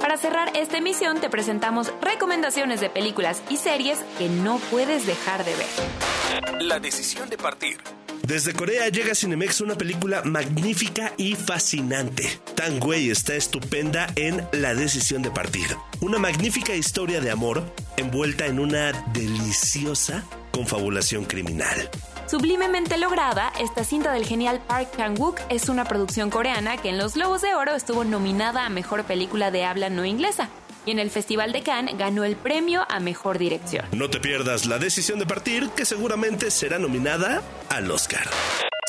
Para 0.00 0.16
cerrar 0.16 0.56
esta 0.56 0.78
emisión 0.78 1.20
te 1.20 1.30
presentamos 1.30 1.92
recomendaciones 2.00 2.80
de 2.80 2.90
películas 2.90 3.40
y 3.48 3.56
series 3.56 4.00
que 4.18 4.28
no 4.28 4.58
puedes 4.72 5.06
dejar 5.06 5.44
de 5.44 5.54
ver. 5.54 6.62
La 6.62 6.80
decisión 6.80 7.30
de 7.30 7.38
partir. 7.38 7.78
Desde 8.26 8.54
Corea 8.54 8.88
llega 8.88 9.12
a 9.12 9.14
Cinemex 9.14 9.60
una 9.60 9.74
película 9.74 10.22
magnífica 10.24 11.12
y 11.18 11.34
fascinante. 11.34 12.40
Tang 12.54 12.82
Wei 12.82 13.10
está 13.10 13.34
estupenda 13.34 14.06
en 14.16 14.48
La 14.52 14.74
decisión 14.74 15.20
de 15.20 15.30
partir. 15.30 15.66
Una 16.00 16.18
magnífica 16.18 16.74
historia 16.74 17.20
de 17.20 17.30
amor 17.30 17.62
envuelta 17.98 18.46
en 18.46 18.60
una 18.60 18.92
deliciosa 19.12 20.24
confabulación 20.52 21.26
criminal. 21.26 21.90
Sublimemente 22.26 22.96
lograda, 22.96 23.52
esta 23.60 23.84
cinta 23.84 24.10
del 24.12 24.24
genial 24.24 24.62
Park 24.66 24.96
Chan-wook 24.96 25.38
es 25.50 25.68
una 25.68 25.84
producción 25.84 26.30
coreana 26.30 26.78
que 26.78 26.88
en 26.88 26.96
los 26.96 27.14
Globos 27.14 27.42
de 27.42 27.54
Oro 27.54 27.74
estuvo 27.74 28.04
nominada 28.04 28.64
a 28.64 28.70
Mejor 28.70 29.04
Película 29.04 29.50
de 29.50 29.66
Habla 29.66 29.90
No 29.90 30.06
Inglesa 30.06 30.48
y 30.86 30.90
en 30.90 30.98
el 30.98 31.10
Festival 31.10 31.52
de 31.52 31.62
Cannes 31.62 31.96
ganó 31.96 32.24
el 32.24 32.36
premio 32.36 32.86
a 32.88 33.00
Mejor 33.00 33.38
Dirección. 33.38 33.86
No 33.92 34.10
te 34.10 34.20
pierdas 34.20 34.66
La 34.66 34.78
decisión 34.78 35.18
de 35.18 35.26
partir, 35.26 35.70
que 35.70 35.84
seguramente 35.84 36.50
será 36.50 36.78
nominada 36.78 37.42
al 37.68 37.90
Oscar. 37.90 38.28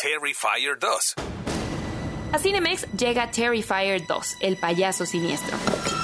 Terrifier 0.02 0.78
2. 0.80 1.16
A 2.34 2.40
Cinemex 2.40 2.86
llega 2.98 3.32
Terrifier 3.32 4.06
2, 4.06 4.38
el 4.42 4.58
payaso 4.58 5.06
siniestro. 5.06 5.56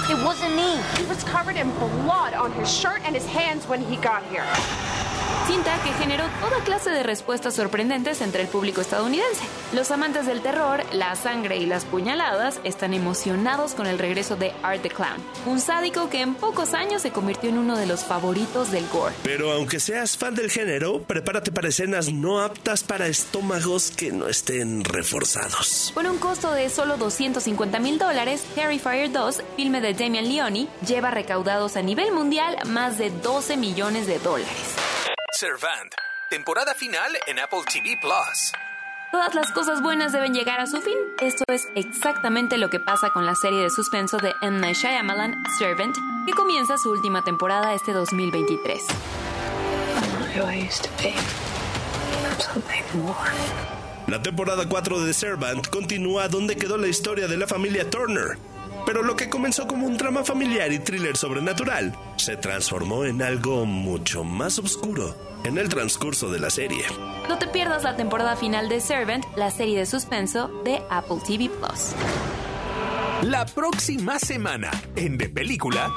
It 0.09 0.17
wasn't 0.23 0.55
me. 0.55 0.77
He 0.97 1.05
was 1.07 1.23
covered 1.23 1.57
in 1.57 1.69
blood 2.03 2.33
on 2.33 2.51
his 2.53 2.69
shirt 2.69 3.01
and 3.05 3.15
his 3.15 3.25
hands 3.25 3.67
when 3.67 3.81
he 3.81 3.97
got 3.97 4.23
here. 4.31 4.43
Cinta 5.47 5.75
que 5.83 5.91
generó 5.93 6.25
toda 6.39 6.63
clase 6.63 6.91
de 6.91 7.03
respuestas 7.03 7.55
sorprendentes 7.55 8.21
entre 8.21 8.43
el 8.43 8.47
público 8.47 8.81
estadounidense. 8.81 9.43
Los 9.73 9.89
amantes 9.89 10.25
del 10.25 10.41
terror, 10.41 10.83
la 10.93 11.15
sangre 11.15 11.57
y 11.57 11.65
las 11.65 11.85
puñaladas 11.85 12.59
están 12.63 12.93
emocionados 12.93 13.73
con 13.73 13.87
el 13.87 13.97
regreso 13.97 14.35
de 14.35 14.53
Art 14.61 14.81
the 14.83 14.89
Clown, 14.89 15.21
un 15.47 15.59
sádico 15.59 16.09
que 16.09 16.21
en 16.21 16.35
pocos 16.35 16.73
años 16.73 17.01
se 17.01 17.11
convirtió 17.11 17.49
en 17.49 17.57
uno 17.57 17.75
de 17.75 17.87
los 17.87 18.03
favoritos 18.03 18.71
del 18.71 18.87
gore. 18.89 19.15
Pero 19.23 19.51
aunque 19.51 19.79
seas 19.79 20.15
fan 20.15 20.35
del 20.35 20.51
género, 20.51 21.01
prepárate 21.01 21.51
para 21.51 21.69
escenas 21.69 22.11
no 22.11 22.39
aptas 22.39 22.83
para 22.83 23.07
estómagos 23.07 23.91
que 23.91 24.11
no 24.11 24.27
estén 24.27 24.83
reforzados. 24.83 25.91
Con 25.93 26.05
un 26.05 26.17
costo 26.19 26.51
de 26.51 26.69
solo 26.69 26.97
250 26.97 27.79
mil 27.79 27.97
dólares, 27.97 28.43
Terrifier 28.53 29.11
2, 29.11 29.43
filme 29.55 29.81
de 29.81 29.93
Damian 29.93 30.27
Leone, 30.27 30.67
lleva 30.85 31.09
recaudados 31.09 31.75
a 31.77 31.81
nivel 31.81 32.11
mundial 32.11 32.57
más 32.67 32.97
de 32.97 33.09
12 33.09 33.57
millones 33.57 34.07
de 34.07 34.19
dólares. 34.19 34.75
Servant. 35.33 35.93
Temporada 36.29 36.73
final 36.73 37.11
en 37.25 37.39
Apple 37.39 37.61
TV 37.71 37.97
Plus. 38.01 38.51
Todas 39.11 39.33
las 39.33 39.51
cosas 39.51 39.81
buenas 39.81 40.11
deben 40.11 40.33
llegar 40.33 40.59
a 40.59 40.67
su 40.67 40.81
fin. 40.81 40.97
Esto 41.21 41.45
es 41.47 41.69
exactamente 41.75 42.57
lo 42.57 42.69
que 42.69 42.79
pasa 42.79 43.11
con 43.11 43.25
la 43.25 43.35
serie 43.35 43.61
de 43.61 43.69
suspenso 43.69 44.17
de 44.17 44.33
M. 44.41 44.59
Night 44.59 44.75
Shyamalan, 44.75 45.41
Servant, 45.57 45.95
que 46.25 46.33
comienza 46.33 46.77
su 46.77 46.91
última 46.91 47.23
temporada 47.23 47.73
este 47.73 47.93
2023. 47.93 48.81
La 54.07 54.21
temporada 54.21 54.67
4 54.67 54.99
de 54.99 55.13
Servant 55.13 55.67
continúa 55.69 56.27
donde 56.27 56.57
quedó 56.57 56.77
la 56.77 56.87
historia 56.87 57.27
de 57.27 57.37
la 57.37 57.47
familia 57.47 57.89
Turner. 57.89 58.37
Pero 58.85 59.03
lo 59.03 59.15
que 59.15 59.29
comenzó 59.29 59.67
como 59.67 59.85
un 59.85 59.97
drama 59.97 60.23
familiar 60.23 60.71
y 60.71 60.79
thriller 60.79 61.15
sobrenatural 61.15 61.95
se 62.15 62.37
transformó 62.37 63.05
en 63.05 63.21
algo 63.21 63.65
mucho 63.65 64.23
más 64.23 64.59
oscuro 64.59 65.15
en 65.43 65.57
el 65.57 65.69
transcurso 65.69 66.29
de 66.31 66.39
la 66.39 66.49
serie. 66.49 66.83
No 67.27 67.37
te 67.37 67.47
pierdas 67.47 67.83
la 67.83 67.95
temporada 67.95 68.35
final 68.35 68.69
de 68.69 68.79
Servant, 68.79 69.25
la 69.35 69.51
serie 69.51 69.77
de 69.79 69.85
suspenso 69.85 70.49
de 70.63 70.81
Apple 70.89 71.17
TV 71.25 71.49
Plus. 71.49 71.93
La 73.23 73.45
próxima 73.45 74.17
semana 74.17 74.71
en 74.95 75.17
De 75.17 75.29
Película, 75.29 75.91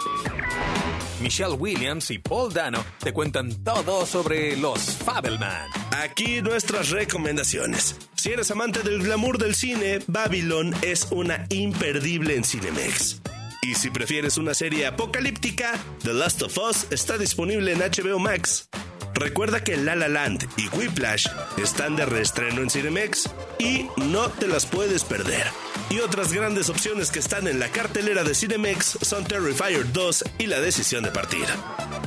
Michelle 1.22 1.54
Williams 1.54 2.10
y 2.10 2.18
Paul 2.18 2.52
Dano 2.52 2.84
te 2.98 3.12
cuentan 3.12 3.64
todo 3.64 4.04
sobre 4.04 4.56
los 4.56 4.78
Fabelman. 4.98 5.70
Aquí 6.02 6.42
nuestras 6.42 6.90
recomendaciones. 6.90 7.96
Si 8.24 8.32
eres 8.32 8.50
amante 8.50 8.80
del 8.80 9.02
glamour 9.02 9.36
del 9.36 9.54
cine, 9.54 9.98
Babylon 10.06 10.74
es 10.80 11.08
una 11.10 11.44
imperdible 11.50 12.34
en 12.34 12.42
Cinemex. 12.42 13.20
Y 13.60 13.74
si 13.74 13.90
prefieres 13.90 14.38
una 14.38 14.54
serie 14.54 14.86
apocalíptica, 14.86 15.78
The 16.04 16.14
Last 16.14 16.40
of 16.40 16.56
Us 16.56 16.86
está 16.88 17.18
disponible 17.18 17.70
en 17.72 17.80
HBO 17.80 18.18
Max. 18.18 18.70
Recuerda 19.12 19.62
que 19.62 19.76
La 19.76 19.94
La 19.94 20.08
Land 20.08 20.48
y 20.56 20.68
Whiplash 20.68 21.26
están 21.62 21.96
de 21.96 22.06
reestreno 22.06 22.62
en 22.62 22.70
Cinemex 22.70 23.28
y 23.58 23.88
no 23.98 24.30
te 24.30 24.48
las 24.48 24.64
puedes 24.64 25.04
perder. 25.04 25.46
Y 25.90 25.98
otras 25.98 26.32
grandes 26.32 26.70
opciones 26.70 27.10
que 27.10 27.18
están 27.18 27.46
en 27.46 27.58
la 27.58 27.68
cartelera 27.68 28.24
de 28.24 28.34
Cinemex 28.34 29.00
son 29.02 29.24
Terrifier 29.24 29.92
2 29.92 30.24
y 30.38 30.46
La 30.46 30.60
Decisión 30.60 31.04
de 31.04 31.10
Partir. 31.10 31.44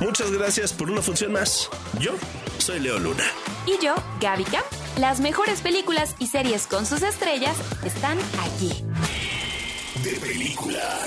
Muchas 0.02 0.32
gracias 0.32 0.74
por 0.74 0.90
una 0.90 1.04
función 1.04 1.32
más. 1.32 1.70
Yo 2.00 2.16
soy 2.58 2.80
Leo 2.80 2.98
Luna. 2.98 3.26
Y 3.68 3.80
yo, 3.86 3.94
Gaby 4.20 4.46
Camp. 4.46 4.87
Las 5.00 5.20
mejores 5.20 5.62
películas 5.62 6.16
y 6.18 6.26
series 6.26 6.66
con 6.66 6.86
sus 6.86 7.04
estrellas 7.04 7.56
están 7.86 8.18
aquí. 8.42 8.84
De 10.04 10.20
película. 10.20 11.00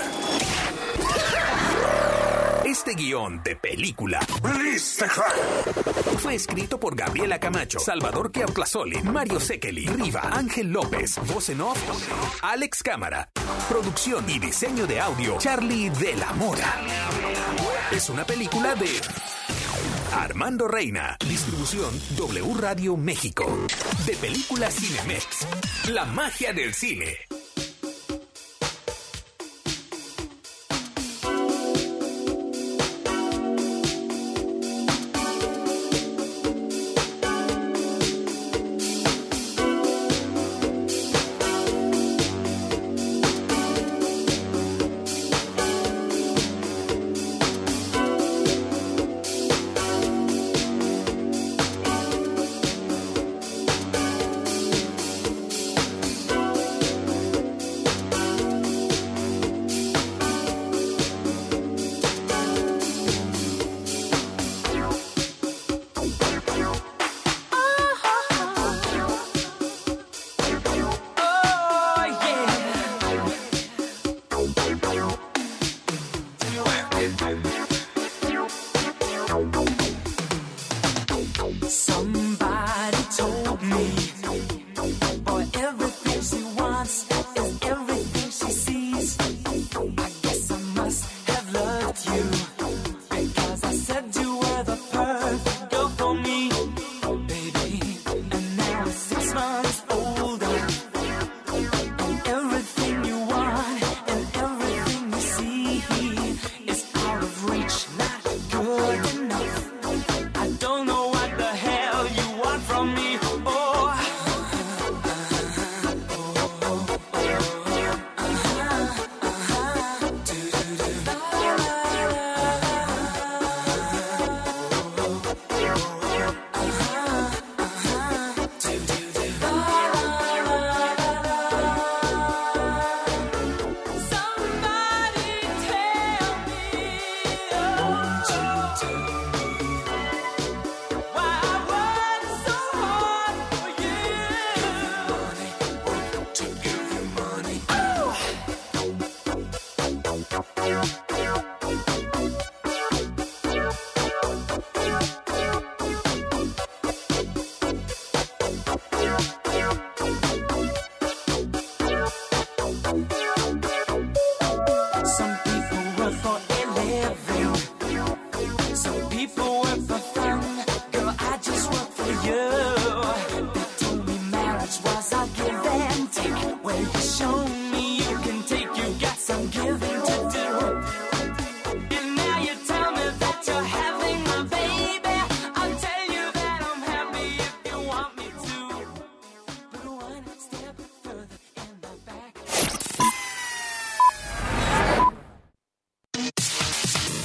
Este 2.63 2.93
guion 2.93 3.43
de 3.43 3.57
película 3.57 4.19
fue 6.19 6.35
escrito 6.35 6.79
por 6.79 6.95
Gabriela 6.95 7.37
Camacho, 7.37 7.79
Salvador 7.79 8.31
Keautlazoli, 8.31 9.01
Mario 9.03 9.41
Sekeli, 9.41 9.87
Riva, 9.87 10.21
Ángel 10.31 10.71
López, 10.71 11.19
voz 11.27 11.49
en 11.49 11.59
off, 11.59 11.77
Alex 12.43 12.83
Cámara, 12.83 13.29
producción 13.67 14.29
y 14.29 14.39
diseño 14.39 14.87
de 14.87 15.01
audio, 15.01 15.37
Charlie 15.37 15.89
de 15.89 16.15
la 16.15 16.31
Mora. 16.33 16.79
Es 17.91 18.09
una 18.09 18.23
película 18.23 18.73
de 18.75 19.01
Armando 20.13 20.67
Reina, 20.67 21.17
distribución 21.27 21.89
W 22.17 22.53
Radio 22.59 22.97
México, 22.97 23.45
de 24.05 24.15
película 24.17 24.69
Cinemex, 24.69 25.47
la 25.89 26.03
magia 26.05 26.51
del 26.51 26.73
cine. 26.73 27.40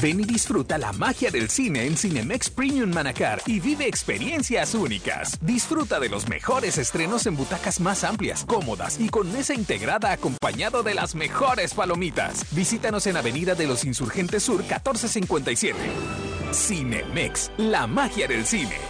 Ven 0.00 0.18
y 0.18 0.24
disfruta 0.24 0.78
la 0.78 0.92
magia 0.92 1.30
del 1.30 1.50
cine 1.50 1.84
en 1.84 1.94
Cinemex 1.94 2.48
Premium 2.48 2.90
Manacar 2.90 3.42
y 3.44 3.60
vive 3.60 3.86
experiencias 3.86 4.74
únicas. 4.74 5.38
Disfruta 5.42 6.00
de 6.00 6.08
los 6.08 6.26
mejores 6.26 6.78
estrenos 6.78 7.26
en 7.26 7.36
butacas 7.36 7.80
más 7.80 8.02
amplias, 8.02 8.46
cómodas 8.46 8.98
y 8.98 9.10
con 9.10 9.30
mesa 9.30 9.52
integrada 9.52 10.12
acompañado 10.12 10.82
de 10.82 10.94
las 10.94 11.14
mejores 11.14 11.74
palomitas. 11.74 12.46
Visítanos 12.52 13.06
en 13.08 13.18
Avenida 13.18 13.54
de 13.54 13.66
los 13.66 13.84
Insurgentes 13.84 14.42
Sur 14.42 14.60
1457. 14.60 15.76
Cinemex, 16.52 17.50
la 17.58 17.86
magia 17.86 18.26
del 18.26 18.46
cine. 18.46 18.89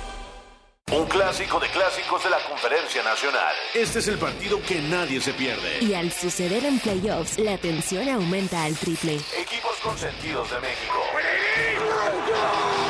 Un 0.93 1.07
clásico 1.07 1.61
de 1.61 1.69
clásicos 1.69 2.25
de 2.25 2.31
la 2.31 2.39
Conferencia 2.49 3.01
Nacional. 3.05 3.55
Este 3.75 4.01
es 4.01 4.09
el 4.09 4.19
partido 4.19 4.61
que 4.67 4.83
nadie 4.83 5.21
se 5.21 5.33
pierde. 5.33 5.85
Y 5.85 5.95
al 5.95 6.11
suceder 6.11 6.65
en 6.65 6.81
playoffs, 6.81 7.39
la 7.39 7.57
tensión 7.59 8.09
aumenta 8.09 8.65
al 8.65 8.75
triple. 8.75 9.21
Equipos 9.39 9.77
consentidos 9.85 10.51
de 10.51 10.59
México. 10.59 10.99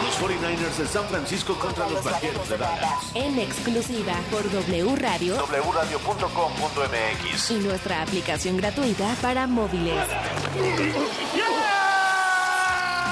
Los 0.03 0.19
49ers 0.19 0.77
de 0.79 0.87
San 0.87 1.07
Francisco 1.09 1.55
contra 1.59 1.91
los 1.91 2.03
Vaqueros 2.03 2.49
de 2.49 2.57
Dallas. 2.57 3.15
En 3.15 3.39
exclusiva 3.39 4.15
por 4.31 4.51
W 4.51 4.97
Radio 4.97 5.37
wradio.com.mx 5.47 7.51
y 7.51 7.59
nuestra 7.59 8.01
aplicación 8.01 8.57
gratuita 8.57 9.15
para 9.21 9.47
móviles. 9.47 10.07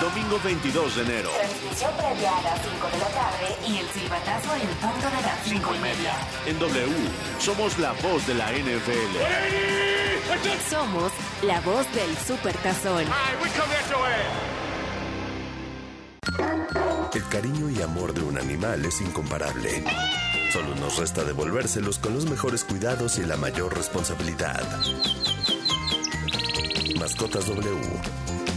Domingo 0.00 0.38
22 0.44 0.94
de 0.94 1.02
enero. 1.02 1.30
Transmisión 1.30 1.90
previa 1.96 2.36
a 2.36 2.42
las 2.42 2.60
5 2.62 2.86
de 2.86 2.98
la 2.98 3.08
tarde 3.08 3.56
y 3.66 3.78
el 3.78 3.88
silbatazo 3.88 4.54
en 4.54 4.68
punto 4.68 5.10
de 5.10 5.22
las 5.22 5.44
5 5.44 5.74
y 5.74 5.78
media. 5.80 6.14
En 6.46 6.58
W, 6.60 6.92
somos 7.40 7.78
la 7.80 7.92
voz 7.94 8.24
de 8.28 8.34
la 8.34 8.52
NFL. 8.52 9.16
Somos 10.70 11.12
la 11.42 11.60
voz 11.62 11.92
del 11.94 12.16
Supertazón. 12.16 13.04
El 17.12 17.28
cariño 17.28 17.68
y 17.68 17.82
amor 17.82 18.14
de 18.14 18.22
un 18.22 18.38
animal 18.38 18.84
es 18.84 19.00
incomparable. 19.00 19.82
Solo 20.52 20.76
nos 20.76 20.96
resta 20.96 21.24
devolvérselos 21.24 21.98
con 21.98 22.14
los 22.14 22.26
mejores 22.26 22.62
cuidados 22.62 23.18
y 23.18 23.24
la 23.24 23.36
mayor 23.36 23.76
responsabilidad. 23.76 24.62
Mascotas 27.00 27.46
W 27.46 28.47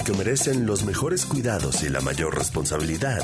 Porque 0.00 0.16
merecen 0.16 0.64
los 0.64 0.82
mejores 0.84 1.26
cuidados 1.26 1.82
y 1.82 1.90
la 1.90 2.00
mayor 2.00 2.34
responsabilidad. 2.34 3.22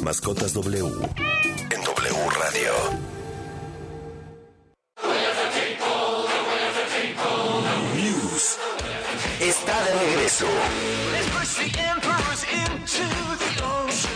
Mascotas 0.00 0.52
W 0.52 0.86
en 0.86 1.82
W 1.82 2.30
Radio. 2.38 2.72
News 7.96 8.56
está 9.40 9.82
de 9.82 9.92
regreso 9.98 10.46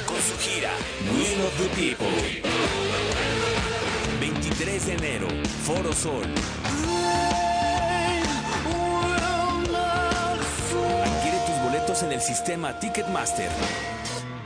con 0.07 0.22
su 0.22 0.39
gira 0.39 0.70
Will 1.12 1.41
of 1.45 1.59
the 1.59 1.68
People. 1.74 2.07
23 4.20 4.87
de 4.87 4.93
enero, 4.93 5.27
Foro 5.64 5.93
Sol. 5.93 6.22
El 12.17 12.23
sistema 12.23 12.79
Ticketmaster 12.81 13.51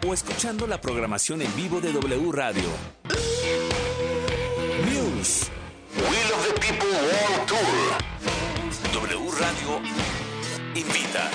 o 0.05 0.13
escuchando 0.13 0.67
la 0.67 0.81
programación 0.81 1.41
en 1.41 1.55
vivo 1.55 1.81
de 1.81 1.93
W 1.93 2.33
Radio. 2.33 2.69
News. 4.87 5.49
Will 5.95 6.33
of 6.35 6.49
the 6.49 6.61
People 6.61 6.91
World 6.91 7.47
Tour. 7.47 7.69
W 8.93 9.31
Radio 9.39 9.81
invita. 10.75 11.31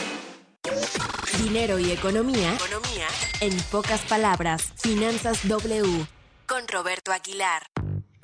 Dinero 1.41 1.79
y 1.79 1.91
economía. 1.91 2.53
Economía. 2.55 3.07
En 3.39 3.55
pocas 3.71 4.01
palabras, 4.01 4.73
Finanzas 4.75 5.47
W. 5.47 6.05
Con 6.47 6.67
Roberto 6.67 7.13
Aguilar. 7.13 7.74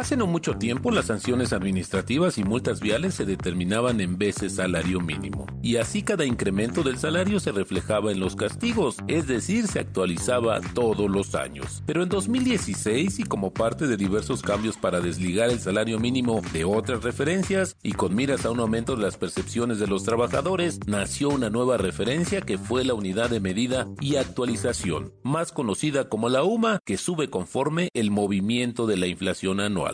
Hace 0.02 0.18
no 0.18 0.26
mucho 0.26 0.56
tiempo 0.56 0.90
las 0.90 1.06
sanciones 1.06 1.54
administrativas 1.54 2.40
y 2.40 2.44
multas 2.44 2.80
viales 2.80 3.14
se 3.14 3.24
determinaban 3.24 4.02
en 4.02 4.18
veces 4.18 4.56
salario 4.56 5.00
mínimo, 5.00 5.46
y 5.62 5.76
así 5.76 6.02
cada 6.02 6.26
incremento 6.26 6.82
del 6.82 6.98
salario 6.98 7.40
se 7.40 7.52
reflejaba 7.52 8.12
en 8.12 8.20
los 8.20 8.36
castigos, 8.36 8.98
es 9.08 9.28
decir, 9.28 9.68
se 9.68 9.78
actualizaba 9.78 10.60
todos 10.74 11.08
los 11.08 11.36
años. 11.36 11.84
Pero 11.86 12.02
en 12.02 12.10
2016, 12.10 13.20
y 13.20 13.24
como 13.26 13.54
parte 13.54 13.86
de 13.86 13.96
diversos 13.96 14.42
cambios 14.42 14.76
para 14.76 15.02
desligar 15.02 15.52
el 15.52 15.60
salario 15.60 16.00
mínimo 16.00 16.42
de 16.52 16.66
otras 16.66 17.04
referencias, 17.04 17.78
y 17.84 17.92
con 17.92 18.16
miras 18.16 18.44
a 18.44 18.50
un 18.50 18.60
aumento 18.60 18.96
de 18.96 19.04
las 19.04 19.18
percepciones 19.18 19.78
de 19.78 19.86
los 19.86 20.04
trabajadores, 20.04 20.80
nació 20.88 21.30
una 21.30 21.52
nueva 21.52 21.78
referencia 21.78 22.42
que 22.42 22.58
fue 22.58 22.84
la 22.84 22.96
unidad 22.96 23.30
de 23.30 23.40
medida 23.40 23.88
y 24.00 24.16
actualización, 24.16 25.14
más 25.22 25.52
conocida 25.52 26.10
como 26.10 26.28
la 26.28 26.42
UMA, 26.42 26.80
que 26.84 26.98
sube 26.98 27.30
conforme 27.30 27.90
el 27.94 28.10
movimiento 28.10 28.88
de 28.88 28.98
la 28.98 29.06
inflación 29.06 29.60
anual. 29.60 29.91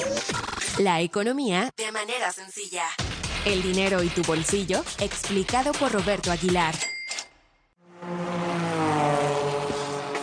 La 0.79 1.01
economía 1.01 1.73
de 1.77 1.93
manera 1.93 2.33
sencilla. 2.33 2.85
El 3.45 3.63
dinero 3.63 4.03
y 4.03 4.09
tu 4.09 4.23
bolsillo, 4.23 4.83
explicado 5.01 5.73
por 5.73 5.93
Roberto 5.93 6.31
Aguilar. 6.31 6.75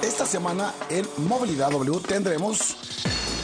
Esta 0.02 0.26
semana 0.26 0.74
en 0.90 1.06
Movilidad 1.28 1.72
W 1.72 2.00
tendremos 2.08 2.76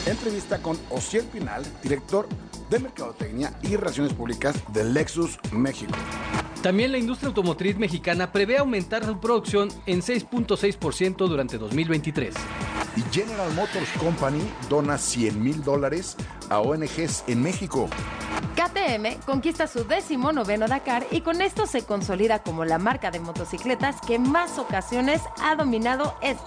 entrevista 0.06 0.60
con 0.60 0.78
Osiel 0.90 1.24
Pinal, 1.26 1.64
director 1.82 2.28
de 2.70 2.78
Mercadotecnia 2.78 3.52
y 3.62 3.76
Relaciones 3.76 4.12
Públicas 4.12 4.56
de 4.72 4.84
Lexus 4.84 5.38
México. 5.52 5.94
También 6.62 6.90
la 6.90 6.98
industria 6.98 7.28
automotriz 7.28 7.76
mexicana 7.76 8.32
prevé 8.32 8.58
aumentar 8.58 9.04
su 9.04 9.20
producción 9.20 9.68
en 9.86 10.00
6.6% 10.02 11.16
durante 11.28 11.56
2023. 11.56 12.34
Y 12.96 13.02
General 13.14 13.52
Motors 13.54 13.90
Company 14.00 14.40
dona 14.68 14.98
100 14.98 15.40
mil 15.40 15.62
dólares 15.62 16.16
a 16.50 16.58
ONGs 16.60 17.24
en 17.28 17.42
México. 17.42 17.88
KTM 18.56 19.20
conquista 19.24 19.68
su 19.68 19.84
décimo 19.84 20.32
noveno 20.32 20.66
Dakar 20.66 21.06
y 21.12 21.20
con 21.20 21.42
esto 21.42 21.66
se 21.66 21.84
consolida 21.84 22.42
como 22.42 22.64
la 22.64 22.78
marca 22.78 23.12
de 23.12 23.20
motocicletas 23.20 24.00
que 24.00 24.18
más 24.18 24.58
ocasiones 24.58 25.22
ha 25.40 25.54
dominado 25.54 26.16
esta 26.22 26.38